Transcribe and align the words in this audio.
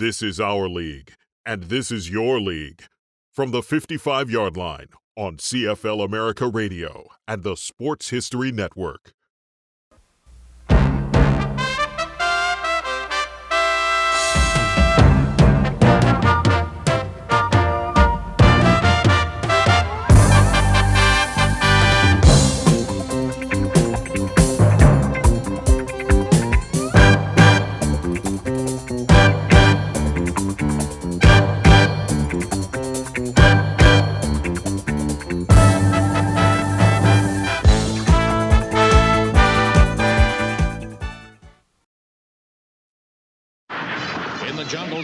This 0.00 0.22
is 0.22 0.40
our 0.40 0.66
league, 0.66 1.12
and 1.44 1.64
this 1.64 1.92
is 1.92 2.08
your 2.08 2.40
league. 2.40 2.84
From 3.34 3.50
the 3.50 3.62
55 3.62 4.30
yard 4.30 4.56
line 4.56 4.86
on 5.14 5.36
CFL 5.36 6.02
America 6.02 6.48
Radio 6.48 7.04
and 7.28 7.42
the 7.42 7.54
Sports 7.54 8.08
History 8.08 8.50
Network. 8.50 9.12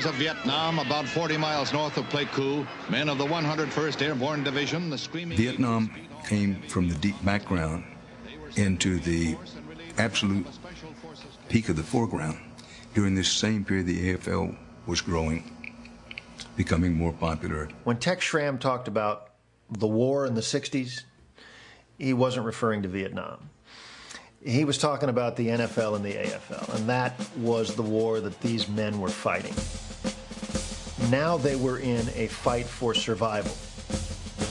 Of 0.05 0.14
Vietnam, 0.16 0.78
about 0.78 1.06
40 1.06 1.38
miles 1.38 1.73
north 1.73 1.96
of 1.96 2.04
Pleiku, 2.10 2.66
men 2.91 3.09
of 3.09 3.18
the 3.18 3.24
101st 3.24 4.02
Airborne 4.02 4.45
Division, 4.45 4.91
the 4.91 4.98
Screaming... 4.98 5.38
Vietnam 5.38 5.91
came 6.28 6.60
from 6.62 6.88
the 6.88 6.95
deep 6.96 7.14
background 7.24 7.84
into 8.56 8.98
the 8.98 9.37
absolute 9.96 10.46
peak 11.48 11.68
of 11.68 11.77
the 11.77 11.82
foreground. 11.82 12.37
During 12.95 13.14
this 13.14 13.30
same 13.30 13.64
period, 13.64 13.87
the 13.87 14.14
AFL 14.14 14.56
was 14.87 15.01
growing, 15.01 15.51
becoming 16.56 16.92
more 16.92 17.12
popular. 17.12 17.68
When 17.84 17.96
Tex 17.96 18.24
Schramm 18.24 18.59
talked 18.59 18.88
about 18.88 19.30
the 19.71 19.87
war 19.87 20.26
in 20.26 20.34
the 20.34 20.43
60s, 20.43 21.04
he 21.99 22.12
wasn't 22.12 22.45
referring 22.45 22.82
to 22.82 22.88
Vietnam. 22.88 23.49
He 24.45 24.65
was 24.65 24.78
talking 24.78 25.09
about 25.09 25.37
the 25.37 25.49
NFL 25.49 25.96
and 25.96 26.04
the 26.04 26.12
AFL, 26.12 26.74
and 26.74 26.88
that 26.88 27.18
was 27.38 27.74
the 27.74 27.82
war 27.82 28.21
that 28.21 28.40
these 28.40 28.68
men 28.68 29.01
were 29.01 29.09
fighting. 29.09 29.54
Now 31.10 31.37
they 31.37 31.54
were 31.54 31.79
in 31.79 32.09
a 32.16 32.26
fight 32.26 32.66
for 32.66 32.93
survival, 32.93 33.52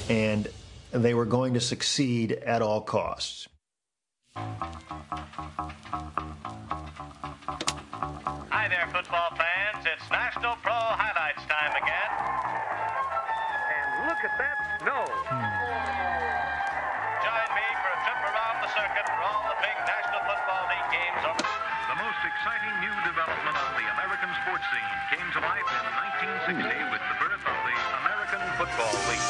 and 0.09 0.47
they 0.91 1.13
were 1.13 1.25
going 1.25 1.55
to 1.55 1.59
succeed 1.59 2.31
at 2.31 2.61
all 2.61 2.79
costs. 2.79 3.49
Hi 8.55 8.69
there, 8.69 8.87
football 8.93 9.35
fans. 9.35 9.83
It's 9.83 10.09
National 10.09 10.55
Pro 10.63 10.71
Highlights 10.71 11.43
time 11.43 11.75
again. 11.75 12.11
And 13.75 14.07
look 14.07 14.23
at 14.23 14.31
that 14.39 14.55
snow. 14.79 15.03
Join 17.19 17.47
me 17.51 17.67
for 17.83 17.91
a 17.91 17.99
trip 17.99 18.31
around 18.31 18.63
the 18.63 18.71
circuit 18.71 19.03
for 19.11 19.19
all 19.27 19.43
the 19.51 19.59
big 19.59 19.75
National 19.83 20.23
Football 20.23 20.71
League 20.71 20.87
games 20.87 21.19
on 21.27 21.35
the 21.35 21.43
The 21.43 21.74
most 22.15 22.31
exciting 22.31 22.71
new 22.79 22.95
development 23.03 23.55
on 23.59 23.71
the 23.75 23.83
American 23.91 24.31
sports 24.43 24.63
scene 24.71 24.91
came 25.11 25.27
to 25.35 25.39
life 25.43 25.67
in 25.67 25.83
1960 26.55 26.63
with 26.87 27.03
the 27.11 27.15
birth 27.19 27.43
of 27.43 27.57
the 27.67 27.75
American 28.07 28.41
Football 28.55 28.95
League. 29.11 29.27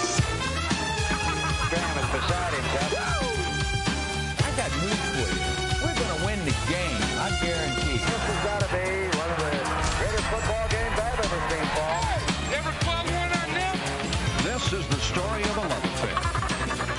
Graham 1.65 1.97
beside 2.13 2.53
himself. 2.53 2.93
I 4.37 4.49
got 4.53 4.69
news 4.85 5.01
for 5.17 5.29
you. 5.33 5.41
We're 5.81 5.97
going 5.97 6.13
to 6.13 6.21
win 6.29 6.39
the 6.45 6.53
game. 6.69 7.01
I 7.25 7.33
guarantee. 7.41 7.97
This 8.05 8.21
has 8.29 8.39
got 8.45 8.59
to 8.61 8.69
be 8.69 8.85
one 9.17 9.29
of 9.33 9.39
the 9.41 9.53
greatest 9.97 10.27
football 10.29 10.65
games 10.69 10.95
I've 10.99 11.21
ever 11.25 11.41
seen, 11.49 11.65
Paul. 11.73 12.05
Ever 12.53 12.73
club 12.85 13.05
one 13.09 13.31
on 13.33 13.49
them? 13.49 13.75
This 14.45 14.77
is 14.77 14.85
the 14.93 15.01
story 15.01 15.41
of 15.41 15.55
a 15.57 15.65
love 15.73 15.85
affair. 15.89 16.21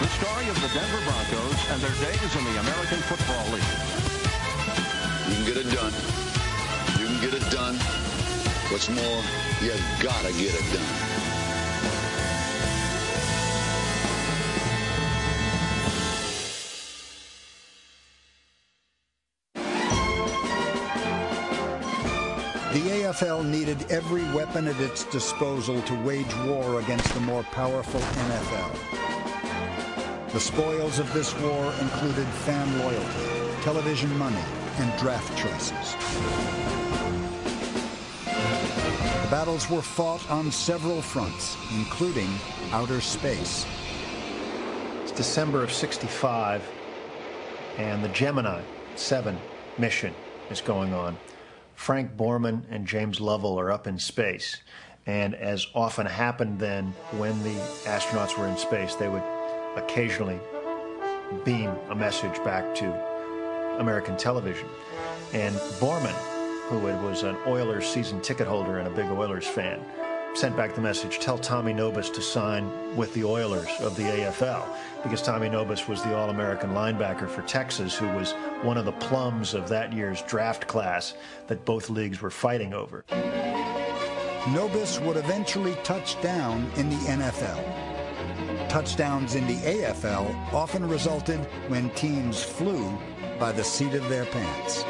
The 0.02 0.10
story 0.18 0.46
of 0.50 0.56
the 0.58 0.70
Denver 0.74 1.02
Broncos 1.06 1.60
and 1.70 1.78
their 1.78 1.96
days 2.02 2.30
in 2.34 2.42
the 2.42 2.56
American 2.58 2.98
Football 3.06 3.54
League. 3.54 4.25
You 5.36 5.44
can 5.44 5.54
get 5.54 5.66
it 5.66 5.70
done. 5.74 5.92
You 6.98 7.06
can 7.06 7.20
get 7.20 7.34
it 7.34 7.50
done. 7.50 7.74
What's 8.70 8.88
more, 8.88 9.22
you 9.60 9.72
gotta 10.02 10.32
get 10.32 10.54
it 10.54 10.64
done. 10.72 10.82
The 22.72 22.80
AFL 22.80 23.44
needed 23.44 23.90
every 23.90 24.24
weapon 24.32 24.68
at 24.68 24.80
its 24.80 25.04
disposal 25.04 25.82
to 25.82 25.94
wage 26.02 26.34
war 26.46 26.80
against 26.80 27.12
the 27.12 27.20
more 27.20 27.42
powerful 27.42 28.00
NFL. 28.00 28.72
The 30.32 30.40
spoils 30.40 30.98
of 30.98 31.12
this 31.12 31.38
war 31.40 31.74
included 31.82 32.26
fan 32.26 32.78
loyalty, 32.78 33.62
television 33.62 34.16
money, 34.16 34.42
and 34.78 34.98
draft 34.98 35.36
choices. 35.38 35.94
The 39.22 39.30
battles 39.30 39.68
were 39.70 39.82
fought 39.82 40.30
on 40.30 40.52
several 40.52 41.02
fronts, 41.02 41.56
including 41.72 42.28
outer 42.70 43.00
space. 43.00 43.66
It's 45.02 45.12
December 45.12 45.62
of 45.62 45.72
65, 45.72 46.62
and 47.78 48.04
the 48.04 48.08
Gemini 48.08 48.62
7 48.94 49.38
mission 49.78 50.14
is 50.50 50.60
going 50.60 50.94
on. 50.94 51.16
Frank 51.74 52.16
Borman 52.16 52.62
and 52.70 52.86
James 52.86 53.20
Lovell 53.20 53.58
are 53.58 53.70
up 53.70 53.86
in 53.86 53.98
space. 53.98 54.60
And 55.06 55.34
as 55.34 55.66
often 55.74 56.06
happened 56.06 56.58
then, 56.58 56.92
when 57.12 57.40
the 57.42 57.54
astronauts 57.84 58.36
were 58.36 58.48
in 58.48 58.56
space, 58.56 58.94
they 58.96 59.08
would 59.08 59.22
occasionally 59.76 60.40
beam 61.44 61.70
a 61.90 61.94
message 61.94 62.42
back 62.44 62.74
to 62.76 63.15
American 63.78 64.16
television. 64.16 64.68
And 65.32 65.54
Borman, 65.80 66.14
who 66.68 66.78
was 66.78 67.22
an 67.22 67.36
Oilers 67.46 67.86
season 67.86 68.20
ticket 68.20 68.46
holder 68.46 68.78
and 68.78 68.88
a 68.88 68.90
big 68.90 69.06
Oilers 69.06 69.46
fan, 69.46 69.80
sent 70.36 70.54
back 70.54 70.74
the 70.74 70.80
message 70.82 71.18
tell 71.18 71.38
Tommy 71.38 71.72
Nobis 71.72 72.10
to 72.10 72.20
sign 72.20 72.94
with 72.94 73.14
the 73.14 73.24
Oilers 73.24 73.70
of 73.80 73.96
the 73.96 74.02
AFL 74.02 74.66
because 75.02 75.22
Tommy 75.22 75.48
Nobis 75.48 75.88
was 75.88 76.02
the 76.02 76.14
All 76.14 76.28
American 76.28 76.70
linebacker 76.70 77.28
for 77.28 77.40
Texas, 77.42 77.96
who 77.96 78.06
was 78.08 78.32
one 78.62 78.76
of 78.76 78.84
the 78.84 78.92
plums 78.92 79.54
of 79.54 79.68
that 79.68 79.92
year's 79.92 80.20
draft 80.22 80.66
class 80.66 81.14
that 81.46 81.64
both 81.64 81.88
leagues 81.88 82.20
were 82.20 82.30
fighting 82.30 82.74
over. 82.74 83.04
Nobis 84.52 85.00
would 85.00 85.16
eventually 85.16 85.74
touch 85.82 86.20
down 86.20 86.70
in 86.76 86.90
the 86.90 86.96
NFL. 86.96 87.85
Touchdowns 88.68 89.34
in 89.36 89.46
the 89.46 89.56
AFL 89.56 90.52
often 90.52 90.86
resulted 90.88 91.38
when 91.68 91.88
teams 91.90 92.42
flew 92.42 92.98
by 93.38 93.52
the 93.52 93.64
seat 93.64 93.94
of 93.94 94.08
their 94.08 94.26
pants. 94.26 94.84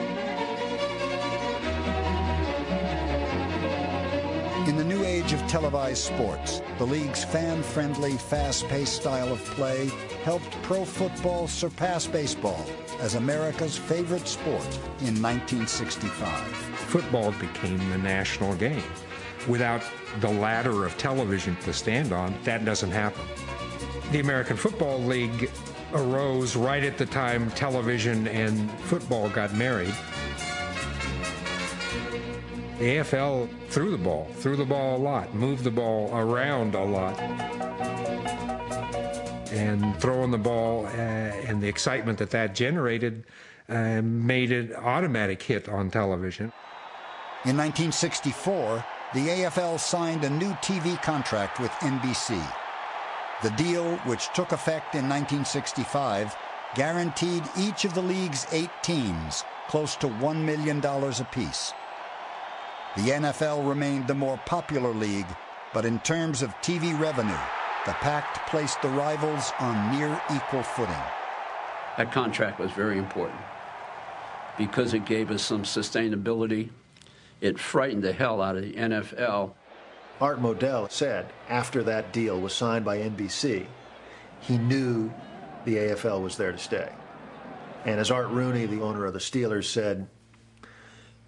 In 4.69 4.77
the 4.77 4.85
new 4.85 5.05
age 5.05 5.33
of 5.33 5.41
televised 5.47 6.03
sports, 6.03 6.61
the 6.79 6.87
league's 6.87 7.25
fan-friendly, 7.25 8.13
fast-paced 8.13 8.97
style 8.97 9.33
of 9.33 9.45
play 9.45 9.91
helped 10.25 10.51
pro 10.63 10.85
football 10.85 11.47
surpass 11.47 12.07
baseball 12.07 12.67
as 13.01 13.15
America's 13.15 13.79
favorite 13.79 14.27
sport 14.27 14.67
in 15.03 15.23
1965. 15.23 16.29
Football 16.89 17.31
became 17.33 17.79
the 17.91 17.99
national 17.99 18.57
game. 18.57 18.83
Without 19.47 19.83
the 20.21 20.31
ladder 20.31 20.85
of 20.85 20.99
television 20.99 21.55
to 21.57 21.73
stand 21.73 22.13
on, 22.13 22.35
that 22.43 22.65
doesn't 22.65 22.91
happen. 22.91 23.23
The 24.13 24.21
American 24.21 24.57
Football 24.57 25.01
League 25.01 25.51
arose 25.93 26.55
right 26.55 26.85
at 26.85 26.97
the 26.97 27.07
time 27.07 27.51
television 27.53 28.29
and 28.29 28.71
football 28.83 29.29
got 29.29 29.53
married. 29.55 29.95
The 32.79 32.99
AFL 32.99 33.49
threw 33.69 33.91
the 33.91 33.99
ball, 33.99 34.29
threw 34.35 34.55
the 34.55 34.65
ball 34.65 34.97
a 34.97 34.99
lot, 34.99 35.35
moved 35.35 35.65
the 35.65 35.71
ball 35.73 36.17
around 36.17 36.77
a 36.77 36.85
lot. 36.85 37.19
And 39.51 39.99
throwing 40.01 40.31
the 40.31 40.39
ball 40.39 40.87
uh, 40.87 40.91
and 40.91 41.61
the 41.61 41.69
excitement 41.69 42.19
that 42.19 42.31
that 42.31 42.55
generated 42.55 43.25
uh, 43.69 44.03
made 44.03 44.53
it 44.53 44.73
automatic 44.77 45.43
hit 45.43 45.69
on 45.69 45.91
television. 45.91 46.53
In 47.45 47.57
1964, 47.57 48.85
the 49.15 49.21
AFL 49.21 49.81
signed 49.81 50.23
a 50.25 50.31
new 50.31 50.53
TV 50.55 51.01
contract 51.03 51.59
with 51.59 51.71
NBC. 51.81 52.41
The 53.43 53.51
deal, 53.51 53.97
which 53.99 54.29
took 54.35 54.53
effect 54.53 54.95
in 54.95 55.09
1965, 55.09 56.35
guaranteed 56.75 57.43
each 57.59 57.85
of 57.85 57.95
the 57.95 58.03
league's 58.03 58.47
eight 58.51 58.71
teams 58.83 59.45
close 59.69 59.97
to 59.97 60.09
$1 60.09 60.37
million 60.43 60.79
apiece. 60.85 61.73
The 62.97 63.03
NFL 63.03 63.69
remained 63.69 64.07
the 64.07 64.15
more 64.15 64.41
popular 64.47 64.95
league, 64.95 65.27
but 65.75 65.85
in 65.85 65.99
terms 66.01 66.41
of 66.41 66.55
TV 66.63 66.99
revenue, 66.99 67.39
the 67.85 67.93
pact 67.93 68.49
placed 68.49 68.81
the 68.81 68.89
rivals 68.89 69.53
on 69.61 69.99
near 69.99 70.21
equal 70.35 70.63
footing. 70.63 70.95
That 71.99 72.11
contract 72.13 72.59
was 72.59 72.71
very 72.73 72.99
important 72.99 73.41
because 74.57 74.95
it 74.95 75.05
gave 75.05 75.31
us 75.31 75.43
some 75.43 75.65
sustainability. 75.65 76.71
it 77.43 77.59
frightened 77.59 78.03
the 78.03 78.15
hell 78.15 78.41
out 78.41 78.57
of 78.57 78.63
the 78.63 78.73
NFL. 78.73 79.53
Art 80.21 80.41
Modell 80.41 80.91
said 80.91 81.33
after 81.49 81.83
that 81.83 82.13
deal 82.13 82.41
was 82.41 82.55
signed 82.55 82.85
by 82.85 82.99
NBC, 82.99 83.67
he 84.41 84.59
knew 84.59 85.13
the 85.65 85.77
AFL 85.77 86.23
was 86.23 86.37
there 86.37 86.53
to 86.53 86.59
stay. 86.59 86.91
And 87.85 88.01
as 88.01 88.11
Art 88.11 88.29
Rooney, 88.29 88.67
the 88.67 88.81
owner 88.81 89.05
of 89.05 89.13
the 89.13 89.19
Steelers, 89.19 89.65
said, 89.65 90.09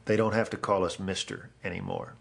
they 0.06 0.16
don't 0.16 0.32
have 0.32 0.50
to 0.50 0.56
call 0.56 0.84
us 0.84 0.98
Mister 0.98 1.50
anymore. 1.62 2.14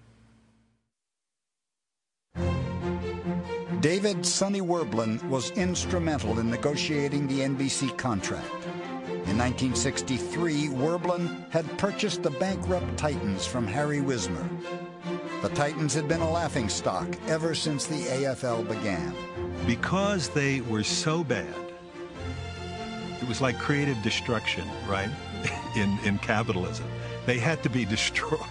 David 3.79 4.25
Sonny 4.25 4.59
Werblin 4.59 5.23
was 5.29 5.51
instrumental 5.51 6.39
in 6.39 6.49
negotiating 6.49 7.27
the 7.27 7.39
NBC 7.39 7.97
contract. 7.97 8.51
In 9.05 9.37
1963, 9.37 10.67
Werblin 10.69 11.49
had 11.49 11.77
purchased 11.77 12.23
the 12.23 12.31
bankrupt 12.31 12.97
Titans 12.97 13.45
from 13.45 13.65
Harry 13.65 14.01
Wismer. 14.01 14.49
The 15.47 15.55
Titans 15.55 15.93
had 15.93 16.09
been 16.09 16.19
a 16.19 16.29
laughingstock 16.29 17.07
ever 17.29 17.55
since 17.55 17.85
the 17.85 18.03
AFL 18.03 18.67
began. 18.67 19.15
Because 19.65 20.27
they 20.27 20.59
were 20.59 20.83
so 20.83 21.23
bad, 21.23 21.55
it 23.21 23.27
was 23.29 23.39
like 23.39 23.57
creative 23.57 23.95
destruction, 24.03 24.67
right? 24.89 25.09
in, 25.77 25.97
in 26.03 26.17
capitalism. 26.17 26.85
They 27.25 27.39
had 27.39 27.63
to 27.63 27.69
be 27.69 27.85
destroyed. 27.95 28.41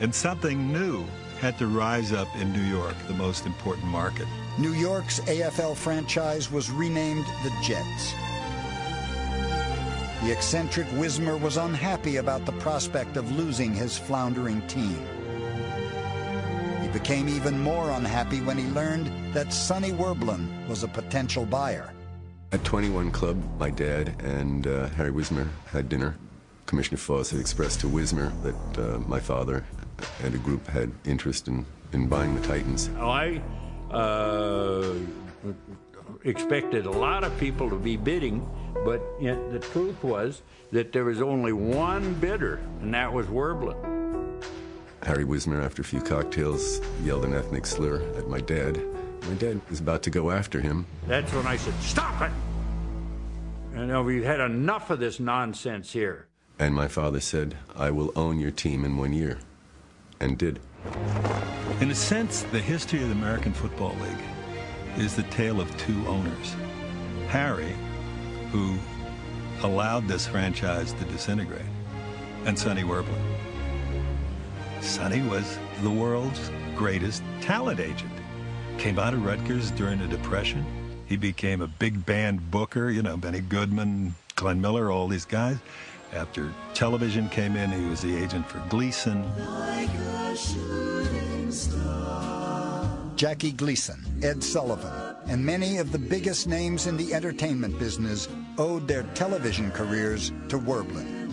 And 0.00 0.12
something 0.12 0.72
new 0.72 1.04
had 1.38 1.56
to 1.58 1.68
rise 1.68 2.12
up 2.12 2.26
in 2.34 2.52
New 2.52 2.64
York, 2.64 2.96
the 3.06 3.14
most 3.14 3.46
important 3.46 3.86
market. 3.86 4.26
New 4.58 4.72
York's 4.72 5.20
AFL 5.20 5.76
franchise 5.76 6.50
was 6.50 6.68
renamed 6.68 7.26
the 7.44 7.52
Jets. 7.62 8.12
The 10.24 10.32
eccentric 10.32 10.88
Wismer 10.94 11.36
was 11.36 11.58
unhappy 11.58 12.16
about 12.16 12.44
the 12.44 12.52
prospect 12.52 13.16
of 13.16 13.36
losing 13.36 13.72
his 13.72 13.96
floundering 13.96 14.66
team. 14.66 15.06
He 16.94 17.00
became 17.00 17.28
even 17.28 17.58
more 17.58 17.90
unhappy 17.90 18.40
when 18.40 18.56
he 18.56 18.68
learned 18.68 19.10
that 19.34 19.52
Sonny 19.52 19.90
Werblin 19.90 20.68
was 20.68 20.84
a 20.84 20.88
potential 20.88 21.44
buyer. 21.44 21.92
At 22.52 22.62
21 22.62 23.10
Club, 23.10 23.42
my 23.58 23.68
dad 23.68 24.14
and 24.22 24.68
uh, 24.68 24.86
Harry 24.90 25.10
Wismer 25.10 25.48
had 25.66 25.88
dinner. 25.88 26.16
Commissioner 26.66 26.98
Foss 26.98 27.30
had 27.30 27.40
expressed 27.40 27.80
to 27.80 27.88
Wismer 27.88 28.32
that 28.44 28.78
uh, 28.78 28.98
my 29.08 29.18
father 29.18 29.64
and 30.22 30.36
a 30.36 30.38
group 30.38 30.68
had 30.68 30.92
interest 31.04 31.48
in, 31.48 31.66
in 31.92 32.06
buying 32.06 32.32
the 32.36 32.46
Titans. 32.46 32.88
I 32.96 33.42
uh, 33.90 34.94
expected 36.22 36.86
a 36.86 36.92
lot 36.92 37.24
of 37.24 37.36
people 37.40 37.70
to 37.70 37.76
be 37.76 37.96
bidding, 37.96 38.48
but 38.84 39.02
yet 39.20 39.50
the 39.50 39.58
truth 39.58 40.04
was 40.04 40.42
that 40.70 40.92
there 40.92 41.04
was 41.04 41.20
only 41.20 41.52
one 41.52 42.14
bidder, 42.14 42.60
and 42.80 42.94
that 42.94 43.12
was 43.12 43.26
Werblin. 43.26 44.03
Harry 45.04 45.24
Wismer, 45.24 45.60
after 45.60 45.82
a 45.82 45.84
few 45.84 46.00
cocktails, 46.00 46.80
yelled 47.02 47.24
an 47.24 47.34
ethnic 47.34 47.66
slur 47.66 48.00
at 48.16 48.28
my 48.28 48.40
dad. 48.40 48.80
My 49.28 49.34
dad 49.34 49.60
was 49.68 49.80
about 49.80 50.02
to 50.04 50.10
go 50.10 50.30
after 50.30 50.60
him. 50.60 50.86
That's 51.06 51.32
when 51.32 51.46
I 51.46 51.56
said, 51.56 51.74
Stop 51.80 52.22
it! 52.22 52.30
You 53.74 53.86
know, 53.86 54.02
we've 54.02 54.24
had 54.24 54.40
enough 54.40 54.90
of 54.90 55.00
this 55.00 55.20
nonsense 55.20 55.92
here. 55.92 56.28
And 56.58 56.74
my 56.74 56.88
father 56.88 57.20
said, 57.20 57.56
I 57.74 57.90
will 57.90 58.12
own 58.16 58.38
your 58.38 58.50
team 58.50 58.84
in 58.84 58.96
one 58.96 59.12
year. 59.12 59.38
And 60.20 60.38
did. 60.38 60.60
In 61.80 61.90
a 61.90 61.94
sense, 61.94 62.42
the 62.44 62.60
history 62.60 63.02
of 63.02 63.08
the 63.08 63.14
American 63.14 63.52
Football 63.52 63.96
League 64.00 64.24
is 64.96 65.16
the 65.16 65.24
tale 65.24 65.60
of 65.60 65.76
two 65.76 66.06
owners. 66.06 66.54
Harry, 67.28 67.74
who 68.52 68.76
allowed 69.62 70.06
this 70.06 70.26
franchise 70.26 70.92
to 70.92 71.04
disintegrate, 71.06 71.62
and 72.44 72.56
Sonny 72.58 72.84
Werblin. 72.84 73.33
Sonny 74.84 75.22
was 75.22 75.58
the 75.82 75.90
world's 75.90 76.50
greatest 76.76 77.22
talent 77.40 77.80
agent. 77.80 78.12
Came 78.76 78.98
out 78.98 79.14
of 79.14 79.24
Rutgers 79.24 79.70
during 79.70 79.98
the 79.98 80.06
Depression. 80.06 80.64
He 81.06 81.16
became 81.16 81.62
a 81.62 81.66
big 81.66 82.04
band 82.04 82.50
booker, 82.50 82.90
you 82.90 83.02
know, 83.02 83.16
Benny 83.16 83.40
Goodman, 83.40 84.14
Glenn 84.36 84.60
Miller, 84.60 84.90
all 84.90 85.08
these 85.08 85.24
guys. 85.24 85.56
After 86.12 86.52
television 86.74 87.30
came 87.30 87.56
in, 87.56 87.72
he 87.72 87.88
was 87.88 88.02
the 88.02 88.14
agent 88.14 88.46
for 88.46 88.58
Gleason. 88.68 89.24
Like 89.38 89.90
Jackie 93.16 93.52
Gleason, 93.52 94.04
Ed 94.22 94.44
Sullivan, 94.44 95.16
and 95.28 95.44
many 95.44 95.78
of 95.78 95.92
the 95.92 95.98
biggest 95.98 96.46
names 96.46 96.86
in 96.86 96.96
the 96.96 97.14
entertainment 97.14 97.78
business 97.78 98.28
owed 98.58 98.86
their 98.86 99.04
television 99.14 99.70
careers 99.70 100.30
to 100.48 100.58
Werblin. 100.58 101.23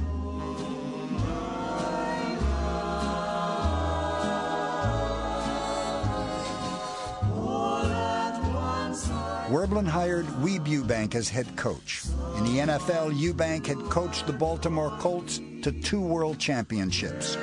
Werblin 9.51 9.85
hired 9.85 10.25
Weeb 10.39 10.65
Ewbank 10.65 11.13
as 11.13 11.27
head 11.27 11.57
coach. 11.57 12.03
In 12.37 12.45
the 12.45 12.59
NFL, 12.59 13.11
Ewbank 13.19 13.65
had 13.65 13.79
coached 13.89 14.25
the 14.25 14.31
Baltimore 14.31 14.97
Colts 14.97 15.41
to 15.61 15.73
two 15.73 15.99
world 15.99 16.39
championships. 16.39 17.35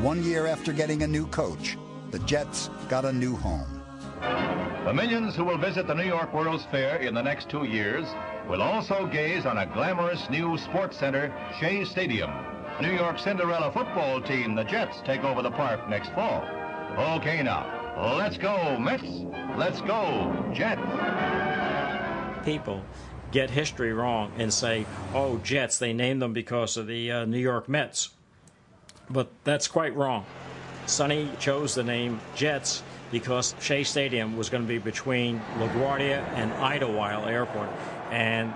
One 0.00 0.24
year 0.24 0.46
after 0.46 0.72
getting 0.72 1.02
a 1.02 1.06
new 1.06 1.26
coach, 1.26 1.76
the 2.10 2.20
Jets 2.20 2.70
got 2.88 3.04
a 3.04 3.12
new 3.12 3.36
home. 3.36 3.82
The 4.86 4.94
millions 4.94 5.36
who 5.36 5.44
will 5.44 5.58
visit 5.58 5.86
the 5.86 5.94
New 5.94 6.06
York 6.06 6.32
World's 6.32 6.64
Fair 6.70 6.96
in 6.96 7.12
the 7.12 7.22
next 7.22 7.50
two 7.50 7.64
years 7.64 8.06
will 8.48 8.62
also 8.62 9.06
gaze 9.06 9.44
on 9.44 9.58
a 9.58 9.66
glamorous 9.66 10.30
new 10.30 10.56
sports 10.56 10.98
center, 10.98 11.34
Shea 11.60 11.84
Stadium. 11.84 12.30
New 12.80 12.94
York 12.94 13.18
Cinderella 13.18 13.70
football 13.72 14.22
team, 14.22 14.54
the 14.54 14.64
Jets, 14.64 15.02
take 15.04 15.22
over 15.22 15.42
the 15.42 15.50
park 15.50 15.86
next 15.86 16.14
fall. 16.14 16.42
Okay, 17.18 17.42
now, 17.42 17.79
let's 17.96 18.36
go, 18.36 18.78
Mets. 18.78 19.02
Let's 19.56 19.80
go, 19.82 20.50
Jets. 20.54 20.80
People 22.44 22.82
get 23.32 23.50
history 23.50 23.92
wrong 23.92 24.32
and 24.38 24.52
say, 24.52 24.86
oh, 25.14 25.38
Jets, 25.38 25.78
they 25.78 25.92
named 25.92 26.20
them 26.22 26.32
because 26.32 26.76
of 26.76 26.86
the 26.86 27.10
uh, 27.12 27.24
New 27.24 27.38
York 27.38 27.68
Mets. 27.68 28.10
But 29.08 29.30
that's 29.44 29.68
quite 29.68 29.94
wrong. 29.94 30.24
Sonny 30.86 31.30
chose 31.38 31.74
the 31.74 31.84
name 31.84 32.20
Jets 32.34 32.82
because 33.10 33.54
Shea 33.60 33.84
Stadium 33.84 34.36
was 34.36 34.48
going 34.48 34.62
to 34.62 34.68
be 34.68 34.78
between 34.78 35.40
LaGuardia 35.58 36.22
and 36.34 36.52
Idlewild 36.54 37.28
Airport. 37.28 37.68
And 38.10 38.52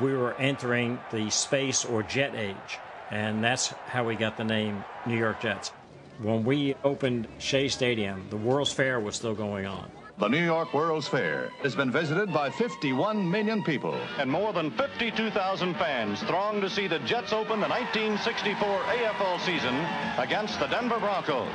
we 0.00 0.12
were 0.14 0.34
entering 0.34 0.98
the 1.10 1.30
space 1.30 1.84
or 1.84 2.02
jet 2.02 2.34
age. 2.34 2.78
And 3.10 3.42
that's 3.42 3.68
how 3.86 4.04
we 4.04 4.16
got 4.16 4.36
the 4.36 4.44
name 4.44 4.84
New 5.06 5.16
York 5.16 5.40
Jets. 5.40 5.72
When 6.20 6.44
we 6.44 6.74
opened 6.82 7.28
Shea 7.38 7.68
Stadium, 7.68 8.26
the 8.28 8.36
World's 8.36 8.72
Fair 8.72 8.98
was 8.98 9.14
still 9.14 9.36
going 9.36 9.66
on. 9.66 9.88
The 10.18 10.26
New 10.26 10.44
York 10.44 10.74
World's 10.74 11.06
Fair 11.06 11.50
has 11.62 11.76
been 11.76 11.92
visited 11.92 12.32
by 12.32 12.50
51 12.50 13.30
million 13.30 13.62
people. 13.62 13.94
And 14.18 14.28
more 14.28 14.52
than 14.52 14.72
52,000 14.72 15.74
fans 15.74 16.20
throng 16.24 16.60
to 16.60 16.68
see 16.68 16.88
the 16.88 16.98
Jets 17.00 17.32
open 17.32 17.60
the 17.60 17.68
1964 17.68 18.68
AFL 18.68 19.38
season 19.46 19.76
against 20.18 20.58
the 20.58 20.66
Denver 20.66 20.98
Broncos. 20.98 21.48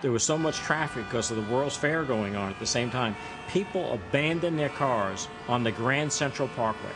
There 0.00 0.12
was 0.12 0.22
so 0.22 0.38
much 0.38 0.58
traffic 0.58 1.04
because 1.06 1.32
of 1.32 1.36
the 1.36 1.52
World's 1.52 1.76
Fair 1.76 2.04
going 2.04 2.36
on 2.36 2.52
at 2.52 2.58
the 2.60 2.66
same 2.66 2.88
time. 2.88 3.16
People 3.48 3.92
abandoned 3.92 4.60
their 4.60 4.68
cars 4.68 5.26
on 5.48 5.64
the 5.64 5.72
Grand 5.72 6.12
Central 6.12 6.46
Parkway. 6.48 6.92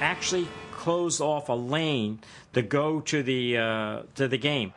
Actually 0.00 0.48
closed 0.70 1.20
off 1.20 1.50
a 1.50 1.52
lane 1.52 2.18
to 2.54 2.62
go 2.62 3.00
to 3.02 3.22
the 3.22 3.58
uh, 3.58 4.02
to 4.14 4.26
the 4.26 4.38
game. 4.38 4.72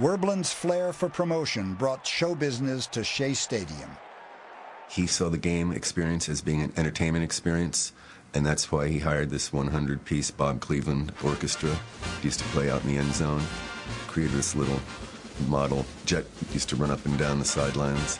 Werblin's 0.00 0.50
flair 0.50 0.94
for 0.94 1.10
promotion 1.10 1.74
brought 1.74 2.06
show 2.06 2.34
business 2.34 2.86
to 2.86 3.04
Shea 3.04 3.34
Stadium. 3.34 3.90
He 4.88 5.06
saw 5.06 5.28
the 5.28 5.36
game 5.36 5.72
experience 5.72 6.26
as 6.26 6.40
being 6.40 6.62
an 6.62 6.72
entertainment 6.78 7.22
experience, 7.22 7.92
and 8.32 8.46
that's 8.46 8.72
why 8.72 8.88
he 8.88 9.00
hired 9.00 9.28
this 9.28 9.52
100 9.52 10.06
piece 10.06 10.30
Bob 10.30 10.60
Cleveland 10.60 11.12
orchestra. 11.22 11.78
He 12.22 12.28
used 12.28 12.38
to 12.38 12.46
play 12.46 12.70
out 12.70 12.82
in 12.82 12.88
the 12.88 12.96
end 12.96 13.12
zone, 13.12 13.42
created 14.06 14.38
this 14.38 14.56
little 14.56 14.80
model 15.48 15.84
jet, 16.06 16.24
used 16.54 16.70
to 16.70 16.76
run 16.76 16.90
up 16.90 17.04
and 17.04 17.18
down 17.18 17.38
the 17.38 17.44
sidelines. 17.44 18.18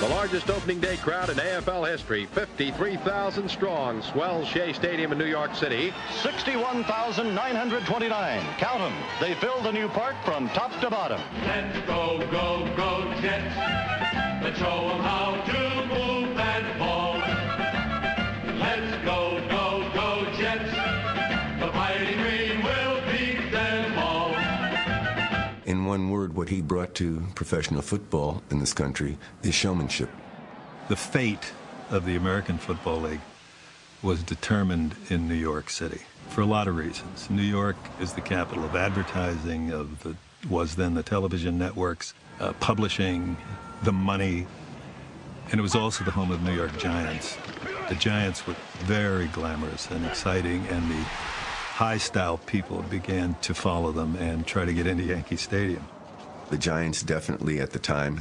The 0.00 0.08
largest 0.08 0.50
opening 0.50 0.80
day 0.80 0.96
crowd 0.98 1.30
in 1.30 1.36
AFL 1.36 1.88
history, 1.88 2.26
53,000 2.26 3.48
strong, 3.48 4.02
swells 4.02 4.48
Shea 4.48 4.72
Stadium 4.72 5.12
in 5.12 5.18
New 5.18 5.24
York 5.24 5.54
City. 5.54 5.94
61,929. 6.22 8.42
Count 8.58 8.80
them. 8.80 8.92
They 9.20 9.34
fill 9.34 9.62
the 9.62 9.70
new 9.72 9.86
park 9.88 10.16
from 10.24 10.48
top 10.50 10.72
to 10.80 10.90
bottom. 10.90 11.20
Let's 11.42 11.78
go, 11.86 12.18
go, 12.30 12.68
go, 12.76 13.14
Jets. 13.22 13.56
Let's 14.42 14.58
show 14.58 14.88
them 14.88 15.00
how 15.00 15.40
to 15.46 15.86
move 15.86 16.13
what 26.44 26.50
he 26.50 26.60
brought 26.60 26.94
to 26.94 27.22
professional 27.34 27.80
football 27.80 28.42
in 28.50 28.58
this 28.58 28.74
country 28.74 29.16
is 29.42 29.54
showmanship. 29.54 30.10
The 30.88 30.96
fate 30.96 31.54
of 31.88 32.04
the 32.04 32.16
American 32.16 32.58
Football 32.58 33.00
League 33.00 33.22
was 34.02 34.22
determined 34.22 34.94
in 35.08 35.26
New 35.26 35.36
York 35.36 35.70
City. 35.70 36.02
for 36.28 36.42
a 36.42 36.46
lot 36.46 36.68
of 36.68 36.76
reasons. 36.76 37.30
New 37.30 37.42
York 37.42 37.76
is 37.98 38.12
the 38.12 38.20
capital 38.20 38.62
of 38.62 38.76
advertising, 38.76 39.72
of 39.72 40.02
the 40.02 40.16
was 40.50 40.76
then 40.76 40.92
the 40.92 41.02
television 41.02 41.56
networks, 41.56 42.12
uh, 42.40 42.52
publishing, 42.60 43.38
the 43.82 43.92
money, 43.92 44.46
and 45.50 45.58
it 45.58 45.62
was 45.62 45.74
also 45.74 46.04
the 46.04 46.10
home 46.10 46.30
of 46.30 46.42
New 46.42 46.54
York 46.54 46.76
Giants. 46.76 47.38
The 47.88 47.94
Giants 47.94 48.46
were 48.46 48.56
very 48.80 49.28
glamorous 49.28 49.90
and 49.90 50.04
exciting, 50.04 50.66
and 50.66 50.90
the 50.90 51.02
high-style 51.80 52.38
people 52.38 52.82
began 52.82 53.34
to 53.40 53.54
follow 53.54 53.92
them 53.92 54.16
and 54.16 54.46
try 54.46 54.66
to 54.66 54.74
get 54.74 54.86
into 54.86 55.04
Yankee 55.04 55.36
Stadium. 55.36 55.86
The 56.54 56.60
Giants 56.60 57.02
definitely 57.02 57.58
at 57.58 57.72
the 57.72 57.80
time 57.80 58.20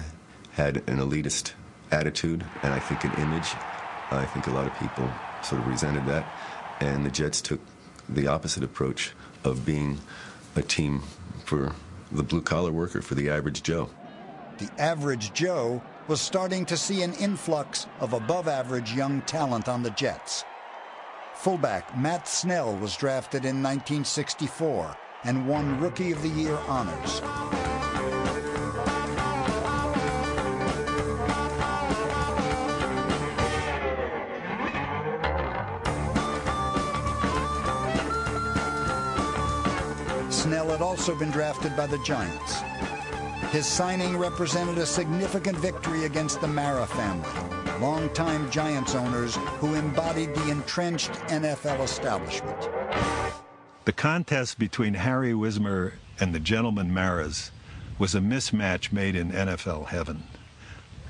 had 0.54 0.78
an 0.88 0.98
elitist 0.98 1.52
attitude 1.92 2.44
and 2.64 2.74
I 2.74 2.80
think 2.80 3.04
an 3.04 3.14
image. 3.22 3.48
I 4.10 4.26
think 4.26 4.48
a 4.48 4.50
lot 4.50 4.66
of 4.66 4.74
people 4.80 5.08
sort 5.44 5.62
of 5.62 5.68
resented 5.68 6.08
that. 6.08 6.28
And 6.80 7.06
the 7.06 7.12
Jets 7.12 7.42
took 7.42 7.60
the 8.10 8.26
opposite 8.26 8.64
approach 8.64 9.12
of 9.44 9.68
being 9.68 10.00
a 10.56 10.64
team 10.64 11.04
for 11.46 11.76
the 12.12 12.24
blue 12.24 12.42
collar 12.42 12.72
worker, 12.72 13.04
for 13.04 13.14
the 13.14 13.30
average 13.30 13.62
Joe. 13.62 13.92
The 14.58 14.72
average 14.80 15.32
Joe 15.34 15.84
was 16.08 16.20
starting 16.20 16.66
to 16.66 16.76
see 16.76 17.04
an 17.04 17.14
influx 17.14 17.86
of 18.00 18.14
above 18.14 18.48
average 18.48 18.96
young 18.96 19.22
talent 19.22 19.70
on 19.70 19.84
the 19.84 19.92
Jets. 19.92 20.44
Fullback 21.36 21.96
Matt 21.96 22.28
Snell 22.28 22.76
was 22.78 22.98
drafted 22.98 23.46
in 23.46 23.62
1964 23.62 24.98
and 25.24 25.48
won 25.48 25.80
Rookie 25.80 26.12
of 26.12 26.24
the 26.24 26.30
Year 26.30 26.58
honors. 26.68 27.22
Snell 40.34 40.70
had 40.70 40.82
also 40.82 41.16
been 41.16 41.30
drafted 41.30 41.78
by 41.78 41.86
the 41.86 42.00
Giants. 42.00 42.62
His 43.52 43.68
signing 43.68 44.18
represented 44.18 44.80
a 44.80 44.86
significant 44.86 45.58
victory 45.60 46.06
against 46.06 46.42
the 46.42 46.48
Mara 46.48 46.88
family, 46.88 47.30
longtime 47.80 48.50
Giants 48.50 48.96
owners 48.96 49.36
who 49.60 49.76
embodied 49.76 50.34
the 50.34 50.50
entrenched 50.50 51.12
NFL 51.30 51.82
establishment. 51.82 52.68
The 53.86 53.94
contest 53.94 54.58
between 54.58 54.96
Harry 54.96 55.36
Wismer 55.36 55.94
and 56.20 56.34
the 56.34 56.40
gentleman 56.40 56.92
Maras 56.92 57.52
was 58.00 58.16
a 58.16 58.20
mismatch 58.20 58.92
made 58.92 59.16
in 59.16 59.32
NFL 59.32 59.88
heaven. 59.88 60.24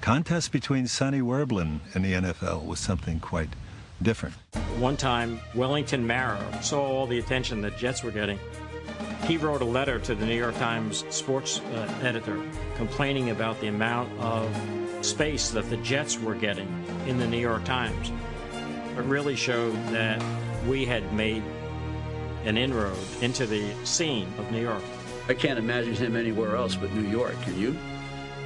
Contest 0.02 0.52
between 0.52 0.86
Sonny 0.86 1.22
Werblin 1.22 1.80
and 1.96 2.04
the 2.04 2.12
NFL 2.12 2.66
was 2.66 2.80
something 2.80 3.22
quite 3.22 3.50
different. 4.02 4.36
One 4.80 4.98
time, 4.98 5.40
Wellington 5.56 6.06
Mara 6.06 6.62
saw 6.62 6.82
all 6.82 7.08
the 7.08 7.20
attention 7.20 7.62
that 7.62 7.78
Jets 7.78 8.04
were 8.04 8.12
getting. 8.12 8.38
He 9.26 9.38
wrote 9.38 9.62
a 9.62 9.66
letter 9.66 10.00
to 10.00 10.16
the 10.16 10.26
New 10.26 10.36
York 10.36 10.58
Times 10.58 11.06
sports 11.10 11.62
uh, 11.62 12.00
editor 12.02 12.42
complaining 12.76 13.30
about 13.30 13.60
the 13.62 13.68
amount 13.68 14.12
of 14.20 14.54
space 15.00 15.50
that 15.52 15.70
the 15.70 15.78
Jets 15.78 16.20
were 16.20 16.36
getting 16.36 16.68
in 17.08 17.18
the 17.20 17.26
New 17.26 17.40
York 17.40 17.64
Times. 17.64 18.12
It 18.98 19.04
really 19.04 19.38
showed 19.38 19.76
that 19.88 20.22
we 20.68 20.86
had 20.86 21.14
made 21.14 21.42
an 22.44 22.58
inroad 22.58 22.98
into 23.22 23.46
the 23.46 23.74
scene 23.86 24.28
of 24.38 24.52
New 24.52 24.62
York. 24.62 24.84
I 25.30 25.34
can't 25.34 25.58
imagine 25.58 25.96
him 25.96 26.18
anywhere 26.18 26.58
else 26.58 26.76
but 26.76 26.92
New 26.92 27.10
York. 27.10 27.42
Can 27.44 27.58
you? 27.58 27.78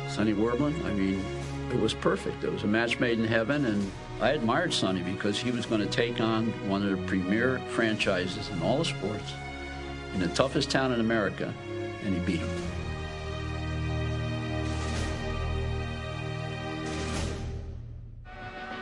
Sonny 0.07 0.34
Werblin? 0.34 0.86
I 0.86 0.93
mean, 0.93 1.25
it 1.72 1.79
was 1.79 1.96
perfect. 1.96 2.43
It 2.43 2.53
was 2.53 2.62
a 2.63 2.67
match 2.67 3.00
made 3.00 3.17
in 3.17 3.25
heaven, 3.25 3.65
and 3.65 3.91
I 4.22 4.29
admired 4.29 4.72
Sonny 4.72 5.01
because 5.01 5.39
he 5.39 5.50
was 5.50 5.65
going 5.65 5.81
to 5.81 5.88
take 5.88 6.22
on 6.22 6.50
one 6.69 6.84
of 6.84 6.91
the 6.91 7.07
premier 7.07 7.60
franchises 7.69 8.50
in 8.50 8.62
all 8.62 8.77
the 8.77 8.86
sports 8.86 9.34
in 10.17 10.27
the 10.27 10.36
toughest 10.36 10.71
town 10.71 10.91
in 10.93 11.00
America, 11.00 11.53
and 12.03 12.13
he 12.15 12.19
beat 12.21 12.39
him. 12.39 12.50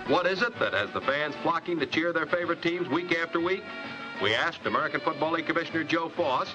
What 0.08 0.28
is 0.28 0.42
it 0.42 0.58
that 0.60 0.74
has 0.74 0.92
the 0.92 1.02
fans 1.02 1.36
flocking 1.44 1.78
to 1.80 1.86
cheer 1.86 2.14
their 2.14 2.26
favorite 2.26 2.62
teams 2.62 2.88
week 2.88 3.14
after 3.18 3.42
week? 3.42 3.64
We 4.24 4.34
asked 4.34 4.66
American 4.66 5.02
Football 5.02 5.32
League 5.32 5.46
Commissioner 5.46 5.84
Joe 5.84 6.08
Foss 6.08 6.48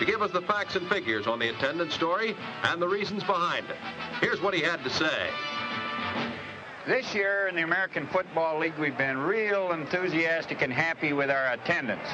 to 0.00 0.04
give 0.04 0.22
us 0.22 0.32
the 0.32 0.42
facts 0.42 0.74
and 0.74 0.88
figures 0.88 1.28
on 1.28 1.38
the 1.38 1.50
attendance 1.50 1.94
story 1.94 2.34
and 2.64 2.82
the 2.82 2.88
reasons 2.88 3.22
behind 3.22 3.66
it. 3.70 3.76
Here's 4.20 4.40
what 4.40 4.54
he 4.54 4.60
had 4.60 4.82
to 4.82 4.90
say. 4.90 5.30
This 6.86 7.16
year 7.16 7.48
in 7.48 7.56
the 7.56 7.62
American 7.62 8.06
Football 8.06 8.60
League, 8.60 8.78
we've 8.78 8.96
been 8.96 9.18
real 9.18 9.72
enthusiastic 9.72 10.62
and 10.62 10.72
happy 10.72 11.12
with 11.12 11.30
our 11.30 11.48
attendance. 11.48 12.08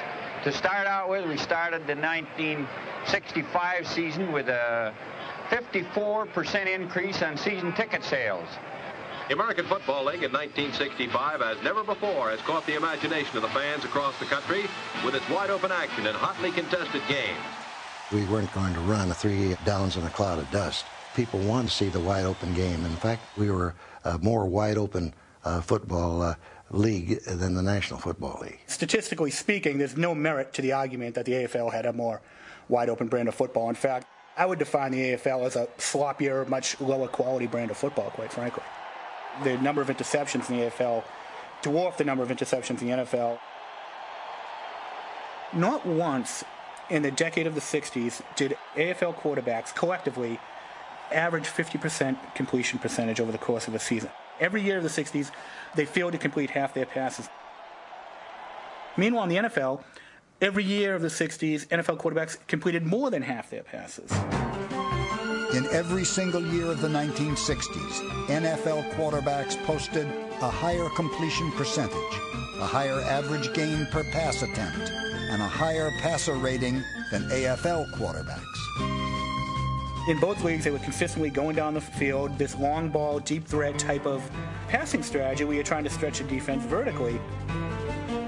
To 0.44 0.52
start 0.52 0.86
out 0.86 1.10
with, 1.10 1.28
we 1.28 1.36
started 1.36 1.86
the 1.86 1.94
1965 1.94 3.86
season 3.86 4.32
with 4.32 4.48
a 4.48 4.94
54% 5.50 6.74
increase 6.74 7.20
on 7.20 7.36
season 7.36 7.74
ticket 7.74 8.02
sales. 8.02 8.48
The 9.28 9.34
American 9.34 9.66
Football 9.66 10.06
League 10.06 10.22
in 10.22 10.32
1965, 10.32 11.42
as 11.42 11.62
never 11.62 11.84
before, 11.84 12.30
has 12.30 12.40
caught 12.40 12.64
the 12.64 12.76
imagination 12.76 13.36
of 13.36 13.42
the 13.42 13.50
fans 13.50 13.84
across 13.84 14.18
the 14.20 14.24
country 14.24 14.64
with 15.04 15.14
its 15.14 15.28
wide-open 15.28 15.70
action 15.70 16.06
and 16.06 16.16
hotly 16.16 16.50
contested 16.50 17.02
games. 17.08 17.44
We 18.10 18.24
weren't 18.24 18.50
going 18.54 18.72
to 18.72 18.80
run 18.80 19.10
three 19.10 19.54
downs 19.66 19.98
in 19.98 20.04
a 20.04 20.10
cloud 20.10 20.38
of 20.38 20.50
dust. 20.50 20.86
People 21.14 21.40
wanted 21.40 21.68
to 21.68 21.74
see 21.74 21.88
the 21.88 22.00
wide-open 22.00 22.54
game. 22.54 22.84
In 22.84 22.96
fact, 22.96 23.22
we 23.36 23.50
were 23.50 23.74
a 24.04 24.18
more 24.18 24.46
wide-open 24.46 25.14
uh, 25.44 25.60
football 25.60 26.22
uh, 26.22 26.34
league 26.70 27.22
than 27.24 27.54
the 27.54 27.62
National 27.62 27.98
Football 27.98 28.38
League. 28.42 28.60
Statistically 28.66 29.30
speaking, 29.30 29.78
there's 29.78 29.96
no 29.96 30.14
merit 30.14 30.52
to 30.54 30.62
the 30.62 30.72
argument 30.72 31.14
that 31.14 31.26
the 31.26 31.32
AFL 31.32 31.72
had 31.72 31.86
a 31.86 31.92
more 31.92 32.22
wide-open 32.68 33.08
brand 33.08 33.28
of 33.28 33.34
football. 33.34 33.68
In 33.68 33.74
fact, 33.74 34.06
I 34.36 34.46
would 34.46 34.58
define 34.58 34.92
the 34.92 35.12
AFL 35.12 35.44
as 35.44 35.56
a 35.56 35.66
sloppier, 35.76 36.48
much 36.48 36.80
lower 36.80 37.08
quality 37.08 37.46
brand 37.46 37.70
of 37.70 37.76
football, 37.76 38.10
quite 38.10 38.32
frankly 38.32 38.62
the 39.42 39.56
number 39.58 39.80
of 39.80 39.88
interceptions 39.88 40.50
in 40.50 40.58
the 40.58 40.66
AFL 40.66 41.02
dwarf 41.62 41.96
the 41.96 42.04
number 42.04 42.22
of 42.22 42.28
interceptions 42.28 42.82
in 42.82 42.88
the 42.88 42.96
NFL. 42.96 43.38
Not 45.52 45.86
once 45.86 46.44
in 46.90 47.02
the 47.02 47.10
decade 47.10 47.46
of 47.46 47.54
the 47.54 47.60
60s 47.60 48.22
did 48.36 48.56
AFL 48.76 49.14
quarterbacks 49.14 49.74
collectively 49.74 50.40
average 51.14 51.44
50% 51.44 52.34
completion 52.34 52.78
percentage 52.78 53.20
over 53.20 53.32
the 53.32 53.38
course 53.38 53.68
of 53.68 53.74
a 53.74 53.78
season. 53.78 54.10
Every 54.40 54.62
year 54.62 54.78
of 54.78 54.82
the 54.82 54.88
60s, 54.88 55.30
they 55.74 55.84
failed 55.84 56.12
to 56.12 56.18
complete 56.18 56.50
half 56.50 56.74
their 56.74 56.86
passes. 56.86 57.28
Meanwhile, 58.96 59.24
in 59.24 59.28
the 59.30 59.36
NFL, 59.48 59.82
every 60.40 60.64
year 60.64 60.94
of 60.94 61.02
the 61.02 61.08
60s, 61.08 61.66
NFL 61.68 61.98
quarterbacks 61.98 62.36
completed 62.46 62.84
more 62.84 63.10
than 63.10 63.22
half 63.22 63.50
their 63.50 63.62
passes. 63.62 64.10
In 65.54 65.66
every 65.66 66.04
single 66.04 66.44
year 66.46 66.66
of 66.66 66.80
the 66.80 66.88
1960s, 66.88 68.26
NFL 68.28 68.90
quarterbacks 68.92 69.62
posted 69.64 70.06
a 70.40 70.50
higher 70.50 70.88
completion 70.96 71.52
percentage, 71.52 71.94
a 72.58 72.66
higher 72.66 73.00
average 73.02 73.52
gain 73.52 73.86
per 73.92 74.02
pass 74.12 74.42
attempt, 74.42 74.90
and 75.30 75.42
a 75.42 75.46
higher 75.46 75.90
passer 76.00 76.34
rating 76.34 76.82
than 77.10 77.22
AFL 77.28 77.92
quarterbacks. 77.92 79.01
In 80.08 80.18
both 80.18 80.42
leagues, 80.42 80.64
they 80.64 80.72
were 80.72 80.80
consistently 80.80 81.30
going 81.30 81.54
down 81.54 81.74
the 81.74 81.80
field, 81.80 82.36
this 82.36 82.58
long 82.58 82.88
ball, 82.88 83.20
deep 83.20 83.46
threat 83.46 83.78
type 83.78 84.04
of 84.04 84.28
passing 84.66 85.00
strategy 85.00 85.44
where 85.44 85.54
you're 85.54 85.62
trying 85.62 85.84
to 85.84 85.90
stretch 85.90 86.18
the 86.18 86.24
defense 86.24 86.64
vertically. 86.64 87.20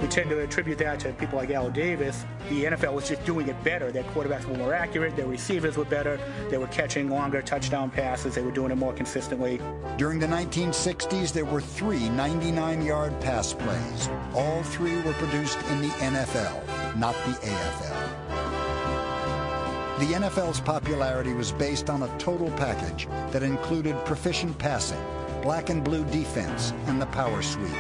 We 0.01 0.07
tend 0.07 0.31
to 0.31 0.39
attribute 0.41 0.79
that 0.79 1.01
to 1.01 1.13
people 1.15 1.37
like 1.37 1.51
Al 1.51 1.71
Davis. 1.71 2.27
The 2.49 2.65
NFL 2.67 2.95
was 2.95 3.09
just 3.09 3.25
doing 3.25 3.49
it 3.49 3.65
better. 3.65 3.91
Their 3.91 4.05
quarterbacks 4.05 4.45
were 4.45 4.57
more 4.57 4.73
accurate, 4.73 5.17
their 5.17 5.27
receivers 5.27 5.77
were 5.77 5.85
better, 5.85 6.21
they 6.49 6.59
were 6.59 6.69
catching 6.69 7.11
longer 7.11 7.43
touchdown 7.43 7.91
passes, 7.91 8.37
they 8.37 8.43
were 8.43 8.53
doing 8.53 8.71
it 8.71 8.77
more 8.77 8.93
consistently. 8.93 9.61
During 9.97 10.21
the 10.21 10.29
1960s, 10.29 11.33
there 11.33 11.45
were 11.45 11.61
three 11.61 12.09
99 12.11 12.83
yard 12.83 13.21
pass 13.21 13.53
plays. 13.53 14.09
All 14.33 14.63
three 14.63 14.95
were 15.03 15.15
produced 15.15 15.59
in 15.71 15.81
the 15.81 15.89
NFL, 15.89 16.97
not 16.97 17.15
the 17.25 17.33
AFL. 17.33 18.44
The 20.05 20.13
NFL's 20.13 20.61
popularity 20.61 21.33
was 21.33 21.51
based 21.53 21.89
on 21.89 22.03
a 22.03 22.19
total 22.19 22.51
package 22.59 23.07
that 23.31 23.43
included 23.43 23.97
proficient 24.05 24.59
passing, 24.59 25.03
black 25.41 25.71
and 25.71 25.83
blue 25.83 26.05
defense, 26.05 26.75
and 26.89 27.01
the 27.01 27.07
power 27.07 27.41
sweep. 27.41 27.73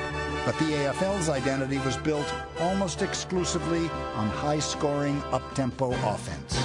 But 0.47 0.59
the 0.59 0.73
AFL's 0.73 1.29
identity 1.29 1.77
was 1.81 1.99
built 1.99 2.25
almost 2.61 3.03
exclusively 3.03 3.91
on 4.15 4.31
high-scoring, 4.31 5.23
up-tempo 5.33 5.91
offense. 5.91 6.65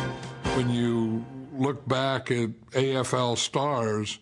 When 0.56 0.70
you 0.70 1.26
look 1.52 1.86
back 1.90 2.32
at 2.32 2.52
AFL 2.72 3.38
stars, 3.38 4.18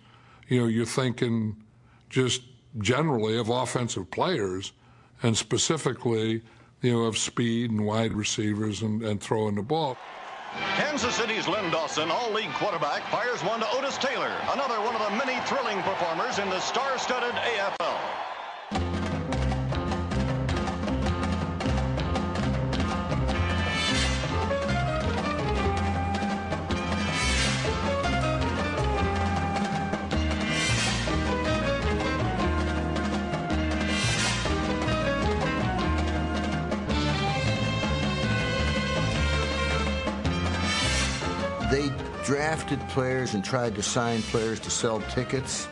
you 0.48 0.62
know, 0.62 0.66
you're 0.66 0.88
thinking 0.88 1.56
just 2.10 2.42
generally 2.80 3.38
of 3.38 3.50
offensive 3.50 4.10
players 4.10 4.74
and 5.22 5.38
specifically, 5.38 6.42
you 6.82 6.94
know, 6.94 7.04
of 7.04 7.16
speed 7.16 7.70
and 7.70 7.86
wide 7.86 8.14
receivers 8.14 8.82
and, 8.82 9.04
and 9.04 9.22
throwing 9.22 9.54
the 9.54 9.62
ball. 9.62 10.00
Kansas 10.76 11.16
City's 11.16 11.48
Len 11.48 11.70
Dawson, 11.72 12.10
all-league 12.12 12.54
quarterback, 12.54 13.02
fires 13.10 13.44
one 13.44 13.60
to 13.60 13.68
Otis 13.72 13.98
Taylor, 13.98 14.32
another 14.54 14.80
one 14.82 14.96
of 14.96 15.02
the 15.02 15.18
many 15.18 15.40
thrilling 15.46 15.82
performers 15.84 16.40
in 16.40 16.50
the 16.50 16.60
star-studded 16.60 17.34
AFL. 17.36 18.37
Drafted 42.28 42.82
players 42.90 43.36
and 43.36 43.46
tried 43.46 43.74
to 43.74 43.82
sign 43.82 44.22
players 44.24 44.60
to 44.60 44.70
sell 44.70 45.00
tickets. 45.04 45.70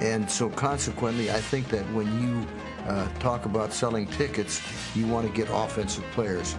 And 0.00 0.28
so 0.28 0.48
consequently, 0.48 1.30
I 1.30 1.38
think 1.38 1.68
that 1.68 1.84
when 1.92 2.06
you 2.18 2.46
uh, 2.88 3.06
talk 3.18 3.44
about 3.44 3.74
selling 3.74 4.06
tickets, 4.06 4.62
you 4.96 5.06
want 5.06 5.26
to 5.26 5.32
get 5.34 5.50
offensive 5.52 6.02
players. 6.12 6.56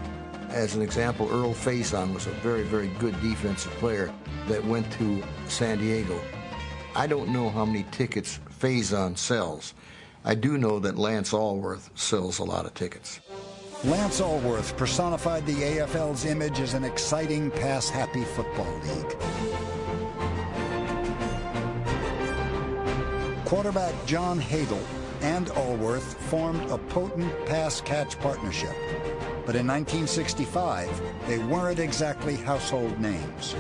As 0.49 0.75
an 0.75 0.83
example, 0.83 1.27
Earl 1.31 1.55
Faison 1.55 2.13
was 2.13 2.27
a 2.27 2.31
very, 2.45 2.61
very 2.61 2.89
good 2.99 3.19
defensive 3.21 3.71
player 3.73 4.13
that 4.49 4.63
went 4.65 4.91
to 4.93 5.23
San 5.47 5.79
Diego. 5.79 6.21
I 6.95 7.07
don't 7.07 7.29
know 7.29 7.49
how 7.49 7.65
many 7.65 7.87
tickets 7.89 8.39
Faison 8.59 9.17
sells. 9.17 9.73
I 10.23 10.35
do 10.35 10.59
know 10.59 10.77
that 10.77 10.95
Lance 10.95 11.33
Alworth 11.33 11.89
sells 11.95 12.37
a 12.37 12.43
lot 12.43 12.67
of 12.67 12.75
tickets. 12.75 13.19
Lance 13.85 14.21
Alworth 14.21 14.77
personified 14.77 15.45
the 15.45 15.55
AFL's 15.55 16.23
image 16.23 16.61
as 16.61 16.73
an 16.73 16.85
exciting, 16.85 17.51
pass-happy 17.51 18.23
football 18.23 18.73
league. 18.81 19.17
Quarterback 23.43 23.93
John 24.05 24.39
Hadl 24.39 24.81
and 25.21 25.47
Alworth 25.47 26.15
formed 26.15 26.69
a 26.71 26.77
potent 26.77 27.33
pass-catch 27.45 28.17
partnership. 28.21 28.75
But 29.45 29.57
in 29.57 29.67
1965, 29.67 31.01
they 31.27 31.39
weren't 31.39 31.79
exactly 31.79 32.37
household 32.37 32.97
names. 33.01 33.53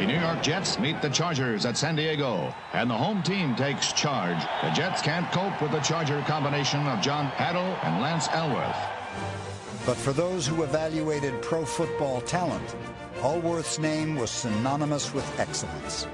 The 0.00 0.06
New 0.06 0.18
York 0.18 0.42
Jets 0.42 0.78
meet 0.78 1.02
the 1.02 1.10
Chargers 1.10 1.66
at 1.66 1.76
San 1.76 1.94
Diego, 1.94 2.54
and 2.72 2.88
the 2.88 2.94
home 2.94 3.22
team 3.22 3.54
takes 3.54 3.92
charge. 3.92 4.42
The 4.62 4.70
Jets 4.70 5.02
can't 5.02 5.30
cope 5.30 5.60
with 5.60 5.72
the 5.72 5.80
Charger 5.80 6.22
combination 6.22 6.86
of 6.86 7.02
John 7.02 7.26
Hadl 7.32 7.78
and 7.84 8.00
Lance 8.00 8.26
Alworth. 8.28 8.78
But 9.84 9.98
for 9.98 10.14
those 10.14 10.46
who 10.46 10.62
evaluated 10.62 11.42
pro 11.42 11.66
football 11.66 12.22
talent, 12.22 12.74
Alworth's 13.20 13.78
name 13.78 14.16
was 14.16 14.30
synonymous 14.30 15.12
with 15.12 15.38
excellence. 15.38 16.06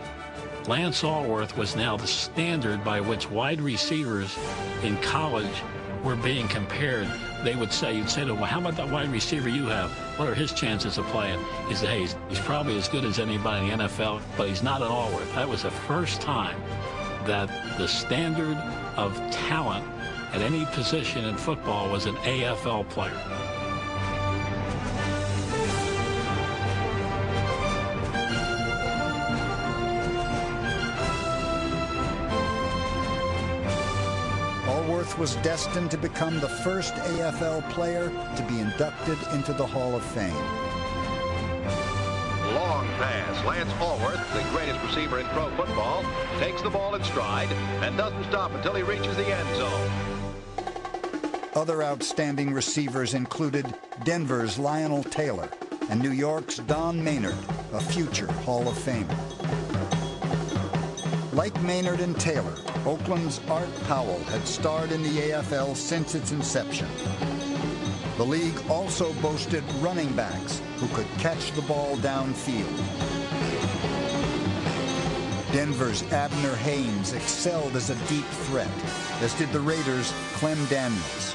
Lance 0.67 1.05
Alworth 1.05 1.57
was 1.57 1.77
now 1.77 1.97
the 1.97 2.09
standard 2.09 2.83
by 2.83 3.01
which 3.01 3.31
wide 3.31 3.61
receivers 3.61 4.37
in 4.83 4.97
college 4.97 5.63
were 6.03 6.17
being 6.17 6.49
compared. 6.49 7.09
They 7.43 7.55
would 7.55 7.73
say, 7.73 7.97
you'd 7.97 8.11
say 8.11 8.23
to 8.23 8.29
them, 8.29 8.41
well, 8.41 8.47
how 8.47 8.61
about 8.61 8.77
that 8.77 8.89
wide 8.89 9.09
receiver 9.09 9.49
you 9.49 9.67
have? 9.67 9.91
What 10.19 10.29
are 10.29 10.35
his 10.35 10.53
chances 10.53 10.99
of 10.99 11.07
playing? 11.07 11.39
He 11.69 11.75
said, 11.75 11.91
hey, 11.91 12.01
he's, 12.01 12.17
he's 12.29 12.41
probably 12.41 12.77
as 12.77 12.89
good 12.89 13.05
as 13.05 13.19
anybody 13.19 13.71
in 13.71 13.79
the 13.79 13.85
NFL, 13.85 14.21
but 14.37 14.49
he's 14.49 14.63
not 14.63 14.83
an 14.83 14.89
Alworth. 14.89 15.33
That 15.35 15.49
was 15.49 15.63
the 15.63 15.71
first 15.71 16.21
time 16.21 16.61
that 17.27 17.49
the 17.77 17.87
standard 17.87 18.57
of 18.97 19.15
talent 19.31 19.87
at 20.33 20.41
any 20.43 20.65
position 20.67 21.25
in 21.25 21.37
football 21.37 21.91
was 21.91 22.07
an 22.07 22.17
AFL 22.17 22.89
player. 22.89 23.21
Was 35.19 35.37
destined 35.37 35.91
to 35.93 35.97
become 35.97 36.41
the 36.41 36.49
first 36.49 36.93
AFL 36.95 37.69
player 37.71 38.11
to 38.11 38.43
be 38.43 38.61
inducted 38.61 39.17
into 39.33 39.55
the 39.55 39.67
Hall 39.67 39.95
of 39.95 40.03
Fame. 40.03 40.35
Long 42.55 42.87
pass. 42.99 43.45
Lance 43.47 43.73
Alworth, 43.81 44.21
the 44.35 44.43
greatest 44.51 44.79
receiver 44.85 45.19
in 45.19 45.27
pro 45.29 45.49
football, 45.57 46.05
takes 46.39 46.61
the 46.61 46.69
ball 46.69 46.95
in 46.97 47.03
stride 47.03 47.49
and 47.83 47.97
doesn't 47.97 48.25
stop 48.25 48.53
until 48.53 48.75
he 48.75 48.83
reaches 48.83 49.17
the 49.17 49.27
end 49.27 49.57
zone. 49.57 49.91
Other 51.55 51.83
outstanding 51.83 52.53
receivers 52.53 53.15
included 53.15 53.75
Denver's 54.05 54.59
Lionel 54.59 55.03
Taylor 55.05 55.49
and 55.89 55.99
New 55.99 56.13
York's 56.13 56.59
Don 56.59 57.03
Maynard, 57.03 57.39
a 57.73 57.81
future 57.81 58.31
Hall 58.43 58.69
of 58.69 58.75
Famer. 58.77 59.17
Like 61.33 61.59
Maynard 61.63 62.01
and 62.01 62.21
Taylor, 62.21 62.55
Oakland's 62.87 63.41
Art 63.49 63.69
Powell 63.89 64.23
had 64.31 64.47
starred 64.47 64.93
in 64.93 65.03
the 65.03 65.09
AFL 65.09 65.75
since 65.75 66.15
its 66.15 66.31
inception. 66.31 66.87
The 68.17 68.25
league 68.25 68.59
also 68.71 69.13
boasted 69.15 69.65
running 69.81 70.13
backs 70.15 70.63
who 70.77 70.87
could 70.95 71.09
catch 71.19 71.51
the 71.53 71.63
ball 71.63 71.97
downfield. 71.97 72.77
Denver's 75.53 76.05
Abner 76.13 76.55
Haynes 76.57 77.13
excelled 77.13 77.75
as 77.75 77.91
a 77.91 77.97
deep 78.09 78.25
threat, 78.47 78.71
as 79.21 79.35
did 79.35 79.51
the 79.51 79.61
Raiders' 79.61 80.13
Clem 80.35 80.65
Daniels. 80.67 81.35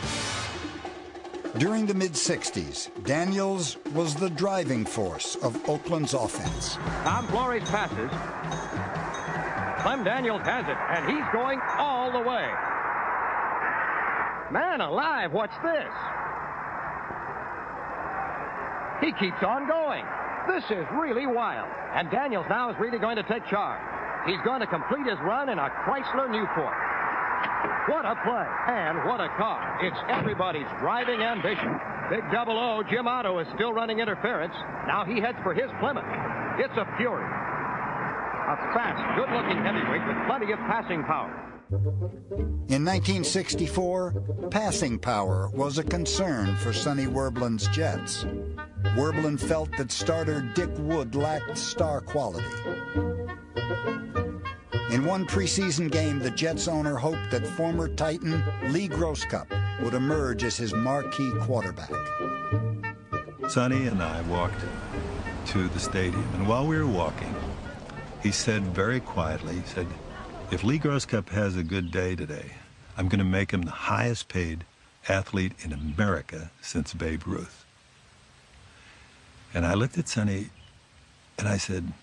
During 1.58 1.86
the 1.86 1.94
mid-60s, 1.94 3.04
Daniels 3.04 3.76
was 3.94 4.16
the 4.16 4.30
driving 4.30 4.86
force 4.86 5.36
of 5.38 5.58
Oakland's 5.68 6.14
offense. 6.14 6.78
Tom 7.04 7.28
Flores 7.28 7.70
passes. 7.70 8.10
Clem 9.82 10.04
Daniels 10.04 10.42
has 10.44 10.66
it, 10.68 10.78
and 10.90 11.10
he's 11.10 11.26
going 11.34 11.60
all 11.78 12.12
the 12.12 12.20
way. 12.20 12.48
Man 14.52 14.82
alive, 14.82 15.32
what's 15.32 15.56
this? 15.64 15.90
He 19.02 19.12
keeps 19.14 19.42
on 19.42 19.68
going. 19.68 20.06
This 20.48 20.64
is 20.70 20.86
really 20.94 21.26
wild. 21.26 21.70
And 21.96 22.12
Daniels 22.12 22.46
now 22.50 22.70
is 22.70 22.78
really 22.80 23.00
going 23.00 23.16
to 23.16 23.24
take 23.24 23.46
charge. 23.48 23.82
He's 24.26 24.40
going 24.46 24.60
to 24.60 24.68
complete 24.68 25.08
his 25.08 25.18
run 25.20 25.50
in 25.50 25.58
a 25.58 25.70
Chrysler 25.84 26.30
Newport. 26.30 26.78
What 27.90 28.06
a 28.06 28.14
play, 28.24 28.46
and 28.68 29.04
what 29.10 29.20
a 29.20 29.30
car. 29.38 29.80
It's 29.82 29.98
everybody's 30.10 30.68
driving 30.80 31.22
ambition. 31.22 31.80
Big 32.12 32.22
double 32.32 32.60
O, 32.60 32.84
Jim 32.84 33.08
Otto 33.08 33.40
is 33.40 33.48
still 33.56 33.74
running 33.74 34.00
interference. 34.00 34.54
Now 34.86 35.06
he 35.06 35.20
heads 35.20 35.38
for 35.42 35.54
his 35.54 35.72
Plymouth. 35.80 36.06
It's 36.60 36.78
a 36.78 36.86
Fury. 36.98 37.26
A 38.52 38.58
fast, 38.74 39.02
good-looking 39.16 39.64
heavyweight 39.64 40.06
with 40.06 40.28
plenty 40.28 40.52
of 40.52 40.60
passing 40.60 41.06
power. 41.06 41.32
In 42.68 42.84
1964, 42.84 44.50
passing 44.52 45.00
power 45.00 45.50
was 45.54 45.78
a 45.78 45.84
concern 45.86 46.58
for 46.58 46.74
Sonny 46.74 47.06
Werblin's 47.06 47.70
Jets. 47.70 48.26
Werblin 48.98 49.40
felt 49.40 49.70
that 49.78 49.90
starter 49.90 50.42
Dick 50.54 50.70
Wood 50.80 51.16
lacked 51.16 51.58
star 51.58 52.02
quality. 52.02 52.46
In 54.90 55.06
one 55.06 55.26
preseason 55.26 55.90
game, 55.90 56.20
the 56.20 56.32
Jets 56.32 56.68
owner 56.68 56.98
hoped 56.98 57.32
that 57.32 57.48
former 57.48 57.88
Titan 57.88 58.44
Lee 58.74 58.90
Grosscup 58.90 59.48
would 59.82 59.94
emerge 59.94 60.44
as 60.44 60.58
his 60.58 60.74
marquee 60.74 61.32
quarterback. 61.40 61.94
Sonny 63.48 63.88
and 63.88 64.04
I 64.04 64.20
walked 64.24 64.60
to 65.46 65.70
the 65.70 65.80
stadium, 65.80 66.28
and 66.34 66.46
while 66.46 66.68
we 66.68 66.78
were 66.78 66.86
walking, 66.86 67.34
he 68.24 68.32
said 68.32 68.64
very 68.64 69.00
quietly, 69.00 69.56
he 69.56 69.62
said, 69.62 69.88
if 70.52 70.64
Lee 70.64 70.80
Grosscup 70.80 71.30
has 71.30 71.56
a 71.56 71.64
good 71.64 71.92
day 71.92 72.16
today, 72.16 72.52
I'm 72.98 73.08
going 73.08 73.20
to 73.20 73.26
make 73.26 73.52
him 73.52 73.64
the 73.64 73.72
highest 73.72 74.28
paid 74.28 74.66
athlete 75.08 75.54
in 75.62 75.74
America 75.74 76.52
since 76.62 76.94
Babe 76.94 77.26
Ruth. 77.26 77.66
And 79.54 79.66
I 79.66 79.74
looked 79.74 79.98
at 79.98 80.08
Sonny 80.08 80.50
and 81.38 81.48
I 81.48 81.58
said, 81.58 81.94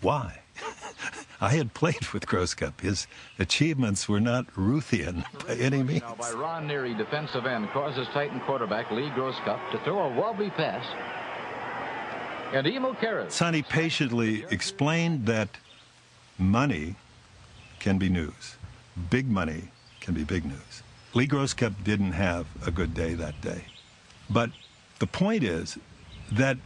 why? 0.00 0.40
I 1.40 1.50
had 1.50 1.74
played 1.74 2.06
with 2.12 2.26
Grosscup. 2.26 2.80
His 2.80 3.06
achievements 3.38 4.08
were 4.08 4.20
not 4.20 4.46
Ruthian 4.54 5.24
by 5.46 5.54
any 5.54 5.82
means. 5.82 6.02
Now 6.02 6.14
by 6.14 6.30
Ron 6.32 6.68
Nery, 6.68 6.96
defensive 6.96 7.46
end, 7.46 7.68
causes 7.70 8.06
Titan 8.12 8.40
quarterback 8.40 8.90
Lee 8.90 9.10
Grosscup 9.10 9.70
to 9.72 9.78
throw 9.84 10.00
a 10.00 10.14
wobbly 10.14 10.50
pass. 10.50 10.84
And 12.52 12.66
Emil 12.66 12.94
Karas. 12.94 13.30
Sonny 13.30 13.62
patiently 13.62 14.44
explained 14.50 15.26
that 15.26 15.48
money 16.38 16.96
can 17.78 17.98
be 17.98 18.08
news. 18.08 18.56
Big 19.10 19.26
money 19.28 19.70
can 20.00 20.14
be 20.14 20.22
big 20.24 20.44
news. 20.44 20.82
Lee 21.14 21.26
Grosscup 21.26 21.82
didn't 21.82 22.12
have 22.12 22.46
a 22.66 22.70
good 22.70 22.94
day 22.94 23.14
that 23.14 23.40
day. 23.40 23.64
But 24.28 24.50
the 24.98 25.06
point 25.06 25.44
is 25.44 25.78
that 26.30 26.58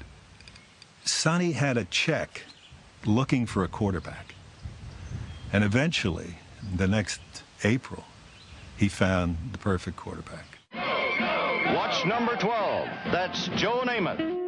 Sonny 1.05 1.53
had 1.53 1.77
a 1.77 1.85
check 1.85 2.42
looking 3.05 3.46
for 3.46 3.62
a 3.62 3.68
quarterback. 3.68 4.35
And 5.53 5.62
eventually, 5.62 6.38
the 6.75 6.88
next 6.88 7.20
April, 7.62 8.05
he 8.77 8.88
found 8.88 9.37
the 9.53 9.59
perfect 9.59 9.96
quarterback. 9.96 10.59
Watch 11.75 12.05
number 12.05 12.37
12. 12.37 12.88
That's 13.12 13.49
Joe 13.49 13.83
Namath. 13.85 14.46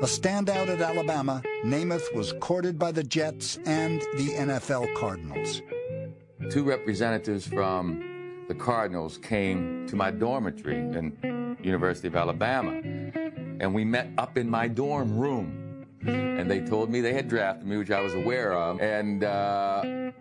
A 0.00 0.04
standout 0.04 0.68
at 0.68 0.80
Alabama, 0.80 1.42
Namath 1.64 2.14
was 2.14 2.32
courted 2.34 2.78
by 2.78 2.92
the 2.92 3.02
Jets 3.02 3.58
and 3.66 4.00
the 4.16 4.28
NFL 4.28 4.94
Cardinals. 4.94 5.60
Two 6.52 6.62
representatives 6.62 7.48
from 7.48 8.44
the 8.46 8.54
Cardinals 8.54 9.18
came 9.18 9.88
to 9.88 9.96
my 9.96 10.12
dormitory 10.12 10.76
in 10.76 11.56
University 11.60 12.06
of 12.06 12.14
Alabama, 12.14 12.80
and 13.58 13.74
we 13.74 13.84
met 13.84 14.08
up 14.18 14.38
in 14.38 14.48
my 14.48 14.68
dorm 14.68 15.18
room. 15.18 15.84
And 16.06 16.48
they 16.48 16.60
told 16.60 16.90
me 16.90 17.00
they 17.00 17.12
had 17.12 17.26
drafted 17.26 17.66
me, 17.66 17.76
which 17.76 17.90
I 17.90 18.00
was 18.00 18.14
aware 18.14 18.52
of, 18.52 18.80
and 18.80 19.24
uh, 19.24 20.12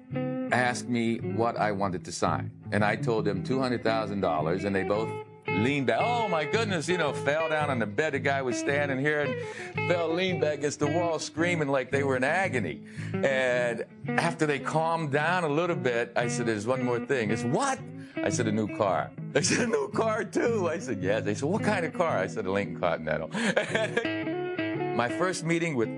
asked 0.52 0.90
me 0.90 1.18
what 1.20 1.56
I 1.56 1.72
wanted 1.72 2.04
to 2.06 2.12
sign. 2.12 2.50
And 2.72 2.84
I 2.84 2.96
told 2.96 3.26
them 3.26 3.44
$200,000, 3.44 4.66
and 4.66 4.76
they 4.76 4.84
both 4.84 5.27
leaned 5.58 5.88
back. 5.88 6.00
Oh 6.02 6.28
my 6.28 6.46
goodness, 6.46 6.88
you 6.88 6.98
know, 6.98 7.14
fell 7.14 7.50
down 7.50 7.70
on 7.70 7.80
the 7.80 7.86
bed. 7.86 8.14
The 8.14 8.20
guy 8.20 8.42
was 8.42 8.58
standing 8.58 9.00
here 9.00 9.22
and 9.22 9.88
fell, 9.90 10.14
leaned 10.14 10.42
back 10.42 10.60
against 10.60 10.80
the 10.80 10.88
wall, 10.88 11.20
screaming 11.20 11.68
like 11.68 11.92
they 11.92 12.04
were 12.04 12.16
in 12.16 12.24
agony. 12.24 12.82
And 13.14 13.86
after 14.08 14.46
they 14.46 14.60
calmed 14.60 15.12
down 15.12 15.44
a 15.44 15.50
little 15.50 15.76
bit, 15.76 16.12
I 16.16 16.28
said, 16.28 16.46
There's 16.46 16.68
one 16.68 16.84
more 16.84 17.00
thing. 17.00 17.32
It's 17.32 17.44
what? 17.44 17.80
I 18.18 18.30
said, 18.30 18.48
A 18.48 18.52
new 18.52 18.68
car. 18.78 19.12
They 19.32 19.42
said, 19.42 19.68
A 19.68 19.68
new 19.68 19.90
car 19.90 20.24
too. 20.24 20.70
I 20.70 20.80
said, 20.80 21.04
Yeah. 21.04 21.20
They 21.20 21.34
said, 21.36 21.50
What 21.50 21.64
kind 21.64 21.86
of 21.86 21.94
car? 21.94 22.18
I 22.18 22.28
said, 22.28 22.46
A 22.46 22.52
Lincoln 22.52 22.80
Continental. 22.80 23.30
My 24.96 25.10
first 25.10 25.44
meeting 25.44 25.76
with 25.76 25.90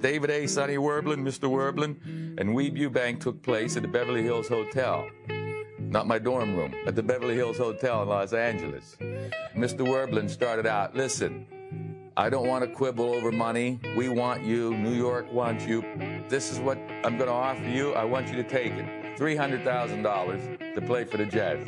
David 0.00 0.30
A. 0.30 0.46
Sonny 0.48 0.76
Werblin, 0.76 1.22
Mr. 1.22 1.48
Werblin, 1.48 1.96
and 2.40 2.50
Weeb 2.50 2.76
Ewbank 2.76 3.20
took 3.20 3.42
place 3.42 3.76
at 3.76 3.82
the 3.82 3.88
Beverly 3.88 4.22
Hills 4.22 4.48
Hotel. 4.48 5.08
Not 5.90 6.06
my 6.06 6.20
dorm 6.20 6.54
room, 6.54 6.72
at 6.86 6.94
the 6.94 7.02
Beverly 7.02 7.34
Hills 7.34 7.58
Hotel 7.58 8.02
in 8.02 8.08
Los 8.08 8.32
Angeles. 8.32 8.96
Mr. 9.56 9.80
Werblin 9.80 10.30
started 10.30 10.64
out, 10.64 10.94
listen, 10.94 11.44
I 12.16 12.30
don't 12.30 12.46
want 12.46 12.64
to 12.64 12.70
quibble 12.70 13.12
over 13.12 13.32
money. 13.32 13.80
We 13.96 14.08
want 14.08 14.44
you. 14.44 14.76
New 14.76 14.94
York 14.94 15.32
wants 15.32 15.66
you. 15.66 15.82
This 16.28 16.52
is 16.52 16.60
what 16.60 16.78
I'm 17.04 17.16
going 17.16 17.26
to 17.26 17.32
offer 17.32 17.64
you. 17.64 17.92
I 17.94 18.04
want 18.04 18.28
you 18.28 18.36
to 18.36 18.44
take 18.44 18.72
it. 18.72 19.18
$300,000 19.18 20.74
to 20.76 20.80
play 20.80 21.02
for 21.02 21.16
the 21.16 21.26
Jazz. 21.26 21.66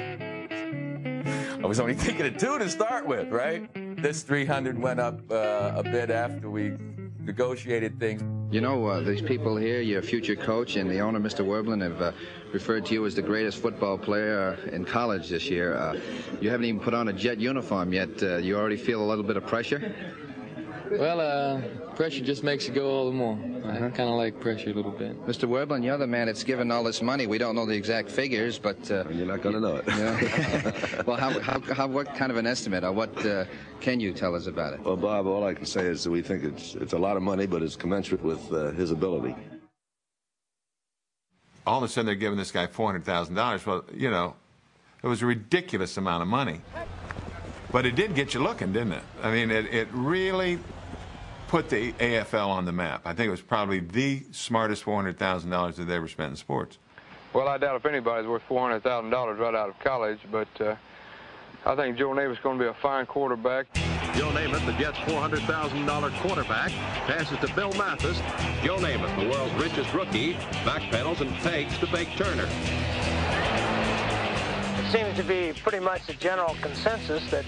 I 1.60 1.66
was 1.66 1.80
only 1.80 1.94
thinking 2.04 2.26
of 2.26 2.36
two 2.36 2.60
to 2.60 2.68
start 2.68 3.04
with, 3.04 3.28
right? 3.32 3.68
This 4.00 4.22
300 4.22 4.78
went 4.78 5.00
up 5.00 5.20
uh, 5.32 5.72
a 5.74 5.82
bit 5.82 6.10
after 6.10 6.48
we 6.48 6.76
negotiated 7.24 7.98
things. 7.98 8.22
You 8.52 8.60
know, 8.60 8.86
uh, 8.86 9.00
these 9.00 9.22
people 9.22 9.56
here, 9.56 9.80
your 9.80 10.02
future 10.02 10.36
coach 10.36 10.76
and 10.76 10.90
the 10.90 11.00
owner, 11.00 11.18
Mr. 11.18 11.44
Werblin, 11.44 11.82
have 11.82 12.02
uh, 12.02 12.12
referred 12.52 12.84
to 12.86 12.94
you 12.94 13.06
as 13.06 13.14
the 13.14 13.22
greatest 13.22 13.58
football 13.58 13.96
player 13.96 14.58
in 14.72 14.84
college 14.84 15.28
this 15.28 15.48
year. 15.48 15.76
Uh, 15.76 15.98
you 16.40 16.50
haven't 16.50 16.66
even 16.66 16.80
put 16.80 16.94
on 16.94 17.08
a 17.08 17.12
jet 17.12 17.38
uniform 17.38 17.92
yet. 17.92 18.22
Uh, 18.22 18.36
you 18.36 18.56
already 18.56 18.76
feel 18.76 19.02
a 19.02 19.06
little 19.06 19.24
bit 19.24 19.36
of 19.36 19.46
pressure? 19.46 19.94
Well, 20.90 21.20
uh, 21.20 21.60
pressure 21.94 22.22
just 22.22 22.42
makes 22.42 22.68
it 22.68 22.74
go 22.74 22.90
all 22.90 23.06
the 23.06 23.12
more. 23.12 23.38
I 23.64 23.78
kind 23.78 24.00
of 24.10 24.16
like 24.16 24.40
pressure 24.40 24.70
a 24.70 24.74
little 24.74 24.90
bit. 24.90 25.20
Mr. 25.26 25.48
Werblin, 25.48 25.84
you're 25.84 25.96
the 25.96 26.06
man 26.06 26.26
that's 26.26 26.44
given 26.44 26.70
all 26.70 26.84
this 26.84 27.00
money. 27.02 27.26
We 27.26 27.38
don't 27.38 27.54
know 27.54 27.66
the 27.66 27.74
exact 27.74 28.10
figures, 28.10 28.58
but... 28.58 28.90
Uh, 28.90 29.04
You're 29.10 29.26
not 29.26 29.42
going 29.42 29.54
to 29.54 29.60
know 29.60 29.76
it. 29.76 29.84
yeah. 29.88 31.02
well, 31.06 31.16
how, 31.16 31.38
how, 31.40 31.60
how, 31.60 31.86
what 31.86 32.14
kind 32.14 32.30
of 32.30 32.36
an 32.36 32.46
estimate, 32.46 32.84
or 32.84 32.92
what 32.92 33.24
uh, 33.24 33.44
can 33.80 34.00
you 34.00 34.12
tell 34.12 34.34
us 34.34 34.46
about 34.46 34.74
it? 34.74 34.80
Well, 34.80 34.96
Bob, 34.96 35.26
all 35.26 35.44
I 35.44 35.54
can 35.54 35.66
say 35.66 35.86
is 35.86 36.04
that 36.04 36.10
we 36.10 36.22
think 36.22 36.44
it's, 36.44 36.74
it's 36.74 36.92
a 36.92 36.98
lot 36.98 37.16
of 37.16 37.22
money, 37.22 37.46
but 37.46 37.62
it's 37.62 37.76
commensurate 37.76 38.22
with 38.22 38.52
uh, 38.52 38.70
his 38.72 38.90
ability. 38.90 39.34
all 41.66 41.78
of 41.78 41.84
a 41.84 41.88
sudden 41.88 42.06
they're 42.06 42.14
giving 42.14 42.38
this 42.38 42.50
guy 42.50 42.66
$400,000. 42.66 43.66
Well, 43.66 43.84
you 43.94 44.10
know, 44.10 44.34
it 45.02 45.06
was 45.06 45.22
a 45.22 45.26
ridiculous 45.26 45.96
amount 45.96 46.22
of 46.22 46.28
money. 46.28 46.60
But 47.72 47.86
it 47.86 47.96
did 47.96 48.14
get 48.14 48.34
you 48.34 48.42
looking, 48.42 48.72
didn't 48.72 48.92
it? 48.92 49.02
I 49.22 49.32
mean, 49.32 49.50
it, 49.50 49.66
it 49.72 49.88
really 49.92 50.58
put 51.48 51.70
the 51.70 51.92
AFL 51.92 52.48
on 52.48 52.66
the 52.66 52.72
map. 52.72 53.02
I 53.06 53.14
think 53.14 53.28
it 53.28 53.30
was 53.30 53.40
probably 53.40 53.80
the 53.80 54.22
smartest 54.30 54.84
$400,000 54.84 55.76
that 55.76 55.84
they 55.84 55.94
ever 55.94 56.08
spent 56.08 56.30
in 56.30 56.36
sports. 56.36 56.78
Well, 57.32 57.48
I 57.48 57.56
doubt 57.56 57.76
if 57.76 57.86
anybody's 57.86 58.28
worth 58.28 58.42
$400,000 58.48 59.38
right 59.38 59.54
out 59.54 59.70
of 59.70 59.78
college, 59.80 60.18
but 60.30 60.48
uh, 60.60 60.76
I 61.64 61.74
think 61.74 61.96
Joe 61.96 62.10
Namath's 62.10 62.40
going 62.40 62.58
to 62.58 62.64
be 62.64 62.68
a 62.68 62.74
fine 62.74 63.06
quarterback. 63.06 63.72
Joe 64.14 64.30
Namath, 64.30 64.66
the 64.66 64.72
Jets' 64.72 64.98
$400,000 64.98 66.20
quarterback, 66.20 66.70
passes 67.06 67.38
to 67.38 67.54
Bill 67.54 67.72
Mathis. 67.72 68.18
Joe 68.62 68.76
Namath, 68.76 69.18
the 69.18 69.30
world's 69.30 69.54
richest 69.54 69.94
rookie, 69.94 70.34
backpedals 70.64 71.22
and 71.22 71.34
fakes 71.38 71.78
to 71.78 71.86
Bake 71.86 72.10
Turner. 72.16 72.48
It 74.78 74.92
seems 74.92 75.16
to 75.16 75.24
be 75.24 75.58
pretty 75.62 75.80
much 75.80 76.06
the 76.06 76.12
general 76.14 76.54
consensus 76.60 77.30
that 77.30 77.46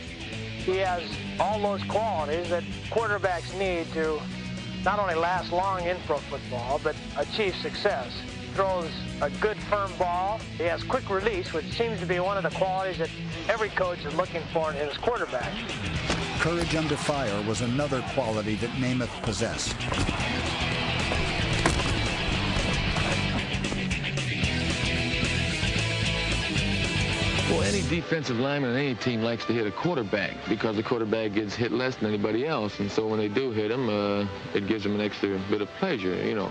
he 0.65 0.79
has 0.79 1.03
all 1.39 1.61
those 1.61 1.83
qualities 1.85 2.49
that 2.49 2.65
quarterbacks 2.91 3.57
need 3.59 3.87
to 3.93 4.21
not 4.85 4.99
only 4.99 5.15
last 5.15 5.53
long 5.53 5.83
in 5.85 5.97
pro 6.07 6.17
football, 6.17 6.81
but 6.83 6.97
achieve 7.19 7.55
success. 7.57 8.13
He 8.41 8.47
Throws 8.55 8.91
a 9.21 9.31
good 9.41 9.59
firm 9.65 9.91
ball. 9.99 10.41
He 10.57 10.65
has 10.65 10.83
quick 10.83 11.11
release, 11.11 11.53
which 11.53 11.71
seems 11.73 12.01
to 12.01 12.07
be 12.07 12.19
one 12.21 12.37
of 12.37 12.43
the 12.43 12.57
qualities 12.57 12.99
that 12.99 13.11
every 13.49 13.71
coach 13.71 14.05
is 14.05 14.15
looking 14.15 14.43
for 14.53 14.71
in 14.71 14.77
his 14.77 14.97
quarterback. 14.97 15.53
Courage 16.39 16.75
under 16.75 16.97
fire 16.97 17.43
was 17.47 17.61
another 17.61 18.03
quality 18.15 18.55
that 18.57 18.71
Namath 18.71 19.23
possessed. 19.23 19.75
Well, 27.55 27.63
any 27.63 27.83
defensive 27.83 28.41
lineman 28.41 28.71
on 28.71 28.77
any 28.77 28.97
team 28.97 29.23
likes 29.23 29.45
to 29.45 29.53
hit 29.53 29.65
a 29.65 29.71
quarterback 29.71 30.33
because 30.49 30.75
the 30.75 30.83
quarterback 30.83 31.35
gets 31.35 31.55
hit 31.55 31.71
less 31.71 31.95
than 31.95 32.09
anybody 32.09 32.49
else. 32.49 32.81
And 32.81 32.91
so 32.91 33.07
when 33.07 33.21
they 33.21 33.29
do 33.29 33.53
hit 33.53 33.71
him, 33.71 33.89
uh, 33.89 34.27
it 34.55 34.67
gives 34.67 34.83
them 34.83 34.97
an 34.97 35.01
extra 35.01 35.39
bit 35.49 35.63
of 35.63 35.69
pleasure, 35.79 36.17
you 36.27 36.35
know. 36.35 36.51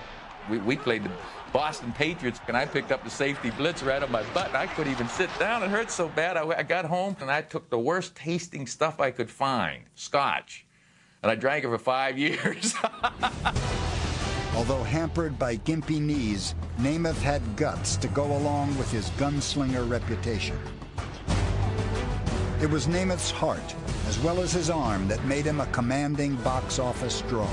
We, 0.50 0.60
we 0.60 0.78
played 0.78 1.04
the 1.04 1.12
Boston 1.52 1.92
Patriots, 1.92 2.40
and 2.48 2.56
I 2.56 2.66
picked 2.66 2.94
up 2.94 3.04
the 3.04 3.10
safety 3.10 3.50
blitz 3.50 3.84
right 3.84 4.02
on 4.02 4.14
my 4.14 4.24
butt, 4.34 4.48
and 4.48 4.56
I 4.56 4.66
couldn't 4.66 4.94
even 4.94 5.10
sit 5.10 5.30
down. 5.38 5.62
It 5.62 5.70
hurt 5.70 5.92
so 5.92 6.08
bad. 6.08 6.38
I, 6.38 6.46
I 6.46 6.64
got 6.64 6.86
home, 6.86 7.18
and 7.20 7.30
I 7.30 7.42
took 7.42 7.70
the 7.70 7.80
worst 7.80 8.16
tasting 8.16 8.66
stuff 8.66 9.02
I 9.02 9.12
could 9.12 9.30
find, 9.30 9.84
scotch. 9.96 10.66
And 11.22 11.30
I 11.30 11.36
drank 11.36 11.66
it 11.66 11.68
for 11.68 11.78
five 11.78 12.18
years. 12.26 12.76
Although 14.56 14.84
hampered 14.84 15.38
by 15.38 15.58
gimpy 15.58 16.00
knees, 16.00 16.56
Namath 16.80 17.20
had 17.20 17.42
guts 17.58 17.98
to 17.98 18.08
go 18.08 18.24
along 18.38 18.78
with 18.78 18.90
his 18.90 19.10
gunslinger 19.12 19.90
reputation. 19.90 20.58
It 22.64 22.70
was 22.70 22.88
Namath's 22.88 23.30
heart, 23.30 23.76
as 24.08 24.18
well 24.20 24.40
as 24.40 24.54
his 24.54 24.70
arm, 24.70 25.10
that 25.10 25.22
made 25.26 25.44
him 25.44 25.60
a 25.60 25.66
commanding 25.66 26.38
box 26.38 26.80
office 26.80 27.20
draw. 27.28 27.46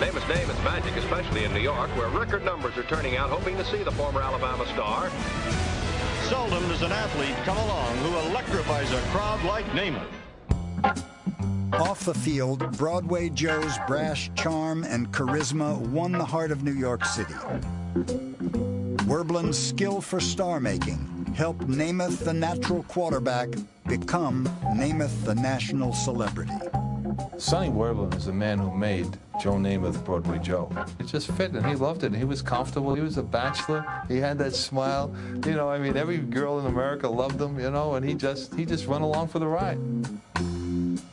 Namath's 0.00 0.28
name 0.28 0.50
is 0.50 0.64
magic, 0.64 0.96
especially 0.96 1.44
in 1.44 1.54
New 1.54 1.60
York, 1.60 1.88
where 1.96 2.08
record 2.08 2.44
numbers 2.44 2.76
are 2.76 2.82
turning 2.82 3.16
out 3.16 3.30
hoping 3.30 3.56
to 3.56 3.64
see 3.64 3.84
the 3.84 3.92
former 3.92 4.20
Alabama 4.20 4.66
star. 4.72 5.12
Seldom 6.28 6.68
does 6.68 6.82
an 6.82 6.90
athlete 6.90 7.36
come 7.44 7.56
along 7.56 7.96
who 7.98 8.30
electrifies 8.30 8.92
a 8.92 9.00
crowd 9.12 9.40
like 9.44 9.64
Namath. 9.66 11.04
Off 11.74 12.04
the 12.04 12.14
field, 12.14 12.76
Broadway 12.76 13.28
Joe's 13.28 13.78
brash 13.86 14.28
charm 14.34 14.82
and 14.82 15.12
charisma 15.12 15.78
won 15.78 16.10
the 16.10 16.24
heart 16.24 16.50
of 16.50 16.64
New 16.64 16.72
York 16.72 17.04
City. 17.04 17.34
Werblin's 19.06 19.56
skill 19.56 20.00
for 20.00 20.18
star 20.18 20.58
making 20.58 21.13
helped 21.34 21.66
Namath, 21.66 22.24
the 22.24 22.32
natural 22.32 22.84
quarterback, 22.84 23.48
become 23.86 24.46
Namath, 24.76 25.24
the 25.24 25.34
national 25.34 25.92
celebrity. 25.92 26.52
Sonny 27.38 27.68
Werblin 27.68 28.16
is 28.16 28.26
the 28.26 28.32
man 28.32 28.58
who 28.58 28.70
made 28.70 29.06
Joe 29.42 29.54
Namath 29.54 30.02
Broadway 30.04 30.38
Joe. 30.38 30.70
It 31.00 31.06
just 31.06 31.30
fit, 31.32 31.50
and 31.52 31.66
he 31.66 31.74
loved 31.74 32.04
it. 32.04 32.06
And 32.06 32.16
he 32.16 32.24
was 32.24 32.40
comfortable. 32.40 32.94
He 32.94 33.00
was 33.00 33.18
a 33.18 33.22
bachelor. 33.22 33.84
He 34.06 34.18
had 34.18 34.38
that 34.38 34.54
smile. 34.54 35.12
You 35.44 35.54
know, 35.54 35.68
I 35.68 35.78
mean, 35.78 35.96
every 35.96 36.18
girl 36.18 36.60
in 36.60 36.66
America 36.66 37.08
loved 37.08 37.40
him. 37.40 37.58
You 37.58 37.70
know, 37.72 37.94
and 37.94 38.06
he 38.06 38.14
just 38.14 38.54
he 38.54 38.64
just 38.64 38.86
went 38.86 39.02
along 39.02 39.28
for 39.28 39.40
the 39.40 39.48
ride. 39.48 39.78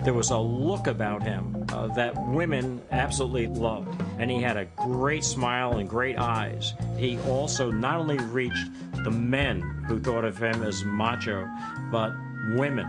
There 0.04 0.14
was 0.14 0.30
a 0.30 0.38
look 0.38 0.88
about 0.88 1.24
him 1.24 1.66
uh, 1.74 1.88
that 1.90 2.16
women 2.28 2.82
absolutely 2.92 3.48
loved, 3.48 4.02
and 4.20 4.30
he 4.30 4.42
had 4.42 4.58
a 4.58 4.66
great 4.78 5.24
smile 5.24 5.78
and 5.78 5.90
great 5.90 6.18
eyes. 6.18 6.74
He 6.98 7.20
also 7.20 7.72
not 7.72 8.00
only 8.00 8.18
reached 8.18 8.68
the 9.04 9.12
men 9.12 9.62
who 9.88 10.00
thought 10.00 10.24
of 10.24 10.38
him 10.38 10.64
as 10.64 10.84
macho, 10.86 11.50
but 11.92 12.14
women. 12.56 12.88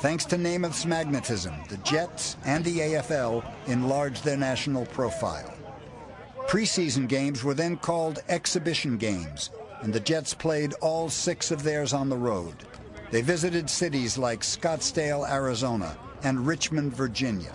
Thanks 0.00 0.24
to 0.26 0.36
Namath's 0.36 0.86
magnetism, 0.86 1.54
the 1.68 1.76
Jets 1.78 2.36
and 2.44 2.64
the 2.64 2.78
AFL 2.78 3.44
enlarged 3.66 4.24
their 4.24 4.36
national 4.36 4.86
profile. 4.86 5.52
Preseason 6.46 7.08
games 7.08 7.42
were 7.42 7.54
then 7.54 7.76
called 7.76 8.22
exhibition 8.28 8.96
games, 8.96 9.50
and 9.82 9.92
the 9.92 10.00
Jets 10.00 10.34
played 10.34 10.72
all 10.74 11.10
six 11.10 11.50
of 11.50 11.62
theirs 11.62 11.92
on 11.92 12.08
the 12.08 12.16
road. 12.16 12.54
They 13.10 13.22
visited 13.22 13.68
cities 13.68 14.16
like 14.16 14.40
Scottsdale, 14.40 15.28
Arizona, 15.28 15.96
and 16.22 16.46
Richmond, 16.46 16.94
Virginia. 16.94 17.54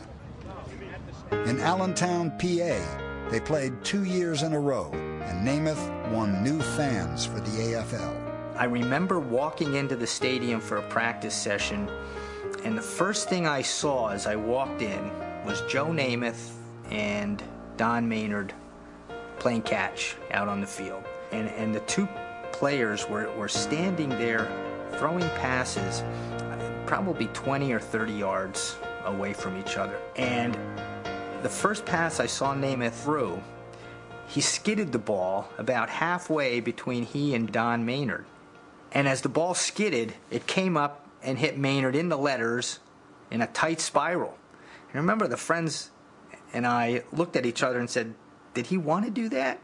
In 1.47 1.59
Allentown, 1.59 2.31
PA, 2.31 3.29
they 3.29 3.39
played 3.39 3.83
two 3.83 4.03
years 4.03 4.43
in 4.43 4.53
a 4.53 4.59
row, 4.59 4.89
and 4.93 5.47
Namath 5.47 6.11
won 6.11 6.43
new 6.43 6.61
fans 6.61 7.25
for 7.25 7.39
the 7.39 7.49
AFL. 7.49 8.55
I 8.55 8.65
remember 8.65 9.19
walking 9.19 9.73
into 9.73 9.95
the 9.95 10.05
stadium 10.05 10.61
for 10.61 10.77
a 10.77 10.81
practice 10.83 11.33
session, 11.33 11.89
and 12.63 12.77
the 12.77 12.83
first 12.83 13.29
thing 13.29 13.47
I 13.47 13.63
saw 13.63 14.09
as 14.09 14.27
I 14.27 14.35
walked 14.35 14.81
in 14.81 15.11
was 15.43 15.61
Joe 15.69 15.87
Namath 15.87 16.51
and 16.91 17.41
Don 17.77 18.07
Maynard 18.07 18.53
playing 19.39 19.63
catch 19.63 20.15
out 20.31 20.47
on 20.47 20.61
the 20.61 20.67
field. 20.67 21.03
And, 21.31 21.49
and 21.49 21.73
the 21.73 21.81
two 21.81 22.07
players 22.51 23.09
were, 23.09 23.29
were 23.35 23.49
standing 23.49 24.09
there 24.09 24.49
throwing 24.97 25.27
passes 25.31 26.03
probably 26.85 27.25
20 27.27 27.73
or 27.73 27.79
30 27.79 28.13
yards 28.13 28.75
away 29.05 29.33
from 29.33 29.59
each 29.59 29.77
other. 29.77 29.97
And 30.15 30.55
the 31.43 31.49
first 31.49 31.85
pass 31.85 32.19
I 32.19 32.25
saw 32.25 32.55
Namath 32.55 33.03
threw, 33.03 33.41
he 34.27 34.41
skidded 34.41 34.91
the 34.91 34.99
ball 34.99 35.49
about 35.57 35.89
halfway 35.89 36.61
between 36.61 37.03
he 37.03 37.35
and 37.35 37.51
Don 37.51 37.85
Maynard. 37.85 38.25
And 38.93 39.07
as 39.07 39.21
the 39.21 39.29
ball 39.29 39.53
skidded, 39.53 40.13
it 40.31 40.47
came 40.47 40.77
up 40.77 41.07
and 41.21 41.37
hit 41.37 41.57
Maynard 41.57 41.95
in 41.95 42.09
the 42.09 42.17
letters 42.17 42.79
in 43.29 43.41
a 43.41 43.47
tight 43.47 43.81
spiral. 43.81 44.37
And 44.87 44.95
remember, 44.95 45.27
the 45.27 45.37
friends 45.37 45.91
and 46.53 46.65
I 46.65 47.03
looked 47.11 47.35
at 47.35 47.45
each 47.45 47.61
other 47.61 47.79
and 47.79 47.89
said, 47.89 48.13
Did 48.53 48.67
he 48.67 48.77
want 48.77 49.05
to 49.05 49.11
do 49.11 49.27
that? 49.29 49.59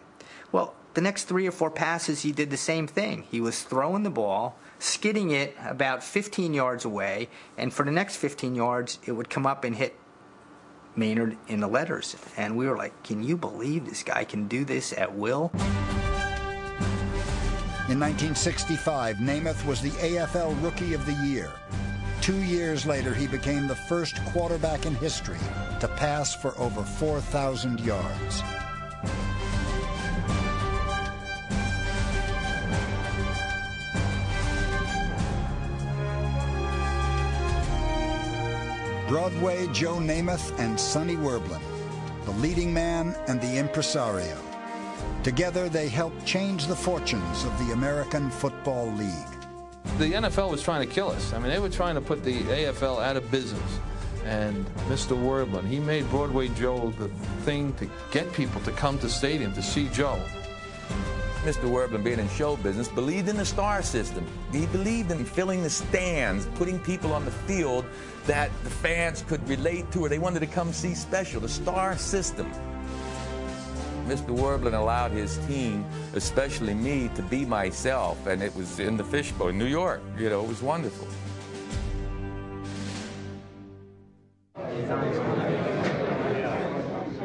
Well, 0.51 0.73
the 0.95 1.01
next 1.01 1.25
three 1.25 1.47
or 1.47 1.51
four 1.51 1.71
passes, 1.71 2.23
he 2.23 2.31
did 2.31 2.49
the 2.49 2.57
same 2.57 2.87
thing. 2.87 3.25
He 3.29 3.39
was 3.39 3.61
throwing 3.61 4.03
the 4.03 4.09
ball, 4.09 4.57
skidding 4.79 5.29
it 5.29 5.55
about 5.63 6.03
15 6.03 6.53
yards 6.53 6.83
away, 6.83 7.29
and 7.57 7.71
for 7.71 7.85
the 7.85 7.91
next 7.91 8.17
15 8.17 8.55
yards, 8.55 8.99
it 9.05 9.11
would 9.11 9.29
come 9.29 9.45
up 9.45 9.63
and 9.63 9.75
hit 9.75 9.95
Maynard 10.95 11.37
in 11.47 11.59
the 11.59 11.67
letters. 11.67 12.15
And 12.37 12.57
we 12.57 12.67
were 12.67 12.77
like, 12.77 13.03
Can 13.03 13.23
you 13.23 13.37
believe 13.37 13.85
this 13.85 14.03
guy 14.03 14.23
can 14.23 14.47
do 14.47 14.65
this 14.65 14.93
at 14.93 15.13
will? 15.13 15.51
In 17.89 17.99
1965, 17.99 19.15
Namath 19.17 19.65
was 19.65 19.81
the 19.81 19.89
AFL 19.89 20.61
Rookie 20.63 20.93
of 20.93 21.05
the 21.07 21.13
Year. 21.25 21.51
Two 22.21 22.37
years 22.43 22.85
later, 22.85 23.13
he 23.13 23.25
became 23.25 23.67
the 23.67 23.75
first 23.75 24.23
quarterback 24.25 24.85
in 24.85 24.93
history 24.95 25.39
to 25.79 25.87
pass 25.87 26.35
for 26.35 26.55
over 26.59 26.83
4,000 26.83 27.79
yards. 27.79 28.43
Broadway 39.09 39.65
Joe 39.73 39.95
Namath 39.95 40.55
and 40.59 40.79
Sonny 40.79 41.15
Werblin, 41.15 41.59
the 42.25 42.31
leading 42.33 42.71
man 42.71 43.15
and 43.27 43.41
the 43.41 43.57
impresario. 43.57 44.37
Together, 45.23 45.67
they 45.67 45.89
helped 45.89 46.23
change 46.27 46.67
the 46.67 46.75
fortunes 46.75 47.43
of 47.43 47.57
the 47.57 47.73
American 47.73 48.29
Football 48.29 48.91
League. 48.91 49.09
The 49.97 50.13
NFL 50.13 50.51
was 50.51 50.61
trying 50.61 50.87
to 50.87 50.93
kill 50.93 51.09
us. 51.09 51.33
I 51.33 51.39
mean, 51.39 51.49
they 51.49 51.57
were 51.57 51.71
trying 51.71 51.95
to 51.95 52.01
put 52.01 52.23
the 52.23 52.43
AFL 52.43 53.03
out 53.03 53.17
of 53.17 53.31
business. 53.31 53.79
And 54.25 54.63
Mr. 54.89 55.17
Werblin, 55.17 55.65
he 55.65 55.79
made 55.79 56.07
Broadway 56.11 56.49
Joe 56.49 56.91
the 56.99 57.07
thing 57.41 57.73
to 57.77 57.89
get 58.11 58.31
people 58.33 58.61
to 58.61 58.71
come 58.73 58.99
to 58.99 59.09
stadium 59.09 59.53
to 59.53 59.63
see 59.63 59.89
Joe. 59.89 60.21
Mr. 61.43 61.69
Werblin, 61.69 62.03
being 62.03 62.19
in 62.19 62.27
show 62.29 62.57
business, 62.57 62.89
believed 62.89 63.29
in 63.29 63.37
the 63.37 63.45
star 63.45 63.81
system. 63.81 64.25
He 64.51 64.65
believed 64.67 65.09
in 65.11 65.23
filling 65.23 65.63
the 65.63 65.69
stands, 65.69 66.45
putting 66.55 66.79
people 66.79 67.13
on 67.13 67.23
the 67.23 67.31
field 67.31 67.85
that 68.25 68.51
the 68.63 68.69
fans 68.69 69.23
could 69.27 69.47
relate 69.47 69.89
to 69.93 70.03
or 70.03 70.09
they 70.09 70.19
wanted 70.19 70.41
to 70.41 70.47
come 70.47 70.73
see 70.73 70.93
special, 70.93 71.39
the 71.39 71.47
star 71.47 71.97
system. 71.97 72.51
Mr. 74.05 74.35
Werblin 74.35 74.73
allowed 74.73 75.11
his 75.11 75.37
team, 75.47 75.85
especially 76.13 76.73
me, 76.73 77.09
to 77.15 77.21
be 77.21 77.45
myself, 77.45 78.25
and 78.27 78.41
it 78.41 78.53
was 78.55 78.79
in 78.79 78.97
the 78.97 79.03
Fishbowl 79.03 79.49
in 79.49 79.57
New 79.57 79.65
York. 79.65 80.01
You 80.17 80.29
know, 80.29 80.43
it 80.43 80.47
was 80.47 80.61
wonderful. 80.61 81.07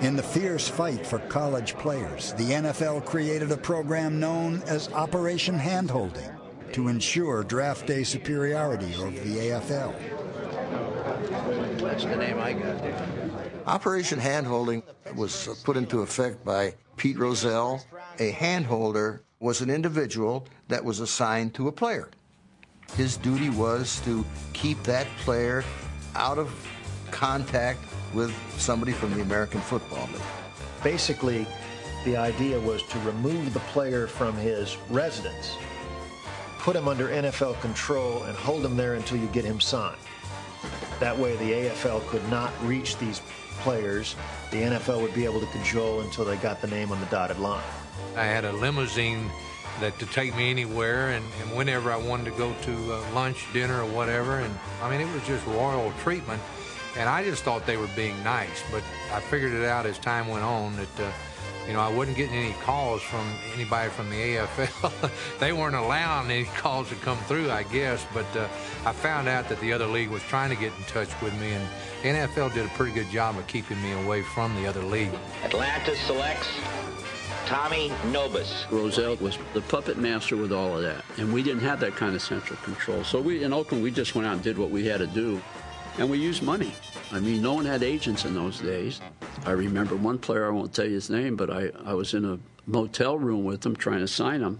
In 0.04 0.16
the 0.16 0.22
fierce 0.22 0.68
fight 0.68 1.06
for 1.06 1.18
college 1.18 1.78
players, 1.78 2.34
the 2.34 2.50
NFL 2.50 3.06
created 3.06 3.50
a 3.50 3.56
program 3.56 4.20
known 4.20 4.62
as 4.66 4.92
Operation 4.92 5.58
Handholding 5.58 6.30
to 6.74 6.88
ensure 6.88 7.42
draft 7.42 7.86
day 7.86 8.04
superiority 8.04 8.94
over 8.96 9.18
the 9.20 9.36
AFL. 9.38 9.94
That's 11.80 12.04
the 12.04 12.16
name 12.16 12.38
I 12.38 12.52
got. 12.52 12.84
Operation 13.66 14.20
Handholding 14.20 14.82
was 15.16 15.62
put 15.64 15.78
into 15.78 16.02
effect 16.02 16.44
by 16.44 16.74
Pete 16.98 17.18
Rozelle. 17.18 17.82
A 18.18 18.30
handholder 18.30 19.22
was 19.40 19.62
an 19.62 19.70
individual 19.70 20.46
that 20.68 20.84
was 20.84 21.00
assigned 21.00 21.54
to 21.54 21.68
a 21.68 21.72
player. 21.72 22.10
His 22.94 23.16
duty 23.16 23.48
was 23.48 24.00
to 24.00 24.22
keep 24.52 24.82
that 24.82 25.06
player 25.20 25.64
out 26.14 26.36
of 26.36 26.54
contact 27.10 27.80
with 28.12 28.34
somebody 28.58 28.92
from 28.92 29.14
the 29.14 29.22
American 29.22 29.60
Football 29.60 30.08
League. 30.12 30.22
Basically, 30.82 31.46
the 32.04 32.16
idea 32.16 32.60
was 32.60 32.82
to 32.84 32.98
remove 33.00 33.54
the 33.54 33.60
player 33.60 34.06
from 34.06 34.36
his 34.36 34.76
residence, 34.90 35.56
put 36.58 36.76
him 36.76 36.88
under 36.88 37.08
NFL 37.08 37.60
control, 37.60 38.24
and 38.24 38.36
hold 38.36 38.64
him 38.64 38.76
there 38.76 38.94
until 38.94 39.18
you 39.18 39.26
get 39.28 39.44
him 39.44 39.60
signed. 39.60 39.96
That 41.00 41.18
way, 41.18 41.36
the 41.36 41.52
AFL 41.52 42.06
could 42.08 42.26
not 42.28 42.52
reach 42.62 42.98
these 42.98 43.20
players. 43.60 44.16
The 44.50 44.58
NFL 44.58 45.00
would 45.00 45.14
be 45.14 45.24
able 45.24 45.40
to 45.40 45.46
control 45.46 46.00
until 46.00 46.24
they 46.24 46.36
got 46.36 46.60
the 46.60 46.68
name 46.68 46.92
on 46.92 47.00
the 47.00 47.06
dotted 47.06 47.38
line. 47.38 47.64
I 48.16 48.24
had 48.24 48.44
a 48.44 48.52
limousine 48.52 49.30
that 49.80 49.98
to 49.98 50.06
take 50.06 50.36
me 50.36 50.50
anywhere 50.50 51.10
and, 51.10 51.24
and 51.40 51.56
whenever 51.56 51.90
I 51.90 51.96
wanted 51.96 52.26
to 52.26 52.30
go 52.32 52.54
to 52.62 52.92
uh, 52.92 53.10
lunch, 53.12 53.46
dinner, 53.52 53.82
or 53.82 53.86
whatever. 53.86 54.38
And 54.38 54.54
I 54.82 54.90
mean, 54.90 55.00
it 55.00 55.12
was 55.12 55.26
just 55.26 55.44
royal 55.46 55.92
treatment. 56.02 56.40
And 56.96 57.08
I 57.08 57.24
just 57.24 57.42
thought 57.42 57.66
they 57.66 57.76
were 57.76 57.88
being 57.96 58.22
nice, 58.22 58.62
but 58.70 58.82
I 59.12 59.20
figured 59.20 59.52
it 59.52 59.64
out 59.64 59.84
as 59.84 59.98
time 59.98 60.28
went 60.28 60.44
on 60.44 60.76
that, 60.76 61.00
uh, 61.00 61.10
you 61.66 61.72
know, 61.72 61.80
I 61.80 61.88
wasn't 61.88 62.16
getting 62.16 62.36
any 62.36 62.52
calls 62.62 63.02
from 63.02 63.26
anybody 63.54 63.90
from 63.90 64.10
the 64.10 64.16
AFL. 64.16 65.10
they 65.40 65.52
weren't 65.52 65.74
allowing 65.74 66.30
any 66.30 66.44
calls 66.44 66.88
to 66.90 66.94
come 66.96 67.18
through, 67.26 67.50
I 67.50 67.64
guess, 67.64 68.06
but 68.14 68.26
uh, 68.36 68.46
I 68.86 68.92
found 68.92 69.28
out 69.28 69.48
that 69.48 69.58
the 69.60 69.72
other 69.72 69.86
league 69.86 70.10
was 70.10 70.22
trying 70.22 70.50
to 70.50 70.56
get 70.56 70.72
in 70.76 70.84
touch 70.84 71.08
with 71.20 71.34
me, 71.40 71.52
and 71.52 71.68
NFL 72.02 72.54
did 72.54 72.64
a 72.64 72.68
pretty 72.70 72.92
good 72.92 73.10
job 73.10 73.36
of 73.38 73.46
keeping 73.48 73.82
me 73.82 73.92
away 73.92 74.22
from 74.22 74.54
the 74.54 74.66
other 74.66 74.82
league. 74.82 75.10
Atlanta 75.42 75.96
selects 75.96 76.48
Tommy 77.46 77.90
Nobis. 78.06 78.66
Rozelle 78.70 79.16
was 79.16 79.36
the 79.52 79.62
puppet 79.62 79.98
master 79.98 80.36
with 80.36 80.52
all 80.52 80.76
of 80.76 80.82
that, 80.82 81.04
and 81.18 81.32
we 81.32 81.42
didn't 81.42 81.62
have 81.62 81.80
that 81.80 81.96
kind 81.96 82.14
of 82.14 82.22
central 82.22 82.58
control. 82.60 83.02
So 83.02 83.20
we 83.20 83.42
in 83.42 83.52
Oakland, 83.52 83.82
we 83.82 83.90
just 83.90 84.14
went 84.14 84.28
out 84.28 84.34
and 84.34 84.42
did 84.42 84.56
what 84.56 84.70
we 84.70 84.86
had 84.86 84.98
to 84.98 85.06
do 85.06 85.42
and 85.98 86.10
we 86.10 86.18
used 86.18 86.42
money. 86.42 86.72
I 87.12 87.20
mean, 87.20 87.42
no 87.42 87.54
one 87.54 87.64
had 87.64 87.82
agents 87.82 88.24
in 88.24 88.34
those 88.34 88.60
days. 88.60 89.00
I 89.44 89.52
remember 89.52 89.96
one 89.96 90.18
player, 90.18 90.46
I 90.46 90.50
won't 90.50 90.74
tell 90.74 90.86
you 90.86 90.94
his 90.94 91.10
name, 91.10 91.36
but 91.36 91.50
I, 91.50 91.70
I 91.84 91.94
was 91.94 92.14
in 92.14 92.24
a 92.24 92.38
motel 92.66 93.18
room 93.18 93.44
with 93.44 93.64
him 93.64 93.76
trying 93.76 94.00
to 94.00 94.08
sign 94.08 94.40
him, 94.40 94.58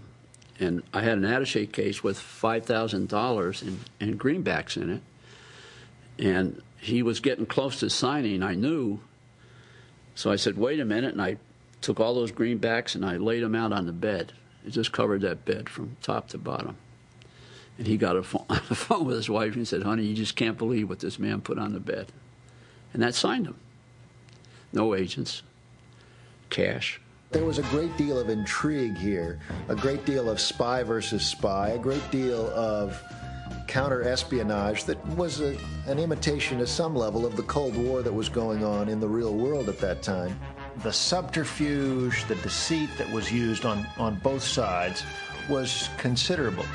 and 0.59 0.83
I 0.93 1.01
had 1.01 1.17
an 1.17 1.25
attache 1.25 1.67
case 1.67 2.03
with 2.03 2.17
$5,000 2.17 3.61
in, 3.61 3.79
in 3.99 4.17
greenbacks 4.17 4.77
in 4.77 4.89
it. 4.89 5.01
And 6.17 6.61
he 6.79 7.03
was 7.03 7.19
getting 7.19 7.45
close 7.45 7.79
to 7.79 7.89
signing, 7.89 8.41
I 8.41 8.53
knew. 8.53 8.99
So 10.13 10.31
I 10.31 10.37
said, 10.37 10.57
wait 10.57 10.79
a 10.79 10.85
minute, 10.85 11.11
and 11.11 11.21
I 11.21 11.37
took 11.81 11.99
all 11.99 12.15
those 12.15 12.31
greenbacks 12.31 12.95
and 12.95 13.05
I 13.05 13.17
laid 13.17 13.43
them 13.43 13.53
out 13.53 13.73
on 13.73 13.85
the 13.85 13.91
bed. 13.91 14.33
It 14.65 14.71
just 14.71 14.91
covered 14.91 15.21
that 15.21 15.45
bed 15.45 15.69
from 15.69 15.97
top 16.01 16.29
to 16.29 16.37
bottom. 16.37 16.77
And 17.77 17.87
he 17.87 17.97
got 17.97 18.15
a 18.15 18.23
phone, 18.23 18.45
on 18.49 18.61
the 18.69 18.75
phone 18.75 19.05
with 19.05 19.17
his 19.17 19.29
wife 19.29 19.55
and 19.55 19.67
said, 19.67 19.83
Honey, 19.83 20.03
you 20.03 20.15
just 20.15 20.35
can't 20.35 20.57
believe 20.57 20.89
what 20.89 20.99
this 20.99 21.19
man 21.19 21.41
put 21.41 21.57
on 21.57 21.73
the 21.73 21.79
bed. 21.79 22.11
And 22.93 23.01
that 23.03 23.15
signed 23.15 23.45
him. 23.45 23.55
No 24.71 24.95
agents, 24.95 25.41
cash. 26.49 26.99
There 27.31 27.45
was 27.45 27.59
a 27.59 27.63
great 27.63 27.95
deal 27.97 28.17
of 28.17 28.29
intrigue 28.29 28.97
here, 28.97 29.39
a 29.67 29.75
great 29.75 30.05
deal 30.05 30.29
of 30.29 30.39
spy 30.39 30.83
versus 30.83 31.25
spy, 31.25 31.69
a 31.69 31.77
great 31.77 32.09
deal 32.11 32.47
of 32.51 33.01
counter 33.67 34.03
espionage 34.03 34.85
that 34.85 35.05
was 35.09 35.41
a, 35.41 35.57
an 35.87 35.99
imitation 35.99 36.59
to 36.59 36.67
some 36.67 36.95
level 36.95 37.25
of 37.25 37.35
the 37.35 37.43
Cold 37.43 37.75
War 37.75 38.01
that 38.01 38.13
was 38.13 38.29
going 38.29 38.63
on 38.63 38.87
in 38.87 38.99
the 38.99 39.07
real 39.07 39.33
world 39.33 39.69
at 39.69 39.79
that 39.79 40.01
time. 40.01 40.39
The 40.83 40.93
subterfuge, 40.93 42.25
the 42.27 42.35
deceit 42.35 42.89
that 42.97 43.11
was 43.11 43.31
used 43.31 43.65
on, 43.65 43.85
on 43.97 44.15
both 44.19 44.43
sides 44.43 45.03
was 45.49 45.89
considerable. 45.97 46.65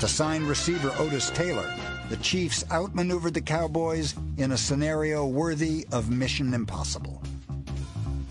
To 0.00 0.06
sign 0.06 0.44
receiver 0.44 0.94
Otis 0.98 1.30
Taylor, 1.30 1.74
the 2.08 2.16
Chiefs 2.18 2.64
outmaneuvered 2.70 3.34
the 3.34 3.40
Cowboys 3.40 4.14
in 4.36 4.52
a 4.52 4.56
scenario 4.56 5.26
worthy 5.26 5.88
of 5.90 6.08
Mission 6.08 6.54
Impossible. 6.54 7.20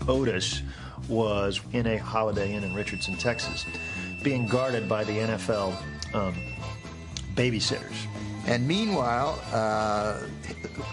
Otis 0.08 0.62
was 1.10 1.60
in 1.74 1.86
a 1.86 1.98
Holiday 1.98 2.54
Inn 2.54 2.64
in 2.64 2.74
Richardson, 2.74 3.16
Texas, 3.16 3.66
being 4.22 4.46
guarded 4.46 4.88
by 4.88 5.04
the 5.04 5.12
NFL 5.12 5.74
um, 6.14 6.34
babysitters. 7.34 8.06
And 8.46 8.66
meanwhile, 8.66 9.38
uh, 9.52 10.22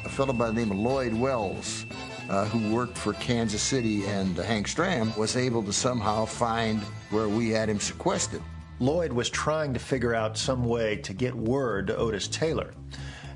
a 0.03 0.09
fellow 0.09 0.33
by 0.33 0.47
the 0.47 0.53
name 0.53 0.71
of 0.71 0.77
Lloyd 0.77 1.13
Wells, 1.13 1.85
uh, 2.29 2.43
who 2.47 2.75
worked 2.75 2.97
for 2.97 3.13
Kansas 3.13 3.61
City 3.61 4.05
and 4.07 4.37
uh, 4.37 4.43
Hank 4.43 4.67
Stram, 4.67 5.15
was 5.17 5.37
able 5.37 5.63
to 5.63 5.71
somehow 5.71 6.25
find 6.25 6.81
where 7.11 7.29
we 7.29 7.49
had 7.51 7.69
him 7.69 7.79
sequestered. 7.79 8.41
Lloyd 8.79 9.13
was 9.13 9.29
trying 9.29 9.73
to 9.73 9.79
figure 9.79 10.13
out 10.13 10.37
some 10.37 10.65
way 10.65 10.97
to 10.97 11.13
get 11.13 11.33
word 11.33 11.87
to 11.87 11.95
Otis 11.95 12.27
Taylor. 12.27 12.73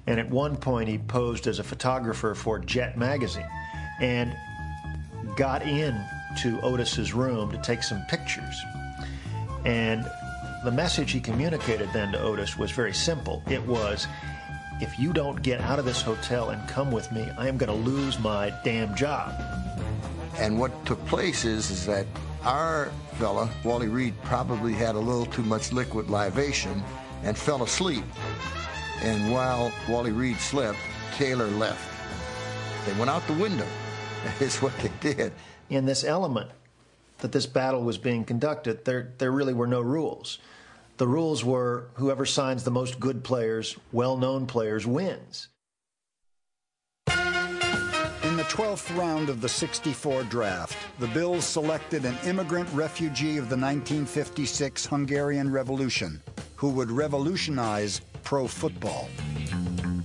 And 0.08 0.19
at 0.19 0.30
one 0.30 0.58
point, 0.58 0.89
he 0.89 0.97
posed 0.97 1.47
as 1.47 1.60
a 1.60 1.63
photographer 1.63 2.36
for 2.36 2.60
Jet 2.60 2.97
magazine 2.97 3.47
and 4.02 4.36
got 5.36 5.62
in 5.62 6.04
to 6.41 6.60
Otis's 6.62 7.13
room 7.13 7.52
to 7.52 7.58
take 7.60 7.84
some 7.84 8.02
pictures. 8.10 8.62
And 9.65 10.06
the 10.63 10.71
message 10.71 11.12
he 11.12 11.19
communicated 11.19 11.89
then 11.93 12.12
to 12.12 12.19
Otis 12.19 12.58
was 12.58 12.71
very 12.71 12.93
simple. 12.93 13.41
It 13.47 13.65
was, 13.65 14.08
if 14.82 14.99
you 14.99 15.13
don't 15.13 15.41
get 15.41 15.62
out 15.62 15.80
of 15.80 15.86
this 15.86 16.02
hotel 16.02 16.49
and 16.49 16.67
come 16.67 16.91
with 16.91 17.12
me, 17.12 17.28
I 17.38 17.47
am 17.47 17.58
going 17.58 17.69
to 17.69 17.89
lose 17.89 18.19
my 18.19 18.54
damn 18.63 18.95
job. 18.95 19.34
And 20.38 20.60
what 20.60 20.86
took 20.86 21.04
place 21.06 21.45
is, 21.45 21.69
is 21.71 21.86
that 21.86 22.06
our 22.43 22.91
fella, 23.19 23.49
Wally 23.65 23.89
Reed, 23.89 24.13
probably 24.23 24.71
had 24.71 24.95
a 24.95 24.99
little 24.99 25.25
too 25.25 25.43
much 25.43 25.73
liquid 25.73 26.10
libation 26.10 26.82
and 27.23 27.38
fell 27.38 27.63
asleep. 27.63 28.05
And 29.01 29.29
while 29.32 29.73
Wally 29.89 30.13
Reed 30.13 30.38
slept, 30.38 30.79
Taylor 31.15 31.47
left. 31.47 31.86
They 32.86 32.97
went 32.97 33.10
out 33.10 33.27
the 33.27 33.34
window, 33.34 33.67
is 34.39 34.62
what 34.62 34.75
they 34.77 34.91
did. 35.01 35.34
In 35.69 35.86
this 35.86 36.05
element 36.05 36.49
that 37.17 37.34
this 37.34 37.45
battle 37.45 37.84
was 37.84 37.97
being 37.97 38.23
conducted, 38.23 38.86
there, 38.86 39.12
there 39.17 39.34
really 39.34 39.53
were 39.53 39.67
no 39.67 39.82
rules. 39.82 40.39
The 40.95 41.08
rules 41.08 41.43
were 41.43 41.89
whoever 41.95 42.25
signs 42.25 42.63
the 42.63 42.71
most 42.71 43.01
good 43.01 43.25
players, 43.25 43.77
well 43.91 44.15
known 44.15 44.47
players, 44.47 44.88
wins. 44.88 45.49
In 48.49 48.55
the 48.55 48.63
12th 48.63 48.97
round 48.97 49.29
of 49.29 49.41
the 49.41 49.49
64 49.49 50.23
draft, 50.23 50.75
the 50.97 51.07
Bills 51.07 51.45
selected 51.45 52.03
an 52.03 52.17
immigrant 52.25 52.67
refugee 52.73 53.38
of 53.38 53.47
the 53.47 53.55
1956 53.55 54.88
Hungarian 54.88 55.51
Revolution 55.51 56.19
who 56.55 56.69
would 56.69 56.89
revolutionize 56.89 58.01
pro 58.23 58.47
football. 58.47 59.07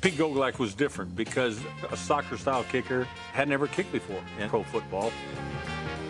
Pete 0.03 0.15
Gogolak 0.15 0.59
was 0.59 0.75
different 0.75 1.17
because 1.17 1.59
a 1.91 1.97
soccer-style 1.97 2.65
kicker 2.65 3.05
had 3.33 3.49
never 3.49 3.67
kicked 3.67 3.93
before 3.93 4.23
in 4.39 4.51
pro 4.51 4.63
football. 4.65 5.11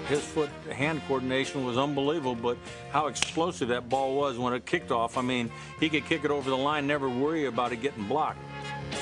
His 0.09 0.21
foot-hand 0.25 1.03
coordination 1.07 1.65
was 1.65 1.79
unbelievable, 1.79 2.35
but 2.35 2.59
how 2.91 3.07
explosive 3.07 3.69
that 3.69 3.89
ball 3.89 4.17
was 4.17 4.39
when 4.39 4.53
it 4.55 4.67
kicked 4.67 4.91
off. 4.91 5.17
I 5.17 5.23
mean, 5.23 5.53
he 5.79 5.89
could 5.89 6.05
kick 6.07 6.25
it 6.25 6.33
over 6.33 6.51
the 6.51 6.57
line, 6.57 6.87
never 6.87 7.09
worry 7.09 7.45
about 7.45 7.73
it 7.73 7.77
getting 7.77 8.09
blocked. 8.09 8.41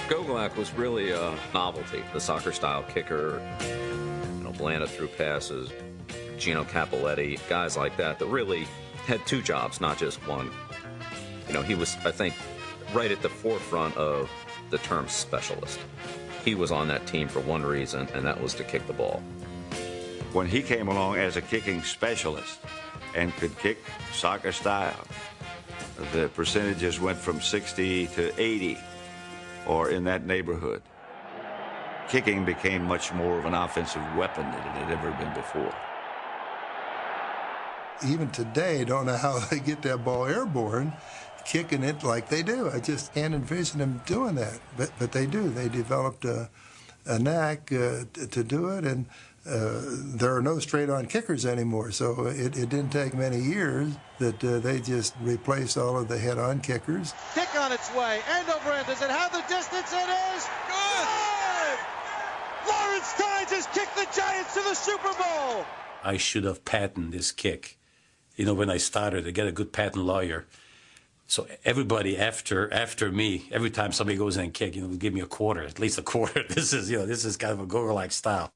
Gogolak 0.09 0.57
was 0.57 0.73
really 0.75 1.11
a 1.11 1.35
novelty, 1.55 2.03
the 2.13 2.21
soccer-style 2.21 2.85
kicker, 2.85 3.41
you 4.39 4.45
know, 4.45 4.53
Blanda 4.53 4.87
threw 4.87 5.09
passes, 5.09 5.71
Gino 6.39 6.65
Cappelletti, 6.65 7.39
guys 7.49 7.77
like 7.77 7.97
that 7.97 8.19
that 8.19 8.27
really 8.27 8.67
had 9.07 9.25
two 9.27 9.43
jobs, 9.43 9.81
not 9.81 9.99
just 9.99 10.19
one. 10.27 10.51
You 11.47 11.55
know, 11.55 11.63
he 11.63 11.75
was, 11.75 11.97
I 12.05 12.11
think, 12.11 12.35
right 12.93 13.11
at 13.11 13.23
the 13.23 13.29
forefront 13.29 13.97
of 13.97 14.31
the 14.71 14.79
term 14.79 15.09
specialist. 15.09 15.79
He 16.45 16.55
was 16.55 16.73
on 16.73 16.89
that 16.89 17.07
team 17.07 17.29
for 17.29 17.41
one 17.41 17.63
reason, 17.63 18.09
and 18.15 18.25
that 18.27 18.41
was 18.41 18.55
to 18.55 18.65
kick 18.65 18.87
the 18.87 18.93
ball. 18.93 19.23
When 20.33 20.47
he 20.47 20.63
came 20.63 20.89
along 20.89 21.17
as 21.17 21.37
a 21.37 21.43
kicking 21.43 21.83
specialist 21.83 22.59
and 23.15 23.35
could 23.37 23.57
kick 23.59 23.79
soccer 24.13 24.53
style, 24.53 25.07
the 26.13 26.29
percentages 26.35 26.99
went 26.99 27.19
from 27.19 27.41
60 27.41 28.07
to 28.09 28.41
80 28.41 28.79
or 29.67 29.91
in 29.91 30.05
that 30.05 30.27
neighborhood. 30.27 30.83
Kicking 32.09 32.45
became 32.45 32.85
much 32.85 33.13
more 33.13 33.39
of 33.39 33.45
an 33.45 33.55
offensive 33.55 34.03
weapon 34.17 34.45
than 34.45 34.61
it 34.61 34.73
had 34.73 34.91
ever 34.91 35.11
been 35.13 35.33
before. 35.35 35.75
Even 38.07 38.31
today, 38.31 38.85
don't 38.85 39.07
know 39.07 39.17
how 39.17 39.39
they 39.51 39.61
get 39.61 39.83
that 39.83 40.05
ball 40.05 40.27
airborne, 40.27 40.93
kicking 41.45 41.83
it 41.83 42.03
like 42.03 42.29
they 42.29 42.43
do. 42.43 42.71
I 42.71 42.81
just 42.81 43.15
can't 43.15 43.35
envision 43.35 43.79
them 43.79 44.03
doing 44.07 44.35
that, 44.35 44.59
but 44.77 44.91
but 44.99 45.13
they 45.13 45.27
do. 45.27 45.49
They 45.49 45.69
developed 45.69 46.25
a, 46.25 46.51
a 47.07 47.19
knack 47.19 47.73
uh, 47.73 48.05
to, 48.13 48.45
do 48.45 48.71
it, 48.71 48.85
and 48.85 49.07
there 49.45 50.37
are 50.37 50.43
no 50.43 50.59
straight-on 50.59 51.07
kickers 51.07 51.45
anymore. 51.45 51.91
So 51.91 52.27
it, 52.27 52.57
it 52.57 52.69
didn't 52.69 52.91
take 52.91 53.15
many 53.15 53.39
years 53.39 53.93
that 54.19 54.43
uh, 54.45 54.59
they 54.61 54.81
just 54.81 55.15
replaced 55.21 55.77
all 55.77 55.99
of 55.99 56.09
the 56.09 56.19
head-on 56.19 56.61
kickers. 56.61 57.13
Kick 57.35 57.55
on 57.59 57.73
its 57.73 57.93
way, 57.95 58.21
end 58.31 58.49
over 58.49 58.73
end. 58.73 58.87
Does 58.87 59.03
it 59.03 59.11
have 59.11 59.33
the 59.33 59.43
distance? 59.49 59.93
It 59.93 60.09
is 60.37 60.49
good. 60.69 61.79
Lawrence 62.69 63.13
Tynes 63.15 63.51
has 63.51 63.67
kicked 63.69 63.97
the 63.97 64.07
Giants 64.15 64.55
to 64.55 64.61
the 64.63 64.75
Super 64.75 65.13
Bowl. 65.19 65.65
I 66.05 66.17
should 66.17 66.45
have 66.45 66.65
patented 66.65 67.13
this 67.13 67.33
kick. 67.33 67.79
You 68.37 68.47
know, 68.47 68.55
when 68.55 68.71
I 68.71 68.77
started, 68.77 69.27
I 69.27 69.31
get 69.31 69.47
a 69.47 69.53
good 69.53 69.73
patent 69.73 70.05
lawyer. 70.05 70.47
So 71.27 71.47
everybody 71.65 72.19
after 72.19 72.73
after 72.73 73.11
me, 73.11 73.49
every 73.51 73.71
time 73.71 73.93
somebody 73.93 74.19
goes 74.19 74.37
in 74.37 74.45
and 74.45 74.55
kick, 74.55 74.77
you 74.77 74.83
know, 74.83 74.89
give 74.97 75.15
me 75.15 75.21
a 75.21 75.27
quarter, 75.27 75.63
at 75.63 75.79
least 75.79 75.99
a 75.99 76.03
quarter. 76.13 76.45
This 76.49 76.73
is 76.73 76.91
you 76.91 76.99
know, 76.99 77.07
this 77.07 77.25
is 77.25 77.37
kind 77.37 77.53
of 77.53 77.61
a 77.61 77.67
Gogolak 77.67 78.13
style. 78.13 78.53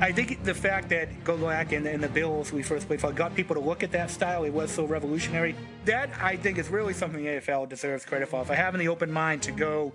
I 0.00 0.12
think 0.12 0.42
the 0.44 0.54
fact 0.54 0.88
that 0.88 1.24
Gogolak 1.24 1.76
and, 1.76 1.86
and 1.86 2.02
the 2.02 2.08
Bills 2.08 2.52
we 2.52 2.62
first 2.62 2.86
played 2.86 3.02
for 3.02 3.12
got 3.12 3.34
people 3.34 3.54
to 3.54 3.60
look 3.60 3.82
at 3.82 3.92
that 3.92 4.10
style, 4.10 4.44
it 4.44 4.50
was 4.50 4.70
so 4.70 4.86
revolutionary. 4.86 5.54
That 5.84 6.08
I 6.18 6.36
think 6.36 6.56
is 6.56 6.70
really 6.70 6.94
something 6.94 7.22
the 7.22 7.32
AFL 7.32 7.68
deserves 7.68 8.06
credit 8.06 8.30
for, 8.30 8.42
for 8.46 8.54
having 8.54 8.78
the 8.78 8.88
open 8.88 9.12
mind 9.12 9.42
to 9.42 9.52
go 9.52 9.92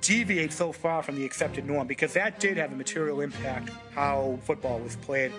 deviate 0.00 0.50
so 0.50 0.72
far 0.72 1.02
from 1.02 1.16
the 1.16 1.26
accepted 1.26 1.66
norm, 1.66 1.86
because 1.86 2.14
that 2.14 2.40
did 2.40 2.56
have 2.56 2.72
a 2.72 2.74
material 2.74 3.20
impact 3.20 3.68
how 3.94 4.38
football 4.44 4.78
was 4.78 4.96
played. 4.96 5.30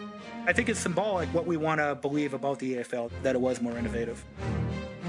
I 0.46 0.54
think 0.54 0.70
it's 0.70 0.80
symbolic 0.80 1.28
what 1.34 1.48
we 1.48 1.58
want 1.58 1.82
to 1.82 1.96
believe 1.96 2.36
about 2.36 2.60
the 2.60 2.76
AFL, 2.76 3.10
that 3.24 3.34
it 3.34 3.42
was 3.42 3.60
more 3.60 3.76
innovative. 3.76 4.24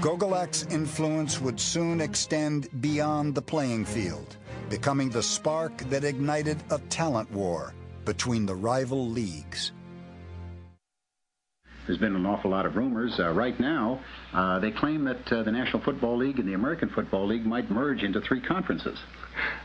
Gogolak's 0.01 0.65
influence 0.73 1.39
would 1.39 1.59
soon 1.59 2.01
extend 2.01 2.67
beyond 2.81 3.35
the 3.35 3.43
playing 3.43 3.85
field, 3.85 4.37
becoming 4.71 5.11
the 5.11 5.21
spark 5.21 5.77
that 5.91 6.03
ignited 6.03 6.57
a 6.71 6.79
talent 6.89 7.31
war 7.31 7.75
between 8.07 8.47
the 8.47 8.55
rival 8.55 9.07
leagues. 9.07 9.71
There's 11.85 11.99
been 11.99 12.15
an 12.15 12.25
awful 12.25 12.51
lot 12.51 12.65
of 12.65 12.75
rumors. 12.75 13.17
Uh, 13.17 13.31
right 13.31 13.57
now, 13.59 14.01
uh, 14.33 14.59
they 14.59 14.71
claim 14.71 15.05
that 15.05 15.31
uh, 15.31 15.43
the 15.43 15.51
National 15.51 15.81
Football 15.83 16.17
League 16.17 16.39
and 16.39 16.47
the 16.47 16.53
American 16.53 16.89
Football 16.89 17.27
League 17.27 17.45
might 17.45 17.71
merge 17.71 18.03
into 18.03 18.19
three 18.19 18.41
conferences. 18.41 18.99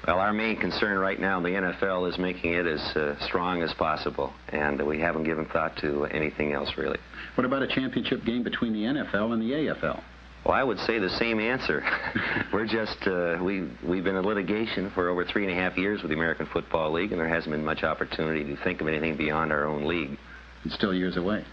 Well, 0.06 0.18
our 0.18 0.32
main 0.32 0.56
concern 0.56 0.98
right 0.98 1.18
now 1.18 1.38
in 1.38 1.42
the 1.44 1.50
NFL 1.50 2.08
is 2.10 2.18
making 2.18 2.52
it 2.52 2.66
as 2.66 2.80
uh, 2.96 3.16
strong 3.26 3.62
as 3.62 3.72
possible, 3.74 4.32
and 4.50 4.84
we 4.86 5.00
haven't 5.00 5.24
given 5.24 5.46
thought 5.46 5.76
to 5.78 6.04
anything 6.06 6.52
else 6.52 6.70
really. 6.76 6.98
What 7.34 7.44
about 7.44 7.62
a 7.62 7.68
championship 7.68 8.24
game 8.24 8.42
between 8.42 8.72
the 8.72 8.82
NFL 8.82 9.32
and 9.32 9.42
the 9.42 9.50
AFL? 9.50 10.02
Well, 10.44 10.54
I 10.54 10.64
would 10.64 10.80
say 10.80 10.98
the 10.98 11.10
same 11.18 11.38
answer. 11.38 11.84
We're 12.52 12.66
just 12.66 13.06
uh, 13.06 13.38
we 13.40 13.68
we've 13.84 14.02
been 14.02 14.16
in 14.16 14.24
litigation 14.24 14.90
for 14.90 15.08
over 15.08 15.24
three 15.24 15.44
and 15.44 15.52
a 15.52 15.54
half 15.54 15.78
years 15.78 16.02
with 16.02 16.10
the 16.10 16.16
American 16.16 16.46
Football 16.46 16.92
League, 16.92 17.12
and 17.12 17.20
there 17.20 17.28
hasn't 17.28 17.52
been 17.52 17.64
much 17.64 17.84
opportunity 17.84 18.44
to 18.44 18.56
think 18.64 18.80
of 18.80 18.88
anything 18.88 19.16
beyond 19.16 19.52
our 19.52 19.66
own 19.66 19.86
league. 19.86 20.18
It's 20.64 20.74
still 20.74 20.92
years 20.92 21.16
away. 21.16 21.44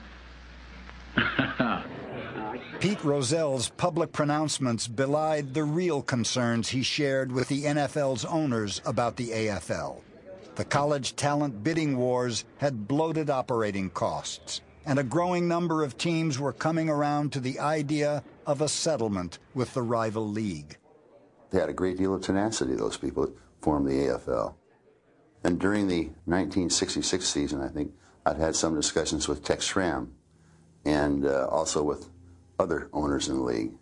Pete 2.79 2.99
Rozelle's 2.99 3.69
public 3.69 4.11
pronouncements 4.11 4.87
belied 4.87 5.53
the 5.53 5.63
real 5.63 6.01
concerns 6.01 6.69
he 6.69 6.81
shared 6.81 7.31
with 7.31 7.47
the 7.47 7.65
NFL's 7.65 8.25
owners 8.25 8.81
about 8.85 9.17
the 9.17 9.29
AFL. 9.29 10.01
The 10.55 10.65
college 10.65 11.15
talent 11.15 11.63
bidding 11.63 11.97
wars 11.97 12.45
had 12.57 12.87
bloated 12.87 13.29
operating 13.29 13.89
costs, 13.89 14.61
and 14.89 14.97
a 14.97 15.03
growing 15.03 15.47
number 15.47 15.83
of 15.83 15.99
teams 15.99 16.39
were 16.39 16.51
coming 16.51 16.89
around 16.89 17.31
to 17.31 17.39
the 17.39 17.59
idea 17.59 18.23
of 18.47 18.59
a 18.59 18.67
settlement 18.67 19.37
with 19.53 19.71
the 19.75 19.83
rival 19.83 20.27
league. 20.27 20.77
They 21.51 21.59
had 21.59 21.69
a 21.69 21.73
great 21.73 21.99
deal 21.99 22.15
of 22.15 22.23
tenacity, 22.23 22.73
those 22.73 22.97
people 22.97 23.27
that 23.27 23.35
formed 23.61 23.87
the 23.87 23.91
AFL. 23.91 24.55
And 25.43 25.59
during 25.59 25.87
the 25.87 26.05
1966 26.25 27.23
season, 27.23 27.61
I 27.61 27.67
think 27.67 27.93
I'd 28.25 28.37
had 28.37 28.55
some 28.55 28.73
discussions 28.73 29.27
with 29.27 29.43
Tex 29.43 29.63
Schramm 29.63 30.15
and 30.83 31.23
uh, 31.23 31.45
also 31.51 31.83
with 31.83 32.09
other 32.57 32.89
owners 32.91 33.27
in 33.27 33.35
the 33.35 33.43
league. 33.43 33.73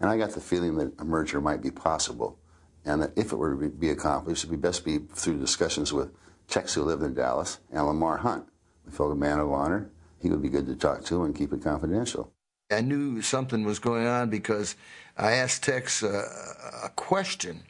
And 0.00 0.10
I 0.10 0.18
got 0.18 0.32
the 0.32 0.40
feeling 0.40 0.78
that 0.78 0.98
a 0.98 1.04
merger 1.04 1.40
might 1.40 1.62
be 1.62 1.70
possible, 1.70 2.40
and 2.84 3.00
that 3.02 3.12
if 3.14 3.30
it 3.30 3.36
were 3.36 3.54
to 3.54 3.68
be 3.68 3.90
accomplished, 3.90 4.42
it 4.42 4.50
would 4.50 4.60
best 4.60 4.84
be 4.84 4.98
through 4.98 5.38
discussions 5.38 5.92
with 5.92 6.10
Tex, 6.48 6.74
who 6.74 6.82
lived 6.82 7.04
in 7.04 7.14
Dallas, 7.14 7.60
and 7.70 7.86
Lamar 7.86 8.16
Hunt. 8.16 8.48
Felt 8.90 9.12
a 9.12 9.14
man 9.14 9.38
of 9.38 9.52
honor. 9.52 9.88
He 10.20 10.28
would 10.28 10.42
be 10.42 10.48
good 10.48 10.66
to 10.66 10.76
talk 10.76 11.04
to 11.06 11.24
and 11.24 11.34
keep 11.34 11.52
it 11.52 11.62
confidential. 11.62 12.32
I 12.70 12.82
knew 12.82 13.20
something 13.22 13.64
was 13.64 13.78
going 13.78 14.06
on 14.06 14.30
because 14.30 14.76
I 15.16 15.32
asked 15.32 15.64
Tex 15.64 16.02
uh, 16.02 16.24
a 16.84 16.88
question, 16.90 17.62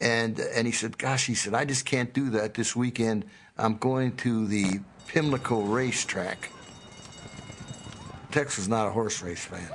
and 0.00 0.40
and 0.40 0.66
he 0.66 0.72
said, 0.72 0.98
"Gosh," 0.98 1.26
he 1.26 1.34
said, 1.34 1.54
"I 1.54 1.64
just 1.64 1.84
can't 1.84 2.12
do 2.12 2.30
that 2.30 2.54
this 2.54 2.74
weekend. 2.74 3.26
I'm 3.56 3.76
going 3.76 4.16
to 4.18 4.46
the 4.46 4.80
Pimlico 5.06 5.62
racetrack." 5.62 6.50
Tex 8.32 8.56
was 8.56 8.68
not 8.68 8.88
a 8.88 8.90
horse 8.90 9.22
race 9.22 9.44
fan, 9.44 9.70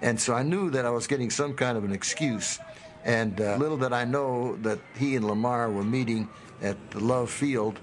and 0.00 0.18
so 0.18 0.32
I 0.32 0.42
knew 0.42 0.70
that 0.70 0.86
I 0.86 0.90
was 0.90 1.06
getting 1.06 1.28
some 1.28 1.52
kind 1.54 1.76
of 1.76 1.84
an 1.84 1.92
excuse. 1.92 2.58
And 3.04 3.40
uh, 3.40 3.56
little 3.56 3.76
did 3.76 3.92
I 3.92 4.04
know 4.04 4.56
that 4.56 4.78
he 4.96 5.16
and 5.16 5.26
Lamar 5.26 5.70
were 5.70 5.84
meeting 5.84 6.28
at 6.62 6.76
the 6.90 7.00
Love 7.00 7.30
Field. 7.30 7.78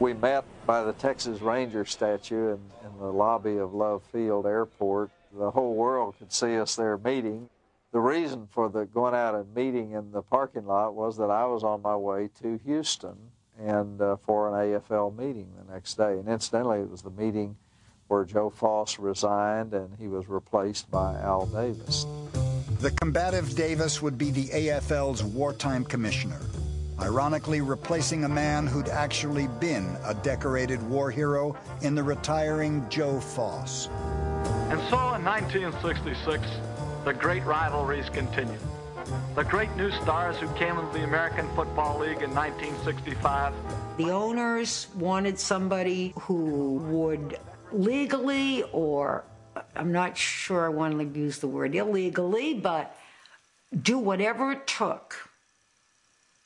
We 0.00 0.14
met 0.14 0.44
by 0.68 0.82
the 0.84 0.92
Texas 0.92 1.40
Ranger 1.40 1.86
statue 1.86 2.50
in, 2.50 2.60
in 2.84 2.98
the 2.98 3.10
lobby 3.10 3.56
of 3.56 3.72
Love 3.72 4.02
Field 4.12 4.44
Airport. 4.44 5.10
The 5.34 5.50
whole 5.50 5.74
world 5.74 6.16
could 6.18 6.30
see 6.30 6.58
us 6.58 6.76
there 6.76 6.98
meeting. 6.98 7.48
The 7.90 8.00
reason 8.00 8.46
for 8.50 8.68
the 8.68 8.84
going 8.84 9.14
out 9.14 9.34
and 9.34 9.54
meeting 9.54 9.92
in 9.92 10.12
the 10.12 10.20
parking 10.20 10.66
lot 10.66 10.94
was 10.94 11.16
that 11.16 11.30
I 11.30 11.46
was 11.46 11.64
on 11.64 11.80
my 11.80 11.96
way 11.96 12.28
to 12.42 12.60
Houston 12.66 13.16
and 13.58 13.98
uh, 14.02 14.16
for 14.26 14.48
an 14.48 14.72
AFL 14.78 15.16
meeting 15.16 15.48
the 15.56 15.72
next 15.72 15.94
day. 15.94 16.12
And 16.18 16.28
incidentally, 16.28 16.80
it 16.80 16.90
was 16.90 17.00
the 17.00 17.12
meeting 17.12 17.56
where 18.08 18.26
Joe 18.26 18.50
Foss 18.50 18.98
resigned 18.98 19.72
and 19.72 19.88
he 19.98 20.06
was 20.06 20.28
replaced 20.28 20.90
by 20.90 21.18
Al 21.18 21.46
Davis. 21.46 22.04
The 22.80 22.90
combative 22.90 23.56
Davis 23.56 24.02
would 24.02 24.18
be 24.18 24.30
the 24.30 24.48
AFL's 24.48 25.24
wartime 25.24 25.86
commissioner. 25.86 26.40
Ironically 27.00 27.60
replacing 27.60 28.24
a 28.24 28.28
man 28.28 28.66
who'd 28.66 28.88
actually 28.88 29.46
been 29.60 29.96
a 30.04 30.14
decorated 30.14 30.82
war 30.88 31.10
hero 31.10 31.56
in 31.82 31.94
the 31.94 32.02
retiring 32.02 32.84
Joe 32.88 33.20
Foss. 33.20 33.88
And 34.70 34.80
so 34.90 35.14
in 35.14 35.24
1966, 35.24 36.42
the 37.04 37.12
great 37.12 37.44
rivalries 37.44 38.08
continued. 38.10 38.60
The 39.34 39.44
great 39.44 39.74
new 39.76 39.90
stars 39.90 40.36
who 40.36 40.48
came 40.54 40.76
into 40.76 40.92
the 40.92 41.04
American 41.04 41.48
Football 41.54 42.00
League 42.00 42.22
in 42.22 42.34
1965. 42.34 43.54
The 43.96 44.10
owners 44.10 44.88
wanted 44.96 45.38
somebody 45.38 46.12
who 46.20 46.76
would 46.90 47.38
legally, 47.72 48.64
or 48.72 49.24
I'm 49.74 49.92
not 49.92 50.16
sure 50.16 50.66
I 50.66 50.68
want 50.68 50.98
to 50.98 51.18
use 51.18 51.38
the 51.38 51.46
word 51.46 51.74
illegally, 51.74 52.54
but 52.54 52.96
do 53.82 53.98
whatever 53.98 54.52
it 54.52 54.66
took 54.66 55.27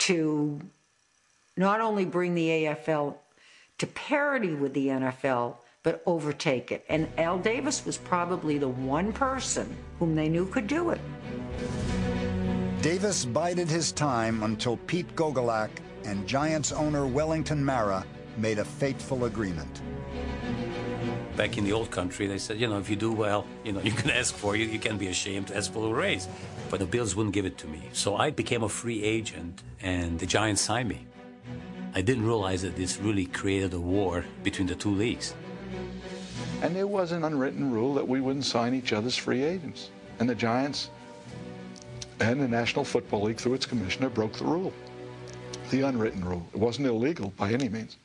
to 0.03 0.61
not 1.57 1.81
only 1.81 2.05
bring 2.05 2.35
the 2.35 2.49
AFL 2.49 3.15
to 3.79 3.87
parity 3.87 4.55
with 4.55 4.75
the 4.75 4.89
NFL, 4.89 5.57
but 5.83 6.03
overtake 6.07 6.73
it. 6.73 6.85
And 6.89 7.09
Al 7.19 7.39
Davis 7.39 7.85
was 7.85 7.99
probably 7.99 8.59
the 8.59 8.69
one 8.69 9.13
person 9.13 9.77
whom 9.99 10.15
they 10.15 10.29
knew 10.29 10.47
could 10.47 10.67
do 10.67 10.91
it. 10.91 11.01
Davis 12.83 13.25
bided 13.25 13.69
his 13.69 13.93
time 13.93 14.43
until 14.43 14.77
Pete 14.89 15.15
Gogolak 15.15 15.71
and 16.05 16.27
Giants 16.27 16.73
owner 16.73 17.07
Wellington 17.07 17.65
Mara 17.65 18.05
made 18.37 18.59
a 18.59 18.65
fateful 18.65 19.27
agreement. 19.27 19.83
Back 21.37 21.57
in 21.57 21.65
the 21.65 21.73
old 21.73 21.91
country, 21.91 22.27
they 22.27 22.39
said, 22.39 22.61
you 22.61 22.69
know, 22.69 22.79
if 22.79 22.91
you 22.91 22.97
do 22.97 23.13
well, 23.13 23.47
you 23.65 23.73
know, 23.73 23.81
you 23.89 23.93
can 23.93 24.11
ask 24.11 24.35
for 24.35 24.55
it. 24.55 24.71
You 24.71 24.79
can't 24.79 24.99
be 24.99 25.09
ashamed 25.09 25.49
to 25.49 25.57
ask 25.57 25.73
for 25.73 25.91
a 25.91 25.95
raise. 25.95 26.29
But 26.71 26.81
the 26.81 26.87
Bills 26.87 27.17
wouldn't 27.17 27.35
give 27.35 27.47
it 27.47 27.59
to 27.59 27.67
me. 27.67 27.83
So 27.93 28.17
I 28.17 28.31
became 28.31 28.63
a 28.63 28.69
free 28.69 29.03
agent, 29.03 29.63
and 29.81 30.19
the 30.19 30.27
Giants 30.27 30.61
signed 30.63 30.89
me. 30.89 31.07
I 31.95 32.01
didn't 32.01 32.25
realize 32.25 32.63
that 32.63 32.77
this 32.77 32.99
really 32.99 33.27
created 33.27 33.75
a 33.75 33.81
war 33.81 34.25
between 34.43 34.67
the 34.67 34.75
two 34.75 34.91
leagues. 34.91 35.35
And 36.63 36.75
there 36.75 36.87
was 36.87 37.13
an 37.13 37.25
unwritten 37.25 37.71
rule 37.71 37.93
that 37.95 38.07
we 38.07 38.21
wouldn't 38.21 38.45
sign 38.45 38.73
each 38.73 38.93
other's 38.93 39.17
free 39.17 39.43
agents. 39.43 39.91
And 40.19 40.29
the 40.29 40.35
Giants 40.35 40.91
and 42.21 42.41
the 42.41 42.49
National 42.49 42.85
Football 42.85 43.23
League, 43.23 43.39
through 43.39 43.55
its 43.55 43.67
commissioner, 43.67 44.09
broke 44.09 44.35
the 44.35 44.45
rule. 44.45 44.73
The 45.71 45.83
unwritten 45.83 46.25
rule. 46.25 46.47
It 46.55 46.59
wasn't 46.59 46.87
illegal 46.87 47.33
by 47.37 47.53
any 47.53 47.69
means. 47.69 47.99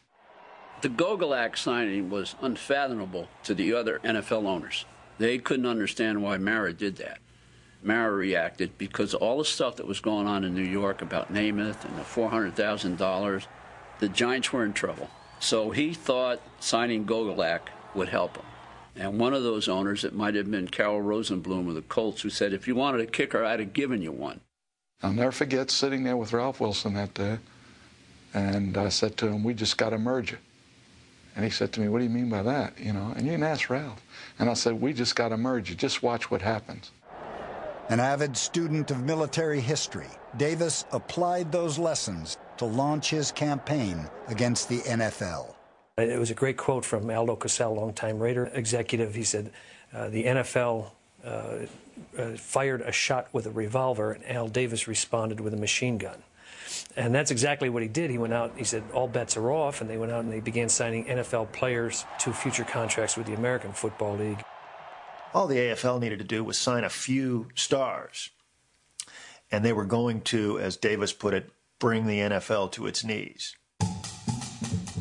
The 0.82 0.90
Gogolak 0.90 1.58
signing 1.58 2.10
was 2.12 2.36
unfathomable 2.40 3.30
to 3.44 3.56
the 3.56 3.74
other 3.74 4.00
NFL 4.04 4.46
owners. 4.46 4.86
They 5.18 5.40
couldn't 5.40 5.66
understand 5.66 6.22
why 6.22 6.38
Mara 6.38 6.72
did 6.72 6.98
that. 6.98 7.18
Mara 7.82 8.12
reacted 8.12 8.78
because 8.78 9.16
all 9.16 9.40
the 9.40 9.46
stuff 9.46 9.78
that 9.78 9.88
was 9.88 10.00
going 10.00 10.28
on 10.28 10.44
in 10.44 10.54
New 10.54 10.62
York 10.62 11.02
about 11.02 11.34
Namath 11.34 11.84
and 11.84 11.98
the 11.98 12.04
$400,000, 12.04 13.46
the 14.00 14.10
Giants 14.10 14.54
were 14.54 14.64
in 14.64 14.74
trouble. 14.74 15.10
So 15.40 15.72
he 15.72 15.94
thought 15.94 16.42
signing 16.60 17.06
Gogolak 17.06 17.62
would 17.96 18.10
help 18.10 18.38
him. 18.38 18.46
And 18.96 19.20
one 19.20 19.34
of 19.34 19.44
those 19.44 19.68
owners, 19.68 20.04
it 20.04 20.14
might 20.14 20.36
have 20.36 20.50
been 20.50 20.68
Carroll 20.68 21.02
Rosenbloom 21.02 21.68
of 21.70 21.76
the 21.76 21.82
Colts, 21.82 22.22
who 22.22 22.30
said, 22.30 22.54
if 22.54 22.68
you 22.68 22.76
wanted 22.76 23.02
a 23.02 23.06
kicker, 23.06 23.44
I'd 23.44 23.60
have 23.60 23.74
given 23.74 24.02
you 24.02 24.12
one. 24.12 24.42
I'll 25.04 25.14
never 25.14 25.32
forget 25.32 25.70
sitting 25.70 26.04
there 26.04 26.18
with 26.18 26.34
Ralph 26.34 26.60
Wilson 26.60 26.96
that 26.96 27.14
day, 27.14 27.38
and 28.34 28.76
I 28.76 28.90
said 28.90 29.18
to 29.18 29.28
him, 29.28 29.44
we 29.44 29.54
just 29.54 29.78
got 29.78 29.92
to 29.92 30.00
merge 30.00 30.32
merger. 30.32 30.40
And 31.38 31.46
he 31.46 31.52
said 31.52 31.72
to 31.74 31.82
me, 31.82 31.88
what 31.88 32.00
do 32.00 32.04
you 32.04 32.10
mean 32.10 32.30
by 32.30 32.42
that? 32.42 32.74
You 32.80 32.94
know, 32.94 33.14
and 33.16 33.24
you 33.24 33.34
can 33.34 33.44
ask 33.44 33.70
Ralph. 33.70 34.02
And 34.40 34.50
I 34.50 34.56
said, 34.56 34.82
we 34.82 34.92
just 34.92 35.16
got 35.16 35.32
a 35.32 35.38
merger. 35.38 35.76
Just 35.76 36.02
watch 36.02 36.32
what 36.32 36.42
happens. 36.42 36.90
An 37.90 38.00
avid 38.00 38.36
student 38.36 38.90
of 38.90 39.04
military 39.04 39.60
history, 39.60 40.08
Davis 40.38 40.86
applied 40.92 41.52
those 41.52 41.78
lessons 41.78 42.38
to 42.58 42.66
launch 42.66 43.12
his 43.12 43.32
campaign 43.32 44.10
against 44.28 44.68
the 44.68 44.80
NFL. 44.80 45.54
It 46.00 46.20
was 46.20 46.32
a 46.32 46.34
great 46.34 46.58
quote 46.58 46.84
from 46.84 47.08
Al 47.12 47.28
LoCasale, 47.28 47.76
longtime 47.76 48.18
Raider 48.18 48.50
executive. 48.56 49.14
He 49.14 49.24
said, 49.24 49.52
uh, 49.94 50.10
The 50.10 50.24
NFL 50.24 50.90
uh, 51.24 51.30
uh, 52.18 52.32
fired 52.36 52.82
a 52.82 52.92
shot 52.92 53.28
with 53.32 53.46
a 53.46 53.52
revolver, 53.52 54.14
and 54.14 54.26
Al 54.26 54.48
Davis 54.48 54.88
responded 54.88 55.40
with 55.40 55.54
a 55.54 55.58
machine 55.58 56.00
gun. 56.00 56.24
And 56.96 57.14
that's 57.14 57.32
exactly 57.32 57.70
what 57.70 57.84
he 57.84 57.90
did. 57.90 58.10
He 58.10 58.18
went 58.18 58.34
out, 58.34 58.54
he 58.58 58.64
said, 58.64 58.84
all 58.94 59.08
bets 59.08 59.38
are 59.38 59.52
off, 59.52 59.82
and 59.82 59.90
they 59.90 59.98
went 59.98 60.12
out 60.12 60.24
and 60.24 60.32
they 60.32 60.40
began 60.40 60.70
signing 60.70 61.06
NFL 61.06 61.52
players 61.52 62.06
to 62.20 62.34
future 62.34 62.64
contracts 62.64 63.18
with 63.18 63.28
the 63.28 63.34
American 63.34 63.72
Football 63.72 64.18
League. 64.18 64.44
All 65.34 65.48
the 65.48 65.58
AFL 65.58 66.00
needed 66.00 66.20
to 66.20 66.26
do 66.26 66.44
was 66.44 66.58
sign 66.58 66.84
a 66.84 66.90
few 66.90 67.48
stars. 67.56 68.30
And 69.52 69.64
they 69.64 69.74
were 69.74 69.86
going 69.86 70.22
to, 70.22 70.60
as 70.60 70.78
Davis 70.78 71.14
put 71.14 71.34
it, 71.34 71.52
bring 71.80 72.08
the 72.08 72.20
NFL 72.20 72.72
to 72.74 72.88
its 72.88 73.04
knees. 73.04 73.56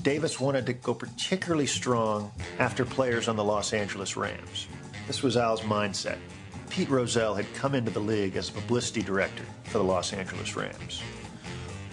Davis 0.03 0.39
wanted 0.39 0.66
to 0.66 0.72
go 0.72 0.95
particularly 0.95 1.66
strong 1.66 2.31
after 2.59 2.85
players 2.85 3.27
on 3.27 3.35
the 3.35 3.43
Los 3.43 3.72
Angeles 3.72 4.16
Rams. 4.16 4.68
This 5.07 5.22
was 5.22 5.37
Al's 5.37 5.62
mindset. 5.62 6.18
Pete 6.70 6.91
Rozelle 6.91 7.35
had 7.35 7.53
come 7.55 7.74
into 7.74 7.91
the 7.91 8.01
league 8.01 8.37
as 8.37 8.49
a 8.49 8.53
publicity 8.53 9.03
director 9.03 9.45
for 9.64 9.79
the 9.79 9.85
Los 9.85 10.12
Angeles 10.12 10.55
Rams. 10.55 11.03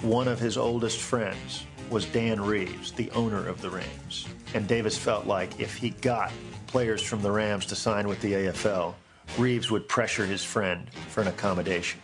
One 0.04 0.28
of 0.28 0.38
his 0.38 0.58
oldest 0.58 1.00
friends 1.00 1.64
was 1.90 2.06
Dan 2.08 2.42
Reeves, 2.42 2.92
the 2.92 3.10
owner 3.12 3.48
of 3.48 3.62
the 3.62 3.70
Rams. 3.70 4.28
And 4.54 4.68
Davis 4.68 4.98
felt 4.98 5.28
like 5.28 5.62
if 5.62 5.78
he 5.78 5.92
got 5.92 6.30
players 6.68 7.02
from 7.02 7.22
the 7.22 7.32
Rams 7.32 7.66
to 7.68 7.76
sign 7.76 8.10
with 8.10 8.20
the 8.20 8.34
AFL, 8.34 8.96
Reeves 9.38 9.72
would 9.72 9.88
pressure 9.88 10.26
his 10.26 10.44
friend 10.44 10.90
for 11.08 11.22
an 11.22 11.30
accommodation. 11.30 12.02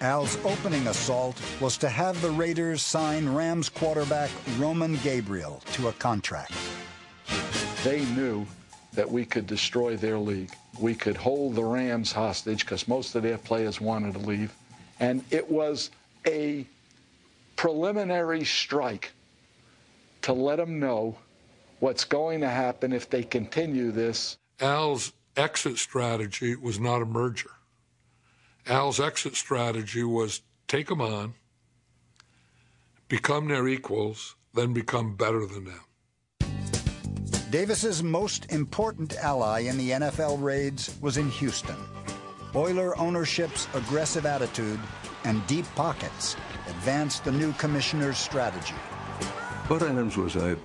Al's 0.00 0.38
opening 0.44 0.86
assault 0.86 1.42
was 1.60 1.76
to 1.78 1.88
have 1.88 2.22
the 2.22 2.30
Raiders 2.30 2.80
sign 2.80 3.28
Rams 3.28 3.68
quarterback 3.68 4.30
Roman 4.56 4.94
Gabriel 4.98 5.60
to 5.72 5.88
a 5.88 5.92
contract. 5.94 6.52
They 7.82 8.04
knew 8.14 8.46
that 8.92 9.10
we 9.10 9.24
could 9.24 9.48
destroy 9.48 9.96
their 9.96 10.18
league. 10.18 10.52
We 10.78 10.94
could 10.94 11.16
hold 11.16 11.56
the 11.56 11.64
Rams 11.64 12.12
hostage 12.12 12.60
because 12.60 12.86
most 12.86 13.16
of 13.16 13.24
their 13.24 13.38
players 13.38 13.80
wanted 13.80 14.12
to 14.12 14.20
leave. 14.20 14.54
And 15.00 15.24
it 15.30 15.50
was 15.50 15.90
a 16.26 16.66
preliminary 17.56 18.44
strike 18.44 19.12
to 20.22 20.32
let 20.32 20.56
them 20.56 20.78
know 20.78 21.16
what's 21.80 22.04
going 22.04 22.40
to 22.40 22.48
happen 22.48 22.92
if 22.92 23.10
they 23.10 23.22
continue 23.22 23.90
this. 23.90 24.38
Al's 24.60 25.12
exit 25.36 25.78
strategy 25.78 26.56
was 26.56 26.80
not 26.80 27.02
a 27.02 27.04
merger. 27.04 27.50
Al's 28.66 29.00
exit 29.00 29.36
strategy 29.36 30.02
was 30.02 30.40
take 30.68 30.88
them 30.88 31.00
on, 31.00 31.34
become 33.08 33.48
their 33.48 33.68
equals, 33.68 34.36
then 34.54 34.72
become 34.72 35.14
better 35.16 35.44
than 35.44 35.64
them. 35.64 35.80
Davis's 37.50 38.02
most 38.02 38.50
important 38.50 39.14
ally 39.16 39.60
in 39.60 39.76
the 39.76 39.90
NFL 39.90 40.42
raids 40.42 40.96
was 41.00 41.18
in 41.18 41.30
Houston. 41.30 41.76
Oiler 42.56 42.96
ownership's 42.98 43.66
aggressive 43.74 44.26
attitude 44.26 44.78
and 45.24 45.44
deep 45.48 45.66
pockets 45.74 46.36
advanced 46.68 47.24
the 47.24 47.32
new 47.32 47.52
commissioner's 47.54 48.16
strategy. 48.16 48.74
Bud 49.68 49.82
Adams 49.82 50.16
was 50.16 50.36
a, 50.36 50.56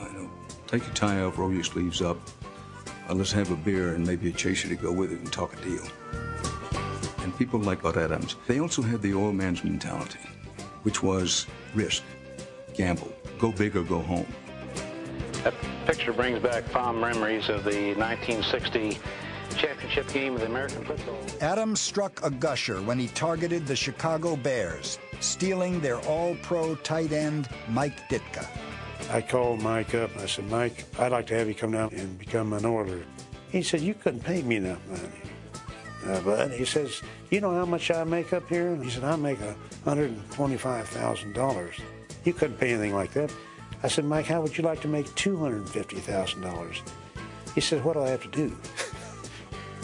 I 0.00 0.04
know, 0.12 0.30
take 0.66 0.84
your 0.84 0.94
tie 0.94 1.20
off, 1.20 1.36
roll 1.36 1.52
your 1.52 1.62
sleeves 1.62 2.00
up, 2.00 2.16
uh, 3.10 3.14
let's 3.14 3.32
have 3.32 3.50
a 3.50 3.56
beer 3.56 3.94
and 3.94 4.06
maybe 4.06 4.30
a 4.30 4.32
chaser 4.32 4.68
to 4.68 4.74
go 4.74 4.90
with 4.90 5.12
it 5.12 5.18
and 5.18 5.30
talk 5.30 5.52
a 5.52 5.62
deal. 5.62 5.86
And 7.18 7.36
people 7.36 7.60
like 7.60 7.82
Bud 7.82 7.98
Adams, 7.98 8.36
they 8.46 8.58
also 8.58 8.80
had 8.80 9.02
the 9.02 9.12
oil 9.12 9.32
man's 9.32 9.64
mentality, 9.64 10.20
which 10.82 11.02
was 11.02 11.46
risk, 11.74 12.04
gamble, 12.72 13.12
go 13.38 13.52
big 13.52 13.76
or 13.76 13.82
go 13.82 14.00
home. 14.00 14.26
That 15.42 15.52
picture 15.84 16.14
brings 16.14 16.40
back 16.42 16.64
fond 16.64 17.02
memories 17.02 17.50
of 17.50 17.64
the 17.64 17.94
1960 17.96 18.98
championship 19.54 20.08
game 20.12 20.34
of 20.34 20.40
the 20.40 20.46
American 20.46 20.84
football. 20.84 21.18
Adams 21.40 21.80
struck 21.80 22.24
a 22.24 22.30
gusher 22.30 22.82
when 22.82 22.98
he 22.98 23.08
targeted 23.08 23.66
the 23.66 23.76
Chicago 23.76 24.36
Bears, 24.36 24.98
stealing 25.20 25.80
their 25.80 25.98
all-pro 26.06 26.74
tight 26.76 27.12
end 27.12 27.48
Mike 27.68 28.08
Ditka. 28.08 28.46
I 29.10 29.20
called 29.20 29.60
Mike 29.62 29.94
up 29.94 30.12
and 30.12 30.22
I 30.22 30.26
said, 30.26 30.46
Mike, 30.50 30.84
I'd 30.98 31.12
like 31.12 31.26
to 31.28 31.34
have 31.34 31.48
you 31.48 31.54
come 31.54 31.72
down 31.72 31.92
and 31.94 32.18
become 32.18 32.52
an 32.52 32.64
Oiler. 32.64 33.02
He 33.50 33.62
said, 33.62 33.80
you 33.80 33.94
couldn't 33.94 34.24
pay 34.24 34.42
me 34.42 34.56
enough 34.56 34.80
money. 34.88 35.02
Uh, 36.06 36.20
but 36.20 36.50
he 36.50 36.64
says, 36.64 37.02
you 37.30 37.40
know 37.40 37.52
how 37.52 37.64
much 37.64 37.90
I 37.90 38.04
make 38.04 38.32
up 38.32 38.48
here? 38.48 38.76
He 38.76 38.90
said, 38.90 39.04
I 39.04 39.16
make 39.16 39.38
$125,000. 39.86 41.80
You 42.24 42.32
couldn't 42.32 42.58
pay 42.58 42.70
anything 42.70 42.94
like 42.94 43.12
that. 43.12 43.32
I 43.82 43.88
said, 43.88 44.04
Mike, 44.04 44.26
how 44.26 44.40
would 44.40 44.56
you 44.56 44.64
like 44.64 44.80
to 44.82 44.88
make 44.88 45.06
$250,000? 45.06 46.80
He 47.54 47.60
said, 47.60 47.84
what 47.84 47.92
do 47.94 48.02
I 48.02 48.08
have 48.08 48.22
to 48.22 48.28
do? 48.28 48.56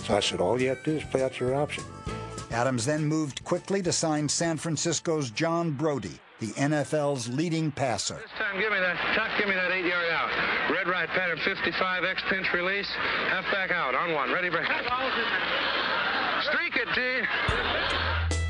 so 0.04 0.16
I 0.16 0.20
said, 0.20 0.40
all 0.40 0.60
you 0.60 0.68
have 0.68 0.82
to 0.84 0.92
do 0.92 0.96
is 0.98 1.04
play 1.04 1.22
out 1.22 1.38
your 1.38 1.54
option. 1.54 1.84
Adams 2.50 2.84
then 2.84 3.04
moved 3.04 3.44
quickly 3.44 3.80
to 3.82 3.92
sign 3.92 4.28
San 4.28 4.56
Francisco's 4.56 5.30
John 5.30 5.70
Brodie, 5.70 6.18
the 6.40 6.48
NFL's 6.48 7.28
leading 7.28 7.70
passer. 7.70 8.14
This 8.16 8.30
time, 8.38 8.60
give 8.60 8.72
me 8.72 8.78
that 8.80 8.96
tuck, 9.14 9.30
give 9.38 9.48
me 9.48 9.54
that 9.54 9.70
eight-yard 9.70 10.08
out. 10.10 10.30
Red 10.70 10.88
right 10.88 11.08
pattern, 11.08 11.38
55 11.44 12.04
X 12.04 12.22
pinch 12.28 12.52
release, 12.52 12.88
half 13.28 13.44
back 13.52 13.70
out 13.70 13.94
on 13.94 14.12
one, 14.12 14.32
ready 14.32 14.48
break. 14.48 14.66
Streak 16.42 16.76
it, 16.76 16.88
G. 16.94 17.26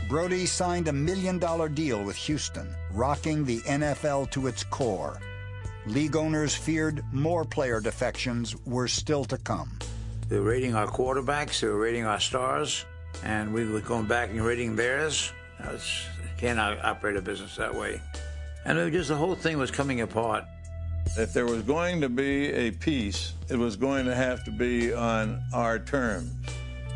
Brodie 0.09 0.47
signed 0.47 0.89
a 0.89 0.93
million 0.93 1.39
dollar 1.39 1.69
deal 1.69 2.03
with 2.03 2.17
Houston, 2.17 2.75
rocking 2.93 3.45
the 3.45 3.61
NFL 3.61 4.31
to 4.31 4.47
its 4.47 4.65
core. 4.65 5.21
League 5.87 6.17
owners 6.17 6.55
feared 6.55 7.05
more 7.13 7.45
player 7.45 7.81
defections 7.81 8.57
were 8.65 8.89
still 8.89 9.25
to 9.25 9.37
come. 9.39 9.71
They 10.31 10.39
were 10.39 10.49
rating 10.49 10.76
our 10.76 10.87
quarterbacks, 10.87 11.59
they 11.59 11.66
were 11.66 11.76
rating 11.76 12.07
our 12.07 12.20
stars, 12.20 12.85
and 13.24 13.53
we 13.53 13.66
were 13.66 13.81
going 13.81 14.07
back 14.07 14.31
and 14.31 14.41
rating 14.41 14.76
theirs. 14.76 15.33
That's, 15.59 16.07
can't 16.39 16.61
operate 16.61 17.16
a 17.16 17.20
business 17.20 17.57
that 17.57 17.74
way. 17.74 18.01
And 18.64 18.78
it 18.78 18.85
was 18.85 18.93
just 18.93 19.09
the 19.09 19.16
whole 19.16 19.35
thing 19.35 19.59
was 19.59 19.72
coming 19.72 20.03
apart. 20.03 20.45
If 21.18 21.33
there 21.33 21.47
was 21.47 21.62
going 21.62 22.01
to 22.03 22.09
be 22.09 22.53
a 22.53 22.70
peace, 22.70 23.33
it 23.49 23.57
was 23.57 23.74
going 23.74 24.07
to 24.07 24.14
have 24.14 24.45
to 24.45 24.53
be 24.53 24.95
on 24.95 25.43
our 25.53 25.81
terms. 25.81 26.31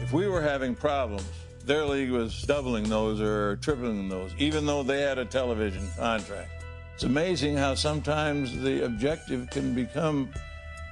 If 0.00 0.12
we 0.12 0.28
were 0.28 0.40
having 0.40 0.76
problems, 0.76 1.28
their 1.64 1.84
league 1.84 2.12
was 2.12 2.40
doubling 2.42 2.84
those 2.84 3.20
or 3.20 3.56
tripling 3.56 4.08
those, 4.08 4.32
even 4.38 4.64
though 4.64 4.84
they 4.84 5.00
had 5.00 5.18
a 5.18 5.24
television 5.24 5.88
contract. 5.98 6.50
It's 6.94 7.02
amazing 7.02 7.56
how 7.56 7.74
sometimes 7.74 8.56
the 8.60 8.84
objective 8.84 9.50
can 9.50 9.74
become 9.74 10.30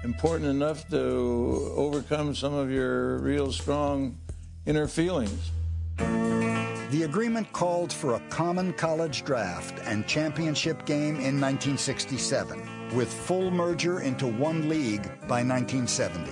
important 0.05 0.51
enough 0.51 0.89
to 0.89 1.73
overcome 1.77 2.35
some 2.35 2.55
of 2.55 2.71
your 2.71 3.19
real 3.19 3.53
strong 3.53 4.19
inner 4.67 4.89
feelings. 4.89 5.51
The 5.99 7.05
agreement 7.05 7.51
called 7.53 7.93
for 7.93 8.15
a 8.15 8.21
common 8.29 8.73
college 8.75 9.25
draft 9.25 9.79
and 9.85 10.07
championship 10.07 10.85
game 10.85 11.17
in 11.17 11.41
1967, 11.41 12.95
with 12.95 13.13
full 13.13 13.51
merger 13.51 14.01
into 14.01 14.27
one 14.27 14.69
league 14.69 15.05
by 15.29 15.43
1970. 15.43 16.31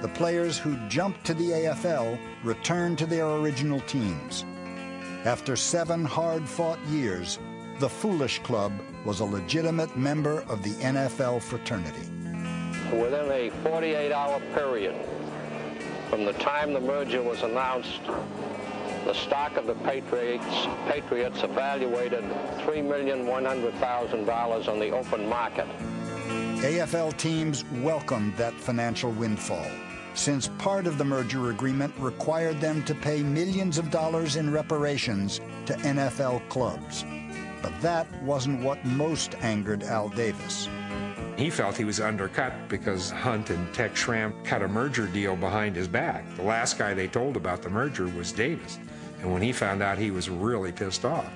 The 0.00 0.08
players 0.08 0.56
who 0.56 0.76
jumped 0.88 1.24
to 1.26 1.34
the 1.34 1.50
AFL 1.50 2.18
returned 2.42 2.98
to 2.98 3.06
their 3.06 3.26
original 3.26 3.80
teams. 3.80 4.44
After 5.24 5.56
seven 5.56 6.04
hard-fought 6.04 6.78
years, 6.86 7.38
the 7.78 7.88
Foolish 7.88 8.38
Club 8.40 8.72
was 9.04 9.20
a 9.20 9.24
legitimate 9.24 9.96
member 9.96 10.42
of 10.42 10.62
the 10.62 10.74
NFL 10.82 11.42
fraternity. 11.42 12.13
Within 13.00 13.30
a 13.30 13.50
48-hour 13.64 14.40
period 14.54 14.94
from 16.08 16.24
the 16.24 16.32
time 16.34 16.72
the 16.72 16.80
merger 16.80 17.22
was 17.22 17.42
announced 17.42 18.00
the 19.04 19.12
stock 19.12 19.56
of 19.56 19.66
the 19.66 19.74
Patriots, 19.74 20.68
Patriots 20.86 21.42
evaluated 21.42 22.22
$3,100,000 22.60 24.68
on 24.68 24.78
the 24.78 24.90
open 24.90 25.28
market. 25.28 25.66
AFL 26.62 27.16
teams 27.16 27.64
welcomed 27.82 28.36
that 28.36 28.54
financial 28.54 29.10
windfall, 29.10 29.66
since 30.14 30.46
part 30.58 30.86
of 30.86 30.96
the 30.96 31.04
merger 31.04 31.50
agreement 31.50 31.92
required 31.98 32.60
them 32.60 32.84
to 32.84 32.94
pay 32.94 33.24
millions 33.24 33.76
of 33.76 33.90
dollars 33.90 34.36
in 34.36 34.52
reparations 34.52 35.40
to 35.66 35.74
NFL 35.78 36.48
clubs. 36.48 37.04
But 37.60 37.72
that 37.80 38.06
wasn't 38.22 38.62
what 38.62 38.84
most 38.84 39.34
angered 39.40 39.82
Al 39.82 40.10
Davis. 40.10 40.68
He 41.36 41.50
felt 41.50 41.76
he 41.76 41.84
was 41.84 42.00
undercut 42.00 42.52
because 42.68 43.10
Hunt 43.10 43.50
and 43.50 43.72
Tex 43.74 43.98
Schramm 43.98 44.32
cut 44.44 44.62
a 44.62 44.68
merger 44.68 45.08
deal 45.08 45.34
behind 45.34 45.74
his 45.74 45.88
back. 45.88 46.24
The 46.36 46.42
last 46.42 46.78
guy 46.78 46.94
they 46.94 47.08
told 47.08 47.36
about 47.36 47.60
the 47.60 47.70
merger 47.70 48.06
was 48.06 48.30
Davis. 48.30 48.78
And 49.20 49.32
when 49.32 49.42
he 49.42 49.52
found 49.52 49.82
out, 49.82 49.98
he 49.98 50.12
was 50.12 50.30
really 50.30 50.70
pissed 50.70 51.04
off. 51.04 51.30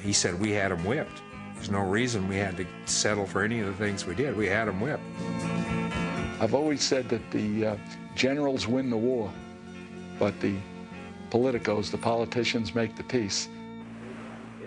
He 0.00 0.14
said, 0.14 0.40
We 0.40 0.52
had 0.52 0.72
him 0.72 0.84
whipped. 0.84 1.20
There's 1.54 1.70
no 1.70 1.82
reason 1.82 2.26
we 2.26 2.36
had 2.36 2.56
to 2.56 2.66
settle 2.86 3.26
for 3.26 3.42
any 3.42 3.60
of 3.60 3.66
the 3.66 3.74
things 3.74 4.06
we 4.06 4.14
did. 4.14 4.34
We 4.34 4.46
had 4.46 4.66
him 4.66 4.80
whipped. 4.80 5.02
I've 6.40 6.54
always 6.54 6.82
said 6.82 7.08
that 7.10 7.30
the 7.30 7.66
uh, 7.66 7.76
generals 8.14 8.66
win 8.66 8.88
the 8.88 8.96
war, 8.96 9.32
but 10.18 10.38
the 10.40 10.56
politicos, 11.30 11.90
the 11.90 11.98
politicians, 11.98 12.74
make 12.74 12.96
the 12.96 13.04
peace. 13.04 13.48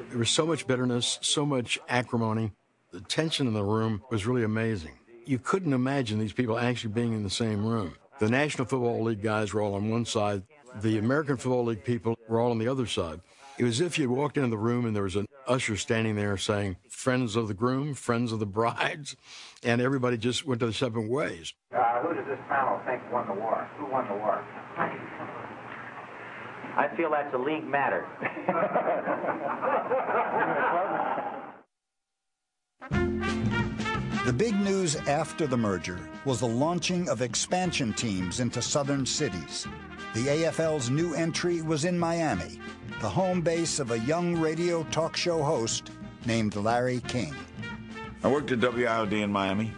There 0.09 0.19
was 0.19 0.29
so 0.29 0.45
much 0.45 0.67
bitterness, 0.67 1.19
so 1.21 1.45
much 1.45 1.79
acrimony. 1.89 2.51
The 2.97 3.03
tension 3.03 3.45
in 3.45 3.53
the 3.53 3.63
room 3.63 4.01
was 4.09 4.25
really 4.25 4.43
amazing. 4.43 4.93
You 5.23 5.37
couldn't 5.37 5.73
imagine 5.73 6.17
these 6.17 6.33
people 6.33 6.57
actually 6.57 6.93
being 6.93 7.13
in 7.13 7.21
the 7.21 7.29
same 7.29 7.63
room. 7.63 7.93
The 8.17 8.27
National 8.27 8.65
Football 8.65 9.03
League 9.03 9.21
guys 9.21 9.53
were 9.53 9.61
all 9.61 9.75
on 9.75 9.91
one 9.91 10.03
side, 10.03 10.41
the 10.81 10.97
American 10.97 11.37
Football 11.37 11.65
League 11.65 11.83
people 11.83 12.17
were 12.27 12.39
all 12.39 12.49
on 12.49 12.57
the 12.57 12.67
other 12.67 12.87
side. 12.87 13.21
It 13.59 13.65
was 13.65 13.79
as 13.79 13.85
if 13.85 13.99
you 13.99 14.09
walked 14.09 14.35
into 14.35 14.49
the 14.49 14.57
room 14.57 14.87
and 14.87 14.95
there 14.95 15.03
was 15.03 15.15
an 15.15 15.27
usher 15.47 15.77
standing 15.77 16.15
there 16.15 16.37
saying, 16.37 16.77
Friends 16.89 17.35
of 17.35 17.47
the 17.47 17.53
groom, 17.53 17.93
friends 17.93 18.31
of 18.31 18.39
the 18.39 18.47
brides, 18.47 19.15
and 19.61 19.79
everybody 19.79 20.17
just 20.17 20.47
went 20.47 20.61
to 20.61 20.65
their 20.65 20.73
separate 20.73 21.07
ways. 21.07 21.53
Uh, 21.71 22.01
who 22.01 22.15
does 22.15 22.25
this 22.25 22.39
panel 22.49 22.81
think 22.87 23.03
won 23.13 23.27
the 23.27 23.33
war? 23.35 23.69
Who 23.77 23.85
won 23.91 24.07
the 24.07 24.15
war? 24.15 24.43
I 26.75 26.87
feel 26.97 27.11
that's 27.11 27.31
a 27.35 27.37
league 27.37 27.63
matter. 27.63 28.07
The 34.27 34.33
big 34.33 34.59
news 34.59 34.97
after 35.07 35.47
the 35.47 35.55
merger 35.55 35.97
was 36.25 36.41
the 36.41 36.47
launching 36.47 37.07
of 37.07 37.21
expansion 37.21 37.93
teams 37.93 38.41
into 38.41 38.61
southern 38.61 39.05
cities. 39.05 39.65
The 40.13 40.27
AFL's 40.27 40.89
new 40.89 41.13
entry 41.13 41.61
was 41.61 41.85
in 41.85 41.97
Miami, 41.97 42.59
the 42.99 43.09
home 43.09 43.39
base 43.39 43.79
of 43.79 43.91
a 43.91 43.99
young 43.99 44.35
radio 44.35 44.83
talk 44.91 45.15
show 45.15 45.41
host 45.41 45.91
named 46.25 46.57
Larry 46.57 46.99
King. 47.07 47.33
I 48.21 48.27
worked 48.27 48.51
at 48.51 48.59
WIOD 48.59 49.13
in 49.13 49.31
Miami. 49.31 49.71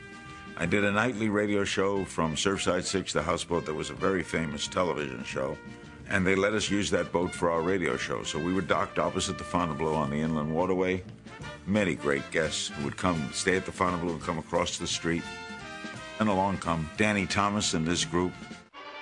I 0.57 0.65
did 0.65 0.83
a 0.83 0.91
nightly 0.91 1.29
radio 1.29 1.63
show 1.63 2.03
from 2.03 2.35
Surfside 2.35 2.85
6, 2.85 3.13
the 3.13 3.21
houseboat 3.21 3.67
that 3.67 3.75
was 3.75 3.91
a 3.91 3.95
very 3.95 4.23
famous 4.23 4.67
television 4.67 5.23
show. 5.23 5.55
And 6.09 6.25
they 6.25 6.33
let 6.33 6.53
us 6.53 6.71
use 6.71 6.89
that 6.89 7.11
boat 7.11 7.35
for 7.35 7.51
our 7.51 7.61
radio 7.61 7.97
show. 7.97 8.23
So 8.23 8.39
we 8.39 8.51
were 8.51 8.61
docked 8.61 8.97
opposite 8.97 9.37
the 9.37 9.43
Fontainebleau 9.43 9.93
on 9.93 10.09
the 10.09 10.17
inland 10.17 10.51
waterway. 10.51 11.03
Many 11.65 11.95
great 11.95 12.29
guests 12.31 12.67
who 12.69 12.83
would 12.85 12.97
come 12.97 13.29
stay 13.33 13.55
at 13.55 13.65
the 13.65 13.71
Fontainebleau 13.71 14.13
and 14.13 14.21
come 14.21 14.39
across 14.39 14.77
the 14.77 14.87
street. 14.87 15.23
And 16.19 16.29
along 16.29 16.57
come 16.57 16.89
Danny 16.97 17.25
Thomas 17.25 17.73
and 17.73 17.85
this 17.85 18.05
group 18.05 18.33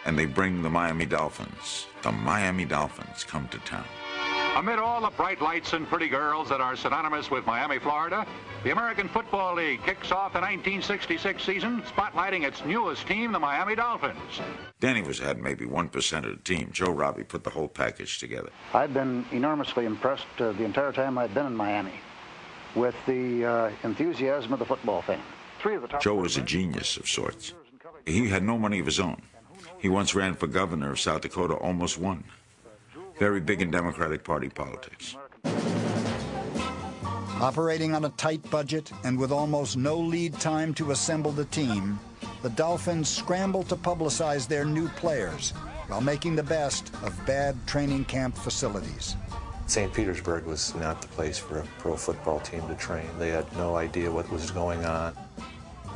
and 0.07 0.17
they 0.17 0.25
bring 0.25 0.61
the 0.63 0.69
Miami 0.69 1.05
Dolphins. 1.05 1.85
The 2.01 2.11
Miami 2.13 2.63
Dolphins 2.63 3.25
come 3.25 3.47
to 3.49 3.59
town. 3.59 3.83
Amid 4.55 4.79
all 4.79 5.01
the 5.01 5.09
bright 5.11 5.39
lights 5.41 5.73
and 5.73 5.87
pretty 5.87 6.07
girls 6.07 6.49
that 6.49 6.61
are 6.61 6.75
synonymous 6.75 7.29
with 7.29 7.45
Miami, 7.45 7.77
Florida, 7.77 8.25
the 8.63 8.71
American 8.71 9.07
Football 9.09 9.55
League 9.55 9.83
kicks 9.83 10.11
off 10.11 10.33
the 10.33 10.39
1966 10.39 11.43
season, 11.43 11.83
spotlighting 11.83 12.43
its 12.43 12.63
newest 12.65 13.05
team, 13.05 13.33
the 13.33 13.39
Miami 13.39 13.75
Dolphins. 13.75 14.41
Danny 14.79 15.03
was 15.03 15.19
had 15.19 15.39
maybe 15.39 15.65
1% 15.65 16.17
of 16.17 16.23
the 16.23 16.43
team. 16.43 16.69
Joe 16.71 16.89
Robbie 16.89 17.23
put 17.23 17.43
the 17.43 17.51
whole 17.51 17.67
package 17.67 18.17
together. 18.17 18.49
I've 18.73 18.93
been 18.93 19.25
enormously 19.31 19.85
impressed 19.85 20.25
uh, 20.39 20.53
the 20.53 20.63
entire 20.63 20.93
time 20.93 21.17
I've 21.17 21.33
been 21.33 21.45
in 21.45 21.55
Miami 21.55 21.93
with 22.77 22.95
the 23.07 23.43
uh, 23.43 23.71
enthusiasm 23.83 24.53
of 24.53 24.59
the 24.59 24.65
football 24.65 25.01
fan. 25.01 25.19
Three 25.59 25.75
of 25.75 25.81
the 25.81 25.87
top 25.87 26.01
Joe 26.01 26.15
was 26.15 26.37
a 26.37 26.41
genius 26.41 26.95
of 26.97 27.09
sorts. 27.09 27.53
He 28.05 28.29
had 28.29 28.43
no 28.43 28.57
money 28.57 28.79
of 28.79 28.85
his 28.85 28.99
own. 28.99 29.21
He 29.79 29.89
once 29.89 30.13
ran 30.15 30.35
for 30.35 30.47
governor 30.47 30.91
of 30.91 30.99
South 30.99 31.21
Dakota, 31.21 31.55
almost 31.55 31.97
won. 31.97 32.23
Very 33.17 33.41
big 33.41 33.61
in 33.61 33.71
Democratic 33.71 34.23
Party 34.23 34.49
politics. 34.49 35.17
Operating 37.41 37.93
on 37.93 38.05
a 38.05 38.09
tight 38.09 38.47
budget 38.49 38.91
and 39.03 39.17
with 39.17 39.31
almost 39.31 39.77
no 39.77 39.97
lead 39.97 40.33
time 40.35 40.73
to 40.75 40.91
assemble 40.91 41.31
the 41.31 41.45
team, 41.45 41.99
the 42.43 42.49
Dolphins 42.51 43.09
scrambled 43.09 43.69
to 43.69 43.75
publicize 43.75 44.47
their 44.47 44.65
new 44.65 44.87
players 44.89 45.51
while 45.87 46.01
making 46.01 46.35
the 46.35 46.43
best 46.43 46.93
of 47.03 47.25
bad 47.25 47.55
training 47.67 48.05
camp 48.05 48.35
facilities. 48.35 49.15
St. 49.67 49.93
Petersburg 49.93 50.45
was 50.45 50.73
not 50.75 51.01
the 51.01 51.09
place 51.09 51.37
for 51.37 51.59
a 51.59 51.63
pro 51.77 51.97
football 51.97 52.39
team 52.39 52.65
to 52.69 52.75
train. 52.75 53.05
They 53.19 53.29
had 53.29 53.51
no 53.57 53.75
idea 53.75 54.09
what 54.09 54.29
was 54.31 54.49
going 54.49 54.85
on. 54.85 55.13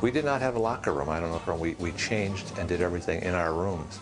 We 0.02 0.10
did 0.10 0.26
not 0.26 0.42
have 0.42 0.56
a 0.56 0.58
locker 0.58 0.92
room. 0.92 1.08
I 1.08 1.20
don't 1.20 1.30
know. 1.30 1.54
If 1.54 1.60
We, 1.60 1.74
we 1.74 1.92
changed 1.92 2.58
and 2.58 2.68
did 2.68 2.82
everything 2.82 3.22
in 3.22 3.34
our 3.34 3.54
rooms. 3.54 3.98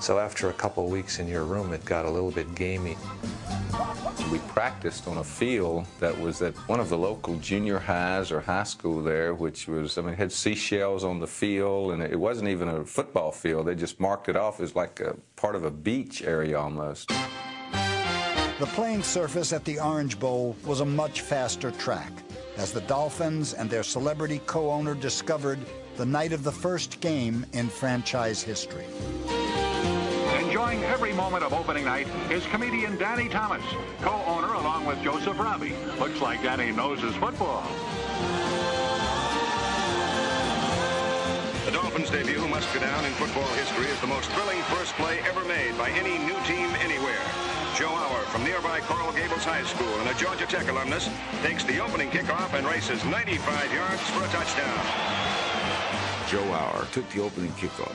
So 0.00 0.18
after 0.18 0.50
a 0.50 0.52
couple 0.52 0.88
weeks 0.88 1.20
in 1.20 1.28
your 1.28 1.44
room, 1.44 1.72
it 1.72 1.84
got 1.84 2.06
a 2.06 2.10
little 2.10 2.32
bit 2.32 2.52
gamey. 2.56 2.96
We 4.32 4.38
practiced 4.48 5.06
on 5.06 5.18
a 5.18 5.24
field 5.24 5.86
that 6.00 6.18
was 6.18 6.42
at 6.42 6.54
one 6.68 6.80
of 6.80 6.88
the 6.88 6.98
local 6.98 7.36
junior 7.36 7.78
highs 7.78 8.32
or 8.32 8.40
high 8.40 8.64
school 8.64 9.02
there, 9.02 9.32
which 9.32 9.68
was, 9.68 9.96
I 9.96 10.02
mean, 10.02 10.14
had 10.14 10.32
seashells 10.32 11.04
on 11.04 11.20
the 11.20 11.26
field, 11.26 11.92
and 11.92 12.02
it 12.02 12.18
wasn't 12.18 12.48
even 12.48 12.68
a 12.68 12.84
football 12.84 13.30
field. 13.30 13.66
They 13.66 13.76
just 13.76 14.00
marked 14.00 14.28
it 14.28 14.36
off 14.36 14.60
as 14.60 14.74
like 14.74 14.98
a 14.98 15.16
part 15.36 15.54
of 15.54 15.64
a 15.64 15.70
beach 15.70 16.22
area 16.22 16.58
almost. 16.58 17.12
The 18.58 18.66
playing 18.66 19.04
surface 19.04 19.52
at 19.52 19.64
the 19.64 19.78
Orange 19.78 20.18
Bowl 20.18 20.56
was 20.66 20.80
a 20.80 20.84
much 20.84 21.20
faster 21.20 21.70
track 21.70 22.10
as 22.56 22.72
the 22.72 22.80
Dolphins 22.82 23.54
and 23.54 23.70
their 23.70 23.84
celebrity 23.84 24.40
co-owner 24.46 24.96
discovered 24.96 25.60
the 25.96 26.04
night 26.04 26.32
of 26.32 26.42
the 26.42 26.50
first 26.50 26.98
game 26.98 27.46
in 27.52 27.68
franchise 27.68 28.42
history. 28.42 28.84
Enjoying 30.40 30.82
every 30.82 31.12
moment 31.12 31.44
of 31.44 31.52
opening 31.52 31.84
night 31.84 32.08
is 32.32 32.44
comedian 32.46 32.98
Danny 32.98 33.28
Thomas, 33.28 33.62
co-owner 34.02 34.54
along 34.54 34.86
with 34.86 35.00
Joseph 35.04 35.38
Robbie. 35.38 35.76
Looks 36.00 36.20
like 36.20 36.42
Danny 36.42 36.72
knows 36.72 37.00
his 37.00 37.14
football. 37.14 37.62
The 41.64 41.70
Dolphins' 41.70 42.10
debut 42.10 42.48
must 42.48 42.74
go 42.74 42.80
down 42.80 43.04
in 43.04 43.12
football 43.12 43.46
history 43.54 43.86
as 43.86 44.00
the 44.00 44.08
most 44.08 44.28
thrilling 44.30 44.60
first 44.62 44.94
play 44.94 45.20
ever 45.20 45.44
made 45.44 45.78
by 45.78 45.90
any 45.90 46.18
new 46.18 46.40
team 46.44 46.70
anywhere. 46.82 47.47
Joe 47.78 47.94
Auer 47.94 48.24
from 48.24 48.42
nearby 48.42 48.80
Coral 48.80 49.12
Gables 49.12 49.44
High 49.44 49.62
School 49.62 50.00
and 50.00 50.10
a 50.10 50.14
Georgia 50.14 50.46
Tech 50.46 50.68
alumnus 50.68 51.08
takes 51.44 51.62
the 51.62 51.78
opening 51.78 52.10
kickoff 52.10 52.52
and 52.54 52.66
races 52.66 53.04
95 53.04 53.72
yards 53.72 54.02
for 54.10 54.24
a 54.24 54.28
touchdown. 54.30 54.84
Joe 56.26 56.42
Auer 56.52 56.88
took 56.90 57.08
the 57.10 57.20
opening 57.20 57.52
kickoff, 57.52 57.94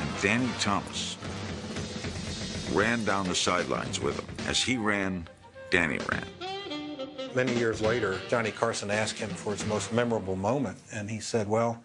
and 0.00 0.20
Danny 0.20 0.50
Thomas 0.58 1.16
ran 2.72 3.04
down 3.04 3.28
the 3.28 3.36
sidelines 3.36 4.00
with 4.00 4.18
him. 4.18 4.26
As 4.48 4.60
he 4.60 4.76
ran, 4.76 5.28
Danny 5.70 6.00
ran. 6.10 6.26
Many 7.36 7.54
years 7.54 7.80
later, 7.80 8.18
Johnny 8.28 8.50
Carson 8.50 8.90
asked 8.90 9.20
him 9.20 9.30
for 9.30 9.52
his 9.52 9.64
most 9.66 9.92
memorable 9.92 10.34
moment, 10.34 10.78
and 10.92 11.08
he 11.08 11.20
said, 11.20 11.46
Well, 11.46 11.84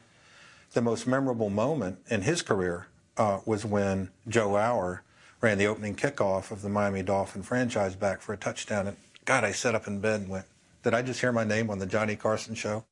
the 0.72 0.82
most 0.82 1.06
memorable 1.06 1.52
moment 1.52 2.00
in 2.10 2.24
his 2.24 2.42
career 2.42 2.88
uh, 3.18 3.42
was 3.46 3.66
when 3.68 4.10
Joe 4.28 4.58
Auer 4.58 5.04
ran 5.44 5.58
the 5.58 5.68
opening 5.68 5.94
kickoff 5.94 6.52
of 6.52 6.62
the 6.62 6.70
Miami 6.70 7.04
Dolphin 7.04 7.44
franchise 7.44 7.96
back 7.96 8.22
for 8.22 8.32
a 8.32 8.38
touchdown. 8.38 8.88
And 8.88 8.96
God, 9.26 9.44
I 9.44 9.52
sat 9.52 9.76
up 9.76 9.88
in 9.88 10.00
bed 10.00 10.22
and 10.22 10.30
went, 10.30 10.46
Did 10.84 10.94
I 10.94 11.02
just 11.02 11.20
hear 11.20 11.34
my 11.34 11.44
name 11.44 11.70
on 11.70 11.80
the 11.80 11.86
Johnny 11.86 12.16
Carson 12.16 12.56
show? 12.56 12.86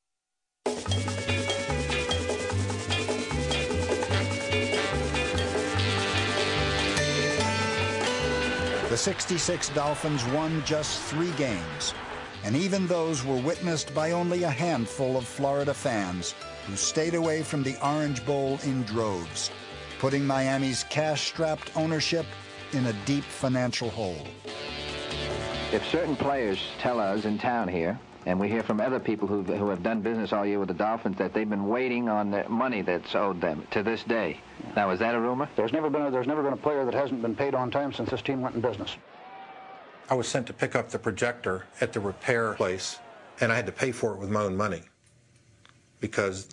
The 8.90 8.98
66 8.98 9.70
Dolphins 9.70 10.26
won 10.26 10.62
just 10.66 11.02
three 11.04 11.32
games, 11.32 11.94
and 12.44 12.58
even 12.58 12.86
those 12.88 13.24
were 13.24 13.38
witnessed 13.38 13.96
by 13.96 14.12
only 14.12 14.44
a 14.44 14.50
handful 14.50 15.16
of 15.16 15.26
Florida 15.26 15.74
fans 15.74 16.36
who 16.68 16.76
stayed 16.76 17.16
away 17.16 17.44
from 17.44 17.64
the 17.64 17.78
Orange 17.82 18.26
Bowl 18.26 18.60
in 18.66 18.84
droves, 18.84 19.50
putting 20.02 20.26
Miami's 20.26 20.84
cash-strapped 20.86 21.78
ownership 21.78 22.26
in 22.74 22.88
a 22.88 22.94
deep 23.06 23.24
financial 23.24 23.88
hole. 23.92 24.18
If 25.72 25.88
certain 25.92 26.16
players 26.16 26.60
tell 26.80 27.00
us 27.00 27.26
in 27.26 27.38
town 27.38 27.68
here, 27.68 28.00
and 28.26 28.40
we 28.40 28.50
hear 28.50 28.64
from 28.64 28.82
other 28.82 29.00
people 29.00 29.28
who 29.28 29.44
who 29.44 29.70
have 29.70 29.84
done 29.84 30.02
business 30.02 30.34
all 30.34 30.44
year 30.44 30.58
with 30.58 30.70
the 30.70 30.74
Dolphins 30.74 31.18
that 31.20 31.36
they've 31.36 31.48
been 31.48 31.68
waiting 31.68 32.10
on 32.10 32.32
the 32.32 32.50
money 32.50 32.82
that's 32.82 33.14
owed 33.14 33.40
them 33.40 33.68
to 33.70 33.84
this 33.84 34.04
day. 34.04 34.40
Now, 34.76 34.90
is 34.90 34.98
that 34.98 35.14
a 35.14 35.20
rumor? 35.20 35.48
There's 35.56 35.72
never 35.72 35.88
been 35.88 36.02
a, 36.02 36.10
there's 36.10 36.26
never 36.26 36.42
been 36.42 36.54
a 36.54 36.58
player 36.58 36.84
that 36.84 36.96
hasn't 36.96 37.22
been 37.22 37.36
paid 37.36 37.54
on 37.54 37.70
time 37.70 37.94
since 37.94 38.10
this 38.10 38.24
team 38.24 38.42
went 38.42 38.56
in 38.56 38.62
business. 38.62 38.98
I 40.10 40.16
was 40.16 40.28
sent 40.28 40.48
to 40.48 40.54
pick 40.54 40.76
up 40.76 40.90
the 40.90 40.98
projector 40.98 41.66
at 41.80 41.94
the 41.94 42.00
repair 42.00 42.56
place, 42.56 42.98
and 43.40 43.52
I 43.52 43.56
had 43.56 43.68
to 43.68 43.72
pay 43.72 43.92
for 43.92 44.16
it 44.16 44.20
with 44.20 44.32
my 44.32 44.42
own 44.42 44.58
money 44.58 44.82
because 46.00 46.50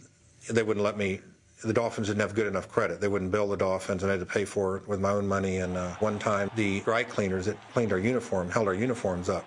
they 0.50 0.62
wouldn't 0.62 0.84
let 0.84 0.98
me. 0.98 1.22
The 1.62 1.72
Dolphins 1.72 2.06
didn't 2.06 2.20
have 2.20 2.34
good 2.34 2.46
enough 2.46 2.68
credit. 2.68 3.00
They 3.00 3.08
wouldn't 3.08 3.32
bill 3.32 3.48
the 3.48 3.56
Dolphins, 3.56 4.04
and 4.04 4.12
I 4.12 4.14
had 4.14 4.20
to 4.20 4.26
pay 4.26 4.44
for 4.44 4.76
it 4.76 4.86
with 4.86 5.00
my 5.00 5.10
own 5.10 5.26
money. 5.26 5.58
And 5.58 5.76
uh, 5.76 5.94
one 5.96 6.18
time, 6.18 6.50
the 6.54 6.80
dry 6.80 7.02
cleaners 7.02 7.46
that 7.46 7.56
cleaned 7.72 7.92
our 7.92 7.98
uniform 7.98 8.48
held 8.48 8.68
our 8.68 8.74
uniforms 8.74 9.28
up. 9.28 9.44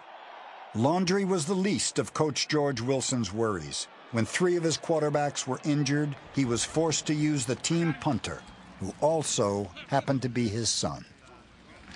Laundry 0.75 1.23
was 1.23 1.45
the 1.45 1.53
least 1.53 1.99
of 1.99 2.13
Coach 2.13 2.47
George 2.49 2.81
Wilson's 2.81 3.33
worries. 3.33 3.87
When 4.11 4.25
three 4.25 4.57
of 4.57 4.63
his 4.63 4.77
quarterbacks 4.77 5.47
were 5.47 5.61
injured, 5.63 6.15
he 6.35 6.43
was 6.43 6.65
forced 6.65 7.07
to 7.07 7.13
use 7.13 7.45
the 7.45 7.55
team 7.55 7.95
punter, 8.01 8.41
who 8.81 8.93
also 8.99 9.71
happened 9.87 10.21
to 10.23 10.29
be 10.29 10.49
his 10.49 10.69
son. 10.69 11.05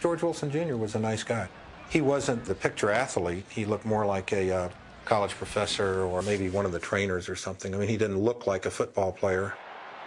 George 0.01 0.24
Wilson 0.24 0.49
Jr. 0.49 0.76
was 0.76 0.95
a 0.95 0.99
nice 0.99 1.24
guy. 1.24 1.49
He 1.89 1.99
wasn't 1.99 2.45
the 2.45 2.55
picture 2.55 2.89
athlete. 2.89 3.43
He 3.49 3.66
looked 3.66 3.86
more 3.86 4.05
like 4.05 4.32
a 4.32 4.49
uh, 4.49 4.70
college 5.03 5.32
professor 5.32 6.03
or 6.03 6.22
maybe 6.22 6.49
one 6.49 6.66
of 6.66 6.72
the 6.72 6.80
trainers 6.80 7.28
or 7.28 7.36
something. 7.36 7.76
I 7.76 7.78
mean, 7.78 7.89
he 7.89 7.97
didn't 7.97 8.20
look 8.20 8.47
like 8.47 8.66
a 8.66 8.72
football 8.72 9.11
player. 9.11 9.53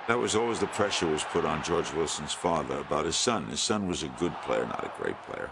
That 0.09 0.19
was 0.19 0.35
always 0.35 0.59
the 0.59 0.67
pressure 0.69 1.07
was 1.07 1.23
put 1.23 1.45
on 1.45 1.63
George 1.63 1.93
Wilson's 1.93 2.33
father 2.33 2.79
about 2.79 3.05
his 3.05 3.15
son. 3.15 3.45
His 3.49 3.61
son 3.61 3.87
was 3.87 4.03
a 4.03 4.09
good 4.09 4.33
player, 4.41 4.65
not 4.65 4.83
a 4.83 5.03
great 5.03 5.21
player. 5.25 5.51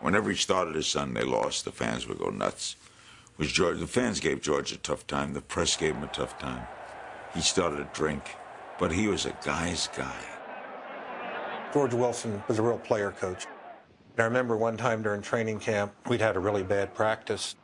Whenever 0.00 0.30
he 0.30 0.36
started 0.36 0.74
his 0.74 0.86
son, 0.86 1.12
they 1.12 1.24
lost. 1.24 1.66
The 1.66 1.70
fans 1.70 2.08
would 2.08 2.18
go 2.18 2.30
nuts. 2.30 2.76
Was 3.36 3.52
George? 3.52 3.78
The 3.78 3.86
fans 3.86 4.18
gave 4.18 4.40
George 4.40 4.72
a 4.72 4.78
tough 4.78 5.06
time. 5.06 5.34
The 5.34 5.42
press 5.42 5.76
gave 5.76 5.94
him 5.94 6.04
a 6.04 6.06
tough 6.06 6.38
time. 6.38 6.66
He 7.34 7.42
started 7.42 7.76
to 7.76 7.88
drink, 7.92 8.34
but 8.78 8.92
he 8.92 9.08
was 9.08 9.26
a 9.26 9.36
guy's 9.44 9.88
guy. 9.88 10.20
George 11.74 11.92
Wilson 11.92 12.42
was 12.48 12.58
a 12.58 12.62
real 12.62 12.78
player 12.78 13.10
coach. 13.10 13.46
I 14.16 14.22
remember 14.22 14.56
one 14.56 14.78
time 14.78 15.02
during 15.02 15.20
training 15.20 15.60
camp, 15.60 15.92
we'd 16.08 16.22
had 16.22 16.36
a 16.36 16.40
really 16.40 16.62
bad 16.62 16.94
practice, 16.94 17.56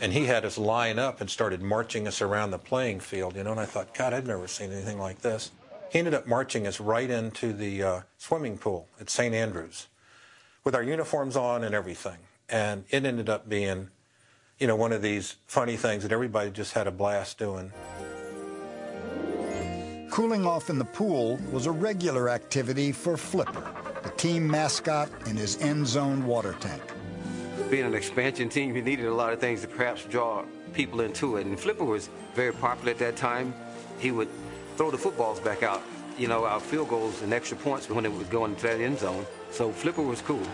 and 0.00 0.12
he 0.12 0.26
had 0.26 0.44
us 0.44 0.58
line 0.58 0.98
up 0.98 1.20
and 1.20 1.28
started 1.28 1.62
marching 1.62 2.06
us 2.06 2.22
around 2.22 2.50
the 2.50 2.58
playing 2.58 3.00
field, 3.00 3.36
you 3.36 3.42
know, 3.42 3.50
and 3.50 3.60
I 3.60 3.64
thought, 3.64 3.94
God, 3.94 4.12
I've 4.12 4.26
never 4.26 4.46
seen 4.46 4.72
anything 4.72 4.98
like 4.98 5.20
this. 5.20 5.50
He 5.90 5.98
ended 5.98 6.14
up 6.14 6.26
marching 6.26 6.66
us 6.66 6.80
right 6.80 7.08
into 7.08 7.52
the 7.52 7.82
uh, 7.82 8.00
swimming 8.18 8.58
pool 8.58 8.86
at 9.00 9.10
St. 9.10 9.34
Andrews 9.34 9.88
with 10.62 10.74
our 10.74 10.82
uniforms 10.82 11.36
on 11.36 11.64
and 11.64 11.74
everything. 11.74 12.18
And 12.48 12.84
it 12.90 13.04
ended 13.04 13.28
up 13.28 13.48
being, 13.48 13.88
you 14.58 14.66
know, 14.66 14.76
one 14.76 14.92
of 14.92 15.02
these 15.02 15.36
funny 15.46 15.76
things 15.76 16.02
that 16.02 16.12
everybody 16.12 16.50
just 16.50 16.74
had 16.74 16.86
a 16.86 16.90
blast 16.90 17.38
doing. 17.38 17.72
Cooling 20.10 20.46
off 20.46 20.70
in 20.70 20.78
the 20.78 20.84
pool 20.84 21.38
was 21.52 21.66
a 21.66 21.70
regular 21.70 22.28
activity 22.28 22.92
for 22.92 23.16
Flipper, 23.16 23.72
the 24.02 24.10
team 24.10 24.46
mascot 24.46 25.08
in 25.26 25.36
his 25.36 25.60
end 25.62 25.86
zone 25.86 26.26
water 26.26 26.54
tank. 26.60 26.82
Being 27.70 27.84
an 27.84 27.94
expansion 27.94 28.48
team, 28.48 28.74
you 28.74 28.80
needed 28.80 29.04
a 29.04 29.12
lot 29.12 29.34
of 29.34 29.40
things 29.40 29.60
to 29.60 29.68
perhaps 29.68 30.04
draw 30.06 30.42
people 30.72 31.02
into 31.02 31.36
it. 31.36 31.44
And 31.44 31.60
Flipper 31.60 31.84
was 31.84 32.08
very 32.32 32.52
popular 32.52 32.92
at 32.92 32.98
that 32.98 33.16
time. 33.16 33.52
He 33.98 34.10
would 34.10 34.28
throw 34.76 34.90
the 34.90 34.96
footballs 34.96 35.38
back 35.38 35.62
out, 35.62 35.82
you 36.16 36.28
know, 36.28 36.46
our 36.46 36.60
field 36.60 36.88
goals 36.88 37.20
and 37.20 37.30
extra 37.34 37.58
points 37.58 37.90
when 37.90 38.06
it 38.06 38.12
was 38.12 38.26
going 38.28 38.52
into 38.52 38.62
that 38.62 38.80
end 38.80 38.98
zone. 38.98 39.26
So 39.50 39.70
Flipper 39.70 40.00
was 40.00 40.22
cool. 40.22 40.44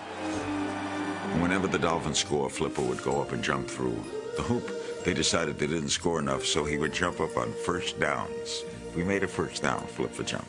Whenever 1.41 1.69
the 1.69 1.79
Dolphins 1.79 2.19
score, 2.19 2.51
Flipper 2.51 2.83
would 2.83 3.03
go 3.05 3.23
up 3.23 3.31
and 3.31 3.45
jump 3.45 3.69
through 3.69 4.03
the 4.37 4.43
hoop. 4.43 4.69
They 5.05 5.15
decided 5.15 5.57
they 5.57 5.69
didn't 5.69 5.91
score 5.91 6.19
enough, 6.19 6.45
so 6.45 6.65
he 6.65 6.79
would 6.79 6.93
jump 6.93 7.21
up 7.21 7.37
on 7.37 7.53
first 7.53 8.01
downs. 8.01 8.65
We 8.97 9.05
made 9.05 9.23
a 9.23 9.29
first 9.29 9.63
down, 9.63 9.87
Flipper 9.87 10.17
the 10.17 10.25
jump. 10.25 10.47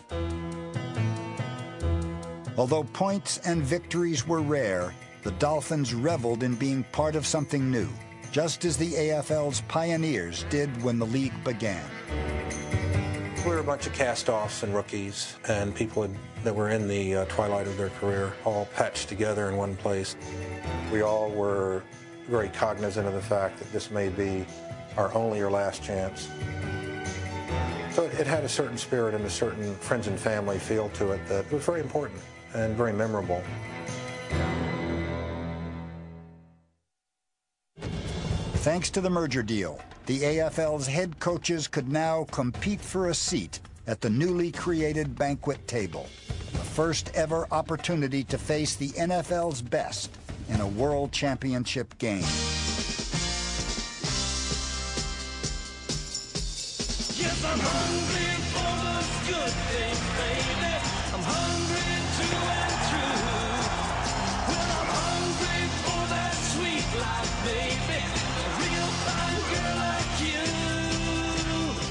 Although 2.58 2.86
points 2.86 3.40
and 3.46 3.62
victories 3.62 4.26
were 4.26 4.42
rare, 4.42 4.94
the 5.26 5.32
Dolphins 5.32 5.92
reveled 5.92 6.44
in 6.44 6.54
being 6.54 6.84
part 6.92 7.16
of 7.16 7.26
something 7.26 7.72
new, 7.72 7.90
just 8.32 8.64
as 8.64 8.78
the 8.78 8.92
AFL's 8.92 9.62
pioneers 9.62 10.46
did 10.52 10.70
when 10.84 11.00
the 11.00 11.06
league 11.08 11.34
began. 11.44 11.84
We 13.44 13.50
were 13.50 13.58
a 13.58 13.64
bunch 13.64 13.88
of 13.88 13.94
cast-offs 13.94 14.62
and 14.62 14.76
rookies 14.76 15.36
and 15.48 15.74
people 15.74 16.08
that 16.44 16.56
were 16.56 16.70
in 16.70 16.88
the 16.88 17.16
uh, 17.16 17.26
twilight 17.26 17.66
of 17.66 17.76
their 17.76 17.90
career, 17.90 18.34
all 18.46 18.68
patched 18.76 19.10
together 19.10 19.50
in 19.50 19.58
one 19.58 19.76
place. 19.78 20.16
We 20.94 21.02
all 21.02 21.32
were 21.32 21.82
very 22.28 22.50
cognizant 22.50 23.08
of 23.08 23.16
the 23.16 23.22
fact 23.22 23.58
that 23.58 23.72
this 23.72 23.90
may 23.90 24.10
be 24.10 24.46
our 24.96 25.12
only 25.16 25.42
or 25.42 25.50
last 25.50 25.82
chance. 25.82 26.30
So 27.90 28.04
it, 28.04 28.14
it 28.20 28.28
had 28.28 28.44
a 28.44 28.50
certain 28.50 28.78
spirit 28.78 29.16
and 29.16 29.26
a 29.26 29.30
certain 29.30 29.74
friends 29.78 30.06
and 30.06 30.20
family 30.20 30.60
feel 30.60 30.90
to 30.90 31.14
it 31.14 31.28
that 31.30 31.52
was 31.52 31.66
very 31.66 31.82
important 31.82 32.22
and 32.54 32.76
very 32.76 32.94
memorable. 32.94 33.42
Thanks 38.66 38.90
to 38.90 39.00
the 39.00 39.12
merger 39.12 39.44
deal, 39.44 39.80
the 40.08 40.22
AFL's 40.22 40.88
head 40.88 41.20
coaches 41.20 41.68
could 41.68 41.88
now 41.88 42.24
compete 42.32 42.82
for 42.82 43.10
a 43.10 43.14
seat 43.14 43.60
at 43.86 44.02
the 44.02 44.10
newly 44.10 44.52
created 44.52 45.16
banquet 45.16 45.68
table, 45.68 46.10
the 46.52 46.58
first 46.58 47.12
ever 47.14 47.46
opportunity 47.52 48.24
to 48.24 48.40
face 48.40 48.76
the 48.76 48.90
NFL's 48.94 49.62
best 49.62 50.18
in 50.50 50.62
a 50.62 50.68
world 50.68 51.12
championship 51.12 51.96
game. 52.00 52.26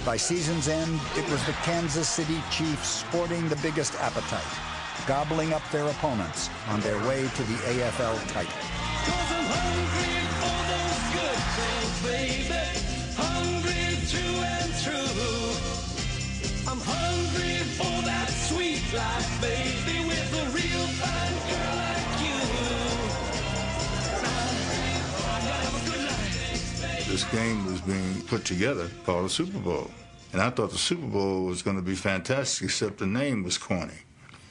By 0.05 0.18
season's 0.18 0.68
end, 0.68 1.00
it 1.16 1.26
was 1.30 1.42
the 1.46 1.52
Kansas 1.62 2.07
City 2.07 2.42
Chiefs 2.50 2.88
sporting 2.88 3.48
the 3.48 3.57
biggest 3.57 3.94
appetite, 3.94 4.42
gobbling 5.07 5.55
up 5.55 5.62
their 5.72 5.88
opponents 5.88 6.50
on 6.68 6.80
their 6.80 6.98
way 7.09 7.26
to 7.26 7.42
the 7.44 7.55
AFL 7.55 8.28
title. 8.30 8.84
Game 27.35 27.66
was 27.66 27.80
being 27.80 28.22
put 28.28 28.45
together 28.45 28.89
called 29.05 29.24
the 29.24 29.28
Super 29.28 29.59
Bowl. 29.59 29.91
And 30.32 30.41
I 30.41 30.51
thought 30.51 30.70
the 30.70 30.78
Super 30.78 31.09
Bowl 31.09 31.47
was 31.47 31.62
going 31.62 31.74
to 31.74 31.82
be 31.82 31.97
fantastic, 31.97 32.66
except 32.66 32.99
the 32.99 33.07
name 33.07 33.43
was 33.43 33.59
corny. 33.59 33.93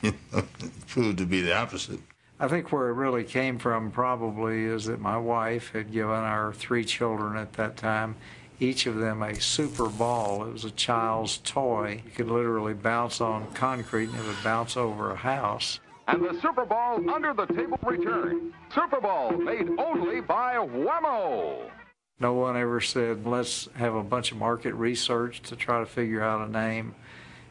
You 0.01 0.13
know, 0.33 0.39
it 0.39 0.87
proved 0.87 1.17
to 1.19 1.25
be 1.25 1.41
the 1.41 1.55
opposite. 1.55 2.01
I 2.41 2.49
think 2.49 2.73
where 2.73 2.89
it 2.89 2.95
really 2.95 3.23
came 3.23 3.57
from 3.57 3.89
probably 3.89 4.65
is 4.65 4.83
that 4.87 4.99
my 4.99 5.17
wife 5.17 5.71
had 5.71 5.93
given 5.93 6.09
our 6.09 6.51
three 6.51 6.83
children 6.83 7.37
at 7.37 7.53
that 7.53 7.77
time, 7.77 8.17
each 8.59 8.85
of 8.85 8.97
them 8.97 9.23
a 9.23 9.39
super 9.39 9.87
ball. 9.87 10.45
It 10.45 10.51
was 10.51 10.65
a 10.65 10.71
child's 10.71 11.37
toy. 11.37 12.01
You 12.03 12.11
could 12.11 12.27
literally 12.27 12.73
bounce 12.73 13.21
on 13.21 13.49
concrete 13.53 14.09
and 14.09 14.19
it 14.19 14.27
would 14.27 14.43
bounce 14.43 14.75
over 14.75 15.11
a 15.11 15.15
house. 15.15 15.79
And 16.09 16.21
the 16.21 16.37
Super 16.41 16.65
Bowl 16.65 17.09
under 17.09 17.33
the 17.33 17.45
table 17.45 17.79
return. 17.81 18.53
Super 18.75 18.99
Bowl 18.99 19.31
made 19.31 19.69
only 19.79 20.19
by 20.19 20.59
Wham-O. 20.59 21.71
No 22.19 22.33
one 22.33 22.55
ever 22.55 22.79
said, 22.79 23.25
let's 23.25 23.67
have 23.75 23.95
a 23.95 24.03
bunch 24.03 24.31
of 24.31 24.37
market 24.37 24.73
research 24.75 25.41
to 25.43 25.55
try 25.55 25.79
to 25.79 25.85
figure 25.85 26.21
out 26.21 26.47
a 26.47 26.51
name. 26.51 26.93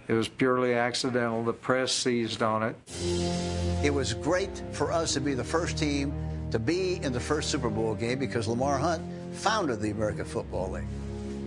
It 0.08 0.14
was 0.14 0.28
purely 0.28 0.74
accidental. 0.74 1.44
The 1.44 1.52
press 1.52 1.92
seized 1.92 2.42
on 2.42 2.62
it. 2.62 2.76
It 3.84 3.92
was 3.92 4.14
great 4.14 4.62
for 4.72 4.92
us 4.92 5.14
to 5.14 5.20
be 5.20 5.34
the 5.34 5.44
first 5.44 5.76
team 5.76 6.12
to 6.52 6.58
be 6.58 7.00
in 7.02 7.12
the 7.12 7.20
first 7.20 7.50
Super 7.50 7.70
Bowl 7.70 7.94
game 7.94 8.18
because 8.18 8.46
Lamar 8.46 8.78
Hunt 8.78 9.02
founded 9.32 9.80
the 9.80 9.90
American 9.90 10.24
Football 10.24 10.70
League. 10.70 10.84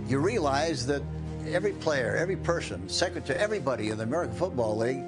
You 0.07 0.19
realize 0.19 0.85
that 0.87 1.01
every 1.47 1.73
player, 1.73 2.15
every 2.15 2.35
person, 2.35 2.87
secretary, 2.89 3.39
everybody 3.39 3.91
in 3.91 3.97
the 3.97 4.03
American 4.03 4.35
Football 4.35 4.77
League 4.77 5.03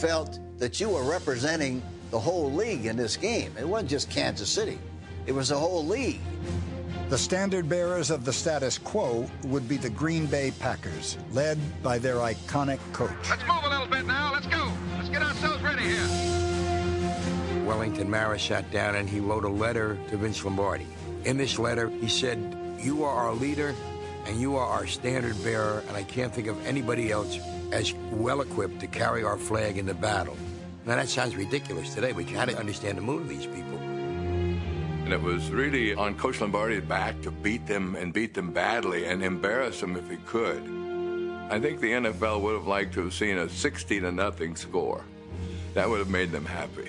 felt 0.00 0.38
that 0.58 0.80
you 0.80 0.88
were 0.88 1.04
representing 1.04 1.82
the 2.10 2.18
whole 2.18 2.52
league 2.52 2.86
in 2.86 2.96
this 2.96 3.16
game. 3.16 3.52
It 3.58 3.68
wasn't 3.68 3.90
just 3.90 4.10
Kansas 4.10 4.50
City, 4.50 4.78
it 5.26 5.32
was 5.32 5.50
the 5.50 5.56
whole 5.56 5.86
league. 5.86 6.20
The 7.10 7.18
standard 7.18 7.68
bearers 7.68 8.10
of 8.10 8.24
the 8.24 8.32
status 8.32 8.78
quo 8.78 9.28
would 9.44 9.68
be 9.68 9.76
the 9.76 9.90
Green 9.90 10.24
Bay 10.24 10.52
Packers, 10.58 11.18
led 11.32 11.58
by 11.82 11.98
their 11.98 12.16
iconic 12.16 12.78
coach. 12.94 13.10
Let's 13.28 13.42
move 13.46 13.62
a 13.62 13.68
little 13.68 13.86
bit 13.86 14.06
now. 14.06 14.32
Let's 14.32 14.46
go. 14.46 14.72
Let's 14.96 15.10
get 15.10 15.22
ourselves 15.22 15.62
ready 15.62 15.82
here. 15.82 17.64
Wellington 17.66 18.10
Mara 18.10 18.38
sat 18.38 18.70
down 18.70 18.94
and 18.94 19.08
he 19.08 19.20
wrote 19.20 19.44
a 19.44 19.48
letter 19.48 19.98
to 20.08 20.16
Vince 20.16 20.42
Lombardi. 20.42 20.86
In 21.26 21.36
this 21.36 21.58
letter, 21.58 21.90
he 21.90 22.08
said, 22.08 22.56
You 22.80 23.04
are 23.04 23.14
our 23.14 23.34
leader 23.34 23.74
and 24.26 24.40
you 24.40 24.56
are 24.56 24.66
our 24.66 24.86
standard 24.86 25.40
bearer, 25.44 25.84
and 25.86 25.96
I 25.98 26.04
can't 26.04 26.32
think 26.32 26.46
of 26.46 26.66
anybody 26.66 27.12
else 27.12 27.38
as 27.70 27.92
well 28.12 28.40
equipped 28.40 28.80
to 28.80 28.86
carry 28.86 29.22
our 29.22 29.36
flag 29.36 29.76
in 29.76 29.84
the 29.84 29.94
battle. 29.94 30.38
Now, 30.86 30.96
that 30.96 31.10
sounds 31.10 31.36
ridiculous 31.36 31.94
today, 31.94 32.12
but 32.12 32.30
you 32.30 32.36
had 32.36 32.48
to 32.48 32.58
understand 32.58 32.96
the 32.96 33.02
mood 33.02 33.22
of 33.22 33.28
these 33.28 33.46
people. 33.46 33.78
And 35.04 35.12
it 35.12 35.20
was 35.20 35.50
really 35.50 35.94
on 35.94 36.14
Coach 36.14 36.40
Lombardi's 36.40 36.82
back 36.82 37.20
to 37.22 37.30
beat 37.30 37.66
them 37.66 37.94
and 37.94 38.10
beat 38.10 38.32
them 38.32 38.52
badly 38.52 39.04
and 39.04 39.22
embarrass 39.22 39.80
them 39.80 39.96
if 39.96 40.08
he 40.08 40.16
could. 40.24 40.62
I 41.50 41.60
think 41.60 41.80
the 41.80 41.92
NFL 41.92 42.40
would 42.40 42.54
have 42.54 42.66
liked 42.66 42.94
to 42.94 43.02
have 43.02 43.12
seen 43.12 43.36
a 43.36 43.46
60 43.46 44.00
to 44.00 44.10
nothing 44.10 44.56
score. 44.56 45.04
That 45.74 45.90
would 45.90 45.98
have 45.98 46.08
made 46.08 46.32
them 46.32 46.46
happy. 46.46 46.88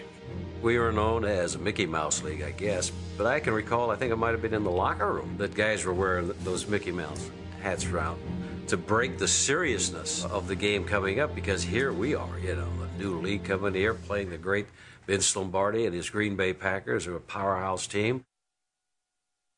We 0.61 0.79
were 0.79 0.93
known 0.93 1.25
as 1.25 1.55
a 1.55 1.59
Mickey 1.59 1.85
Mouse 1.85 2.23
League, 2.23 2.41
I 2.41 2.51
guess. 2.51 2.89
But 3.17 3.27
I 3.27 3.41
can 3.41 3.51
recall, 3.51 3.91
I 3.91 3.97
think 3.97 4.13
it 4.13 4.15
might 4.15 4.31
have 4.31 4.41
been 4.41 4.53
in 4.53 4.63
the 4.63 4.71
locker 4.71 5.11
room 5.11 5.35
that 5.37 5.53
guys 5.53 5.83
were 5.83 5.93
wearing 5.93 6.33
those 6.45 6.67
Mickey 6.67 6.93
Mouse 6.93 7.29
hats 7.61 7.85
around 7.85 8.21
to 8.67 8.77
break 8.77 9.17
the 9.17 9.27
seriousness 9.27 10.23
of 10.23 10.47
the 10.47 10.55
game 10.55 10.85
coming 10.85 11.19
up 11.19 11.35
because 11.35 11.61
here 11.61 11.91
we 11.91 12.15
are, 12.15 12.39
you 12.39 12.55
know, 12.55 12.69
a 12.81 12.97
new 12.97 13.19
league 13.19 13.43
coming 13.43 13.73
here 13.73 13.93
playing 13.93 14.29
the 14.29 14.37
great 14.37 14.67
Vince 15.07 15.35
Lombardi 15.35 15.85
and 15.85 15.95
his 15.95 16.09
Green 16.09 16.35
Bay 16.35 16.53
Packers 16.53 17.07
are 17.07 17.15
a 17.15 17.21
powerhouse 17.21 17.87
team. 17.87 18.25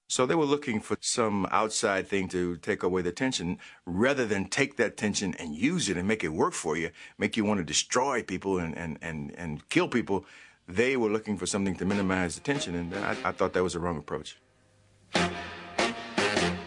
So 0.09 0.25
they 0.25 0.35
were 0.35 0.45
looking 0.45 0.79
for 0.79 0.97
some 1.01 1.45
outside 1.51 2.07
thing 2.07 2.29
to 2.29 2.55
take 2.57 2.83
away 2.83 3.01
the 3.01 3.11
tension 3.11 3.59
rather 3.85 4.25
than 4.25 4.47
take 4.47 4.77
that 4.77 4.95
tension 4.95 5.33
and 5.37 5.53
use 5.53 5.89
it 5.89 5.97
and 5.97 6.07
make 6.07 6.23
it 6.23 6.29
work 6.29 6.53
for 6.53 6.77
you, 6.77 6.91
make 7.17 7.35
you 7.35 7.43
want 7.43 7.59
to 7.59 7.65
destroy 7.65 8.23
people 8.23 8.57
and, 8.57 8.77
and, 8.77 8.97
and, 9.01 9.33
and 9.37 9.67
kill 9.67 9.89
people. 9.89 10.25
They 10.65 10.95
were 10.95 11.09
looking 11.09 11.37
for 11.37 11.45
something 11.45 11.75
to 11.75 11.85
minimize 11.85 12.35
the 12.35 12.41
tension, 12.41 12.75
and 12.75 12.95
I, 12.95 13.17
I 13.25 13.31
thought 13.31 13.53
that 13.53 13.63
was 13.63 13.75
a 13.75 13.79
wrong 13.79 13.97
approach. 13.97 14.37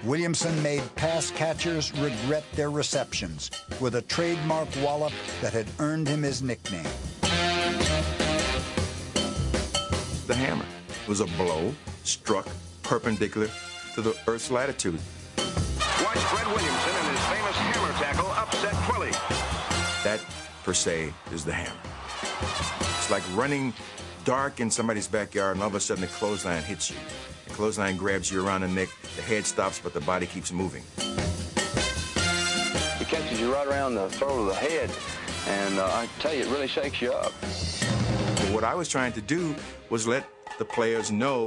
Williamson 0.05 0.62
made 0.62 0.83
pass 0.97 1.31
catchers 1.31 1.93
regret 1.99 2.45
their 2.55 2.70
receptions 2.70 3.51
with 3.81 3.97
a 3.97 4.03
trademark 4.03 4.68
wallop 4.83 5.12
that 5.43 5.53
had 5.53 5.66
earned 5.78 6.09
him 6.09 6.22
his 6.22 6.43
nickname. 6.43 6.87
The 10.31 10.37
hammer 10.37 10.64
It 10.89 11.09
was 11.09 11.18
a 11.18 11.26
blow 11.26 11.74
struck 12.05 12.47
perpendicular 12.85 13.49
to 13.95 14.01
the 14.01 14.16
Earth's 14.28 14.49
latitude. 14.49 14.95
Watch 15.37 16.18
Fred 16.18 16.47
Williamson 16.47 16.95
and 16.95 17.09
his 17.09 17.26
famous 17.26 17.57
hammer 17.57 17.93
tackle 17.95 18.31
upset 18.31 18.72
Twilly. 18.85 19.11
That, 20.05 20.20
per 20.62 20.72
se, 20.72 21.12
is 21.33 21.45
the 21.45 21.53
hammer. 21.53 21.81
It's 22.97 23.11
like 23.11 23.24
running 23.35 23.74
dark 24.24 24.61
in 24.61 24.70
somebody's 24.70 25.09
backyard 25.09 25.57
and 25.57 25.62
all 25.62 25.68
of 25.68 25.74
a 25.74 25.81
sudden 25.81 26.03
the 26.03 26.07
clothesline 26.07 26.62
hits 26.62 26.91
you. 26.91 26.97
The 27.49 27.55
clothesline 27.55 27.97
grabs 27.97 28.31
you 28.31 28.47
around 28.47 28.61
the 28.61 28.68
neck, 28.68 28.89
the 29.16 29.22
head 29.22 29.45
stops, 29.45 29.81
but 29.81 29.95
the 29.95 30.01
body 30.03 30.26
keeps 30.26 30.53
moving. 30.53 30.85
It 33.01 33.09
catches 33.09 33.41
you 33.41 33.53
right 33.53 33.66
around 33.66 33.97
the 33.97 34.09
throat 34.11 34.39
of 34.43 34.47
the 34.47 34.55
head, 34.55 34.93
and 35.49 35.81
uh, 35.81 35.87
I 35.87 36.09
tell 36.20 36.33
you, 36.33 36.43
it 36.43 36.51
really 36.51 36.68
shakes 36.68 37.03
you 37.03 37.12
up. 37.12 37.33
What 38.53 38.65
I 38.65 38.75
was 38.75 38.89
trying 38.89 39.13
to 39.13 39.21
do 39.21 39.55
was 39.91 40.09
let 40.09 40.29
the 40.59 40.65
players 40.65 41.13
know 41.13 41.47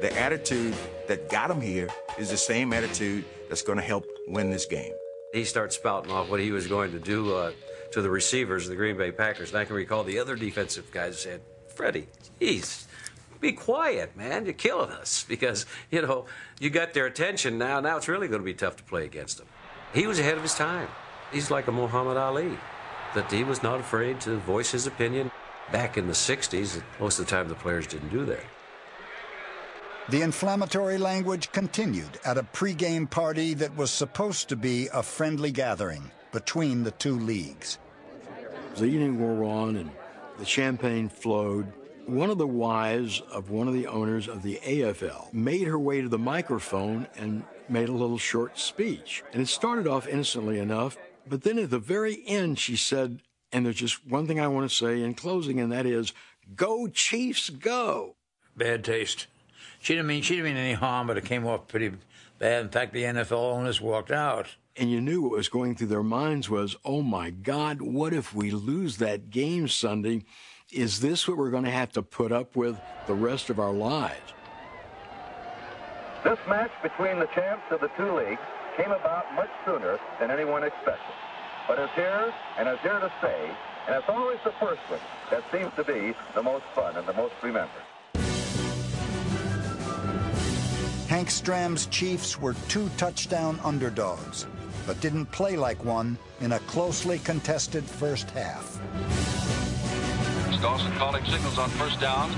the 0.00 0.10
attitude 0.18 0.74
that 1.06 1.28
got 1.28 1.48
them 1.48 1.60
here 1.60 1.88
is 2.18 2.30
the 2.30 2.38
same 2.38 2.72
attitude 2.72 3.26
that's 3.50 3.60
going 3.60 3.76
to 3.76 3.84
help 3.84 4.06
win 4.26 4.50
this 4.50 4.64
game. 4.64 4.92
He 5.34 5.44
starts 5.44 5.76
spouting 5.76 6.10
off 6.10 6.30
what 6.30 6.40
he 6.40 6.50
was 6.50 6.66
going 6.66 6.92
to 6.92 6.98
do 6.98 7.34
uh, 7.34 7.52
to 7.92 8.00
the 8.00 8.08
receivers 8.08 8.64
of 8.64 8.70
the 8.70 8.76
Green 8.76 8.96
Bay 8.96 9.12
Packers. 9.12 9.50
And 9.50 9.58
I 9.58 9.66
can 9.66 9.76
recall 9.76 10.04
the 10.04 10.18
other 10.18 10.36
defensive 10.36 10.90
guys 10.90 11.20
said, 11.20 11.42
Freddie, 11.66 12.08
geez, 12.40 12.88
be 13.40 13.52
quiet, 13.52 14.16
man. 14.16 14.46
You're 14.46 14.54
killing 14.54 14.90
us. 14.90 15.26
Because, 15.28 15.66
you 15.90 16.00
know, 16.00 16.24
you 16.58 16.70
got 16.70 16.94
their 16.94 17.04
attention 17.04 17.58
now. 17.58 17.80
Now 17.80 17.98
it's 17.98 18.08
really 18.08 18.26
going 18.26 18.40
to 18.40 18.46
be 18.46 18.54
tough 18.54 18.76
to 18.76 18.84
play 18.84 19.04
against 19.04 19.36
them. 19.36 19.48
He 19.92 20.06
was 20.06 20.18
ahead 20.18 20.38
of 20.38 20.42
his 20.42 20.54
time. 20.54 20.88
He's 21.30 21.50
like 21.50 21.66
a 21.66 21.72
Muhammad 21.72 22.16
Ali, 22.16 22.56
that 23.14 23.30
he 23.30 23.44
was 23.44 23.62
not 23.62 23.80
afraid 23.80 24.18
to 24.22 24.38
voice 24.38 24.72
his 24.72 24.86
opinion. 24.86 25.30
Back 25.72 25.98
in 25.98 26.06
the 26.06 26.14
60s, 26.14 26.82
most 26.98 27.18
of 27.18 27.26
the 27.26 27.30
time 27.30 27.48
the 27.48 27.54
players 27.54 27.86
didn't 27.86 28.08
do 28.08 28.24
that. 28.24 28.44
The 30.08 30.22
inflammatory 30.22 30.96
language 30.96 31.52
continued 31.52 32.18
at 32.24 32.38
a 32.38 32.42
pregame 32.42 33.10
party 33.10 33.52
that 33.54 33.76
was 33.76 33.90
supposed 33.90 34.48
to 34.48 34.56
be 34.56 34.88
a 34.94 35.02
friendly 35.02 35.50
gathering 35.50 36.10
between 36.32 36.82
the 36.82 36.92
two 36.92 37.18
leagues. 37.18 37.78
The 38.76 38.86
evening 38.86 39.18
wore 39.18 39.44
on 39.44 39.76
and 39.76 39.90
the 40.38 40.46
champagne 40.46 41.10
flowed. 41.10 41.70
One 42.06 42.30
of 42.30 42.38
the 42.38 42.46
wives 42.46 43.20
of 43.30 43.50
one 43.50 43.68
of 43.68 43.74
the 43.74 43.86
owners 43.86 44.28
of 44.28 44.42
the 44.42 44.58
AFL 44.64 45.34
made 45.34 45.66
her 45.66 45.78
way 45.78 46.00
to 46.00 46.08
the 46.08 46.18
microphone 46.18 47.06
and 47.16 47.44
made 47.68 47.90
a 47.90 47.92
little 47.92 48.16
short 48.16 48.58
speech. 48.58 49.22
And 49.34 49.42
it 49.42 49.48
started 49.48 49.86
off 49.86 50.08
innocently 50.08 50.58
enough, 50.58 50.96
but 51.26 51.42
then 51.42 51.58
at 51.58 51.68
the 51.68 51.78
very 51.78 52.22
end, 52.26 52.58
she 52.58 52.76
said, 52.76 53.20
and 53.52 53.64
there's 53.64 53.76
just 53.76 54.06
one 54.06 54.26
thing 54.26 54.40
I 54.40 54.48
want 54.48 54.68
to 54.68 54.74
say 54.74 55.02
in 55.02 55.14
closing, 55.14 55.60
and 55.60 55.72
that 55.72 55.86
is, 55.86 56.12
Go 56.54 56.88
Chiefs, 56.88 57.50
go! 57.50 58.16
Bad 58.56 58.84
taste. 58.84 59.26
She 59.80 59.94
didn't 59.94 60.08
mean 60.08 60.22
she 60.22 60.36
didn't 60.36 60.52
mean 60.52 60.56
any 60.56 60.74
harm, 60.74 61.06
but 61.06 61.16
it 61.16 61.24
came 61.24 61.46
off 61.46 61.68
pretty 61.68 61.92
bad. 62.38 62.62
In 62.62 62.70
fact, 62.70 62.92
the 62.92 63.04
NFL 63.04 63.32
owners 63.32 63.80
walked 63.80 64.10
out. 64.10 64.56
And 64.76 64.90
you 64.90 65.00
knew 65.00 65.22
what 65.22 65.32
was 65.32 65.48
going 65.48 65.74
through 65.74 65.88
their 65.88 66.04
minds 66.04 66.48
was, 66.48 66.76
oh 66.84 67.02
my 67.02 67.30
God, 67.30 67.82
what 67.82 68.12
if 68.12 68.32
we 68.34 68.50
lose 68.50 68.98
that 68.98 69.30
game 69.30 69.66
Sunday? 69.66 70.24
Is 70.72 71.00
this 71.00 71.26
what 71.26 71.36
we're 71.36 71.50
going 71.50 71.64
to 71.64 71.70
have 71.70 71.92
to 71.92 72.02
put 72.02 72.30
up 72.30 72.54
with 72.54 72.78
the 73.06 73.14
rest 73.14 73.50
of 73.50 73.58
our 73.58 73.72
lives? 73.72 74.32
This 76.22 76.38
match 76.48 76.70
between 76.82 77.18
the 77.18 77.28
champs 77.34 77.64
of 77.70 77.80
the 77.80 77.88
two 77.96 78.16
leagues 78.16 78.40
came 78.76 78.90
about 78.90 79.32
much 79.34 79.50
sooner 79.64 79.98
than 80.20 80.30
anyone 80.30 80.62
expected. 80.62 81.14
But 81.68 81.78
it's 81.78 81.92
here, 81.92 82.32
and 82.56 82.66
it's 82.66 82.80
here 82.80 82.98
to 82.98 83.12
stay, 83.18 83.50
and 83.86 83.94
it's 83.94 84.08
always 84.08 84.38
the 84.42 84.52
first 84.52 84.80
one 84.88 85.00
that 85.30 85.44
seems 85.52 85.70
to 85.76 85.84
be 85.84 86.14
the 86.34 86.42
most 86.42 86.64
fun 86.74 86.96
and 86.96 87.06
the 87.06 87.12
most 87.12 87.34
remembered. 87.42 87.82
Hank 91.08 91.28
Stram's 91.28 91.84
Chiefs 91.86 92.40
were 92.40 92.54
two 92.68 92.88
touchdown 92.96 93.60
underdogs, 93.62 94.46
but 94.86 94.98
didn't 95.02 95.26
play 95.26 95.58
like 95.58 95.84
one 95.84 96.16
in 96.40 96.52
a 96.52 96.58
closely 96.60 97.18
contested 97.18 97.84
first 97.84 98.30
half. 98.30 98.80
Dawson 100.62 100.90
calling 100.92 101.24
signals 101.26 101.58
on 101.58 101.68
first 101.70 102.00
down. 102.00 102.30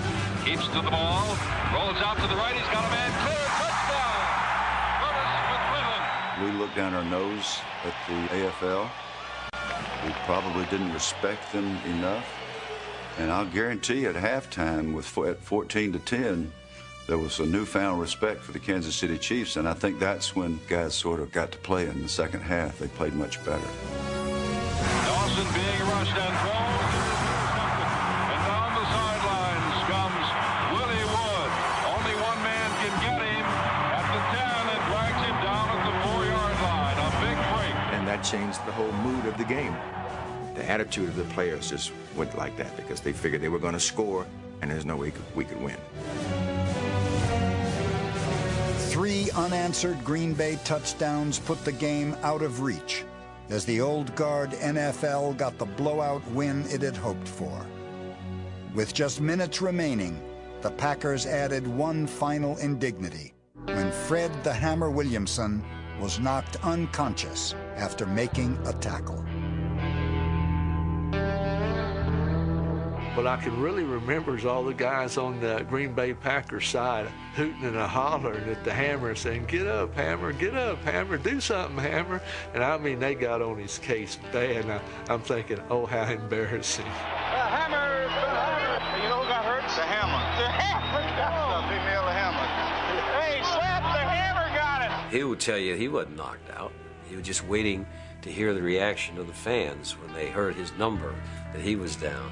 Keeps 0.45 0.67
to 0.67 0.83
the 0.83 0.91
ball. 0.91 1.25
Rolls 1.73 1.97
out 2.03 2.17
to 2.17 2.27
the 2.27 2.35
right. 2.35 2.55
He's 2.55 2.67
got 2.67 2.85
a 2.85 2.91
man 2.91 3.11
clear. 3.25 3.47
Touchdown. 3.63 4.11
We 6.45 6.51
looked 6.59 6.75
down 6.75 6.95
our 6.95 7.05
nose 7.05 7.61
at 7.85 7.95
the 8.09 8.27
AFL. 8.35 8.91
We 10.05 10.13
probably 10.25 10.65
didn't 10.67 10.93
respect 10.93 11.53
them 11.53 11.77
enough. 11.87 12.27
And 13.19 13.31
I'll 13.31 13.47
guarantee 13.47 14.07
at 14.07 14.15
halftime, 14.15 14.95
with 14.95 15.17
at 15.19 15.39
14 15.43 15.93
to 15.93 15.99
10, 15.99 16.53
there 17.07 17.19
was 17.19 17.41
a 17.41 17.47
newfound 17.47 18.01
respect 18.01 18.41
for 18.41 18.53
the 18.53 18.59
Kansas 18.59 18.95
City 18.95 19.19
Chiefs, 19.19 19.57
and 19.57 19.69
I 19.69 19.75
think 19.75 19.99
that's 19.99 20.37
when 20.37 20.61
guys 20.69 20.95
sort 20.95 21.21
of 21.21 21.33
got 21.33 21.51
to 21.53 21.59
play 21.59 21.89
in 21.89 22.03
the 22.03 22.09
second 22.09 22.41
half. 22.41 22.79
They 22.79 22.89
played 22.89 23.15
much 23.15 23.45
better. 23.45 23.67
Dawson 25.05 25.55
being 25.55 25.81
rushed 25.91 27.00
changed 38.31 38.65
the 38.65 38.73
whole 38.73 38.93
mood 38.93 39.27
of 39.27 39.37
the 39.39 39.45
game. 39.45 39.75
The 40.55 40.65
attitude 40.71 41.09
of 41.09 41.17
the 41.17 41.25
players 41.35 41.69
just 41.69 41.91
went 42.15 42.39
like 42.39 42.57
that 42.59 42.77
because 42.77 43.01
they 43.01 43.13
figured 43.13 43.43
they 43.43 43.49
were 43.49 43.59
going 43.59 43.75
to 43.75 43.81
score 43.81 44.25
and 44.63 44.71
there's 44.71 44.87
no 44.87 44.97
way 44.97 45.13
we 45.35 45.45
could 45.45 45.61
win. 45.61 45.77
Three 48.91 49.31
unanswered 49.33 50.05
Green 50.05 50.33
Bay 50.33 50.59
touchdowns 50.65 51.41
put 51.41 51.65
the 51.65 51.73
game 51.73 52.17
out 52.23 52.43
of 52.43 52.61
reach 52.61 53.05
as 53.49 53.65
the 53.65 53.81
old 53.81 54.15
guard 54.15 54.51
NFL 54.51 55.37
got 55.37 55.59
the 55.59 55.67
blowout 55.67 56.25
win 56.31 56.65
it 56.69 56.83
had 56.83 56.97
hoped 56.97 57.27
for. 57.27 57.67
With 58.75 58.95
just 58.95 59.21
minutes 59.21 59.61
remaining, 59.61 60.23
the 60.61 60.71
Packers 60.71 61.27
added 61.27 61.67
one 61.67 62.07
final 62.07 62.57
indignity 62.59 63.35
when 63.65 63.91
Fred 63.91 64.33
the 64.45 64.53
Hammer 64.53 64.91
Williamson 64.91 65.65
was 66.01 66.19
knocked 66.19 66.57
unconscious 66.65 67.55
after 67.77 68.07
making 68.07 68.59
a 68.67 68.73
tackle. 68.73 69.25
What 73.15 73.27
I 73.27 73.37
can 73.37 73.61
really 73.61 73.83
remember 73.83 74.37
is 74.37 74.47
all 74.47 74.65
the 74.65 74.73
guys 74.73 75.19
on 75.19 75.41
the 75.41 75.67
Green 75.69 75.93
Bay 75.93 76.15
Packers 76.15 76.67
side 76.67 77.09
hooting 77.35 77.65
and 77.65 77.77
hollering 77.77 78.49
at 78.49 78.65
the 78.65 78.73
Hammer 78.73 79.15
saying, 79.15 79.47
get 79.47 79.67
up, 79.67 79.95
Hammer, 79.95 80.33
get 80.33 80.55
up, 80.55 80.83
Hammer, 80.85 81.19
do 81.19 81.41
something, 81.41 81.77
Hammer. 81.77 82.23
And 82.55 82.63
I 82.63 82.79
mean, 82.79 82.99
they 82.99 83.15
got 83.15 83.43
on 83.43 83.59
his 83.59 83.79
case 83.79 84.17
bad. 84.33 84.65
And 84.65 84.73
I, 84.73 84.81
I'm 85.09 85.21
thinking, 85.21 85.61
oh, 85.69 85.87
how 85.87 86.05
embarrassing. 86.11 86.87
He 95.11 95.25
would 95.25 95.41
tell 95.41 95.59
you 95.59 95.75
he 95.75 95.89
wasn't 95.89 96.17
knocked 96.17 96.51
out. 96.51 96.73
He 97.09 97.17
was 97.17 97.27
just 97.27 97.45
waiting 97.45 97.85
to 98.23 98.31
hear 98.31 98.55
the 98.55 98.63
reaction 98.63 99.19
of 99.19 99.27
the 99.27 99.33
fans 99.33 99.93
when 99.99 100.13
they 100.15 100.29
heard 100.29 100.55
his 100.55 100.73
number 100.79 101.15
that 101.53 101.61
he 101.61 101.75
was 101.75 101.97
down. 101.97 102.31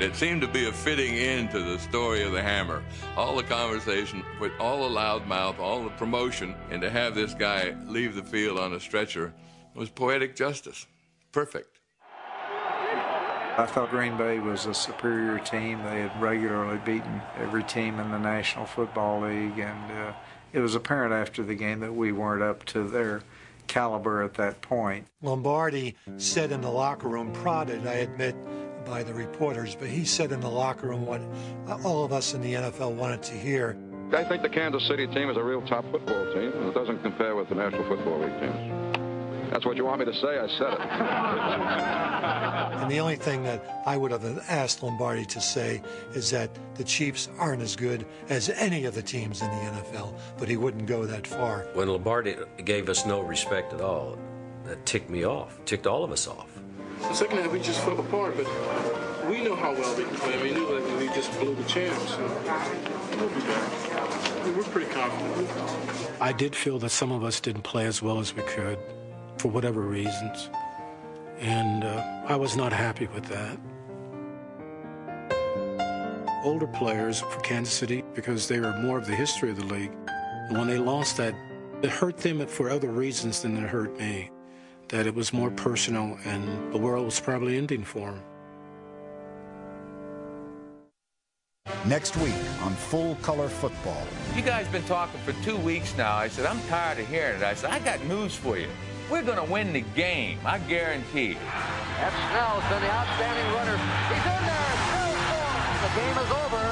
It 0.00 0.14
seemed 0.14 0.42
to 0.42 0.48
be 0.48 0.68
a 0.68 0.72
fitting 0.72 1.14
end 1.14 1.50
to 1.50 1.60
the 1.60 1.78
story 1.78 2.22
of 2.22 2.32
the 2.32 2.42
hammer. 2.42 2.84
All 3.16 3.34
the 3.34 3.42
conversation, 3.42 4.22
with 4.38 4.52
all 4.60 4.88
the 4.88 4.94
loudmouth, 4.94 5.58
all 5.58 5.82
the 5.82 5.90
promotion, 5.90 6.54
and 6.70 6.82
to 6.82 6.90
have 6.90 7.14
this 7.14 7.34
guy 7.34 7.74
leave 7.86 8.14
the 8.14 8.22
field 8.22 8.58
on 8.58 8.74
a 8.74 8.80
stretcher 8.80 9.32
was 9.74 9.88
poetic 9.88 10.36
justice. 10.36 10.86
Perfect. 11.32 11.78
I 13.58 13.66
thought 13.66 13.90
Green 13.90 14.16
Bay 14.16 14.38
was 14.38 14.66
a 14.66 14.74
superior 14.74 15.40
team. 15.40 15.82
They 15.82 16.02
had 16.02 16.22
regularly 16.22 16.78
beaten 16.84 17.20
every 17.38 17.64
team 17.64 17.98
in 17.98 18.12
the 18.12 18.18
National 18.18 18.66
Football 18.66 19.22
League, 19.22 19.58
and 19.58 19.92
uh, 19.92 20.12
it 20.52 20.60
was 20.60 20.74
apparent 20.74 21.12
after 21.12 21.42
the 21.42 21.54
game 21.54 21.80
that 21.80 21.94
we 21.94 22.12
weren't 22.12 22.42
up 22.42 22.64
to 22.66 22.84
their 22.84 23.22
caliber 23.66 24.22
at 24.22 24.34
that 24.34 24.60
point. 24.62 25.06
Lombardi 25.22 25.94
said 26.16 26.52
in 26.52 26.60
the 26.60 26.70
locker 26.70 27.08
room, 27.08 27.32
prodded, 27.32 27.86
I 27.86 27.94
admit, 27.94 28.34
by 28.84 29.02
the 29.02 29.12
reporters, 29.12 29.74
but 29.74 29.88
he 29.88 30.04
said 30.04 30.32
in 30.32 30.40
the 30.40 30.48
locker 30.48 30.88
room 30.88 31.04
what 31.04 31.20
all 31.84 32.04
of 32.04 32.12
us 32.12 32.34
in 32.34 32.40
the 32.40 32.54
NFL 32.54 32.94
wanted 32.94 33.22
to 33.24 33.34
hear. 33.34 33.76
I 34.12 34.24
think 34.24 34.42
the 34.42 34.48
Kansas 34.48 34.86
City 34.88 35.06
team 35.06 35.28
is 35.28 35.36
a 35.36 35.42
real 35.42 35.60
top 35.62 35.84
football 35.90 36.24
team, 36.32 36.50
and 36.52 36.68
it 36.68 36.74
doesn't 36.74 37.02
compare 37.02 37.36
with 37.36 37.50
the 37.50 37.54
National 37.54 37.84
Football 37.84 38.20
League 38.20 38.40
teams. 38.40 38.87
That's 39.50 39.64
what 39.64 39.76
you 39.76 39.84
want 39.84 40.00
me 40.00 40.06
to 40.06 40.14
say, 40.14 40.38
I 40.38 40.48
said 40.58 40.72
it. 40.72 40.80
and 42.82 42.90
the 42.90 43.00
only 43.00 43.16
thing 43.16 43.42
that 43.44 43.82
I 43.86 43.96
would 43.96 44.10
have 44.10 44.44
asked 44.48 44.82
Lombardi 44.82 45.24
to 45.26 45.40
say 45.40 45.82
is 46.14 46.30
that 46.30 46.50
the 46.74 46.84
Chiefs 46.84 47.28
aren't 47.38 47.62
as 47.62 47.74
good 47.74 48.04
as 48.28 48.50
any 48.50 48.84
of 48.84 48.94
the 48.94 49.02
teams 49.02 49.40
in 49.40 49.48
the 49.48 49.54
NFL, 49.54 50.18
but 50.38 50.48
he 50.48 50.56
wouldn't 50.56 50.86
go 50.86 51.06
that 51.06 51.26
far. 51.26 51.66
When 51.72 51.88
Lombardi 51.88 52.36
gave 52.64 52.88
us 52.88 53.06
no 53.06 53.20
respect 53.20 53.72
at 53.72 53.80
all, 53.80 54.18
that 54.64 54.84
ticked 54.84 55.08
me 55.08 55.24
off, 55.24 55.58
ticked 55.64 55.86
all 55.86 56.04
of 56.04 56.12
us 56.12 56.28
off. 56.28 56.48
The 57.00 57.14
second 57.14 57.38
half, 57.38 57.52
we 57.52 57.60
just 57.60 57.80
fell 57.80 57.98
apart, 57.98 58.36
but 58.36 58.46
we 59.30 59.42
know 59.42 59.56
how 59.56 59.72
well 59.72 59.94
they 59.94 60.04
can 60.04 60.16
play. 60.16 60.38
I 60.38 60.42
mean, 60.42 60.54
knew 60.54 60.80
that 60.80 60.98
we 60.98 61.06
just 61.14 61.32
blew 61.38 61.54
the 61.54 61.64
champs. 61.64 62.10
So 62.10 62.18
we'll 63.18 63.28
be 63.28 63.40
back. 63.40 64.56
We're 64.56 64.62
pretty 64.64 64.90
confident. 64.90 65.48
I 66.20 66.32
did 66.32 66.56
feel 66.56 66.78
that 66.80 66.90
some 66.90 67.12
of 67.12 67.22
us 67.22 67.40
didn't 67.40 67.62
play 67.62 67.86
as 67.86 68.02
well 68.02 68.18
as 68.18 68.34
we 68.34 68.42
could 68.42 68.78
for 69.38 69.48
whatever 69.48 69.82
reasons. 69.82 70.50
And 71.38 71.84
uh, 71.84 72.24
I 72.26 72.36
was 72.36 72.56
not 72.56 72.72
happy 72.72 73.06
with 73.06 73.24
that. 73.26 73.58
Older 76.44 76.66
players 76.66 77.20
for 77.20 77.40
Kansas 77.40 77.74
City, 77.74 78.04
because 78.14 78.48
they 78.48 78.60
were 78.60 78.76
more 78.78 78.98
of 78.98 79.06
the 79.06 79.14
history 79.14 79.50
of 79.50 79.56
the 79.56 79.66
league, 79.66 79.92
and 80.48 80.56
when 80.56 80.66
they 80.66 80.78
lost 80.78 81.16
that, 81.16 81.34
it 81.82 81.90
hurt 81.90 82.16
them 82.18 82.46
for 82.46 82.70
other 82.70 82.90
reasons 82.90 83.42
than 83.42 83.56
it 83.56 83.68
hurt 83.68 83.98
me 83.98 84.30
that 84.88 85.06
it 85.06 85.14
was 85.14 85.32
more 85.32 85.50
personal 85.50 86.18
and 86.24 86.72
the 86.72 86.78
world 86.78 87.04
was 87.04 87.20
probably 87.20 87.56
ending 87.56 87.84
for 87.84 88.10
them. 88.10 88.22
Next 91.86 92.16
week 92.16 92.34
on 92.62 92.72
Full 92.72 93.14
Color 93.16 93.48
Football. 93.48 94.02
You 94.34 94.42
guys 94.42 94.66
been 94.68 94.82
talking 94.84 95.20
for 95.20 95.32
two 95.44 95.56
weeks 95.56 95.96
now. 95.96 96.14
I 96.16 96.28
said, 96.28 96.46
I'm 96.46 96.60
tired 96.68 96.98
of 96.98 97.08
hearing 97.08 97.36
it. 97.36 97.42
I 97.42 97.54
said, 97.54 97.70
I 97.70 97.78
got 97.80 98.02
news 98.04 98.34
for 98.34 98.58
you. 98.58 98.68
We're 99.10 99.22
going 99.22 99.44
to 99.44 99.50
win 99.50 99.72
the 99.72 99.80
game. 99.80 100.38
I 100.44 100.58
guarantee. 100.58 101.34
That's 101.96 102.14
Snell's 102.28 102.62
been 102.68 102.82
the 102.82 102.92
outstanding 102.92 103.54
runner. 103.54 103.76
He's 104.12 104.20
in 104.20 104.42
there. 104.44 104.88
The 105.80 105.92
game 105.96 106.18
is 106.18 106.30
over. 106.30 106.64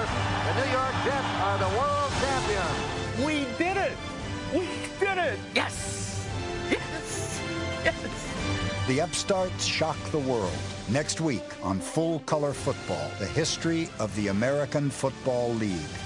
The 0.44 0.54
New 0.60 0.70
York 0.70 0.94
Jets 1.04 1.32
are 1.40 1.58
the 1.58 1.78
world 1.78 2.12
champions. 2.20 3.24
We 3.24 3.46
did 3.56 3.76
it. 3.78 3.96
We 4.52 4.68
did 5.00 5.16
it. 5.16 5.38
Yes. 5.54 6.28
Yes. 6.70 7.40
Yes. 7.84 7.96
The 8.86 9.00
upstarts 9.00 9.64
shock 9.64 9.96
the 10.10 10.18
world. 10.18 10.52
Next 10.90 11.22
week 11.22 11.44
on 11.64 11.80
Full 11.80 12.18
Color 12.20 12.52
Football, 12.52 13.10
the 13.18 13.26
history 13.26 13.88
of 13.98 14.14
the 14.14 14.28
American 14.28 14.90
Football 14.90 15.54
League. 15.54 16.05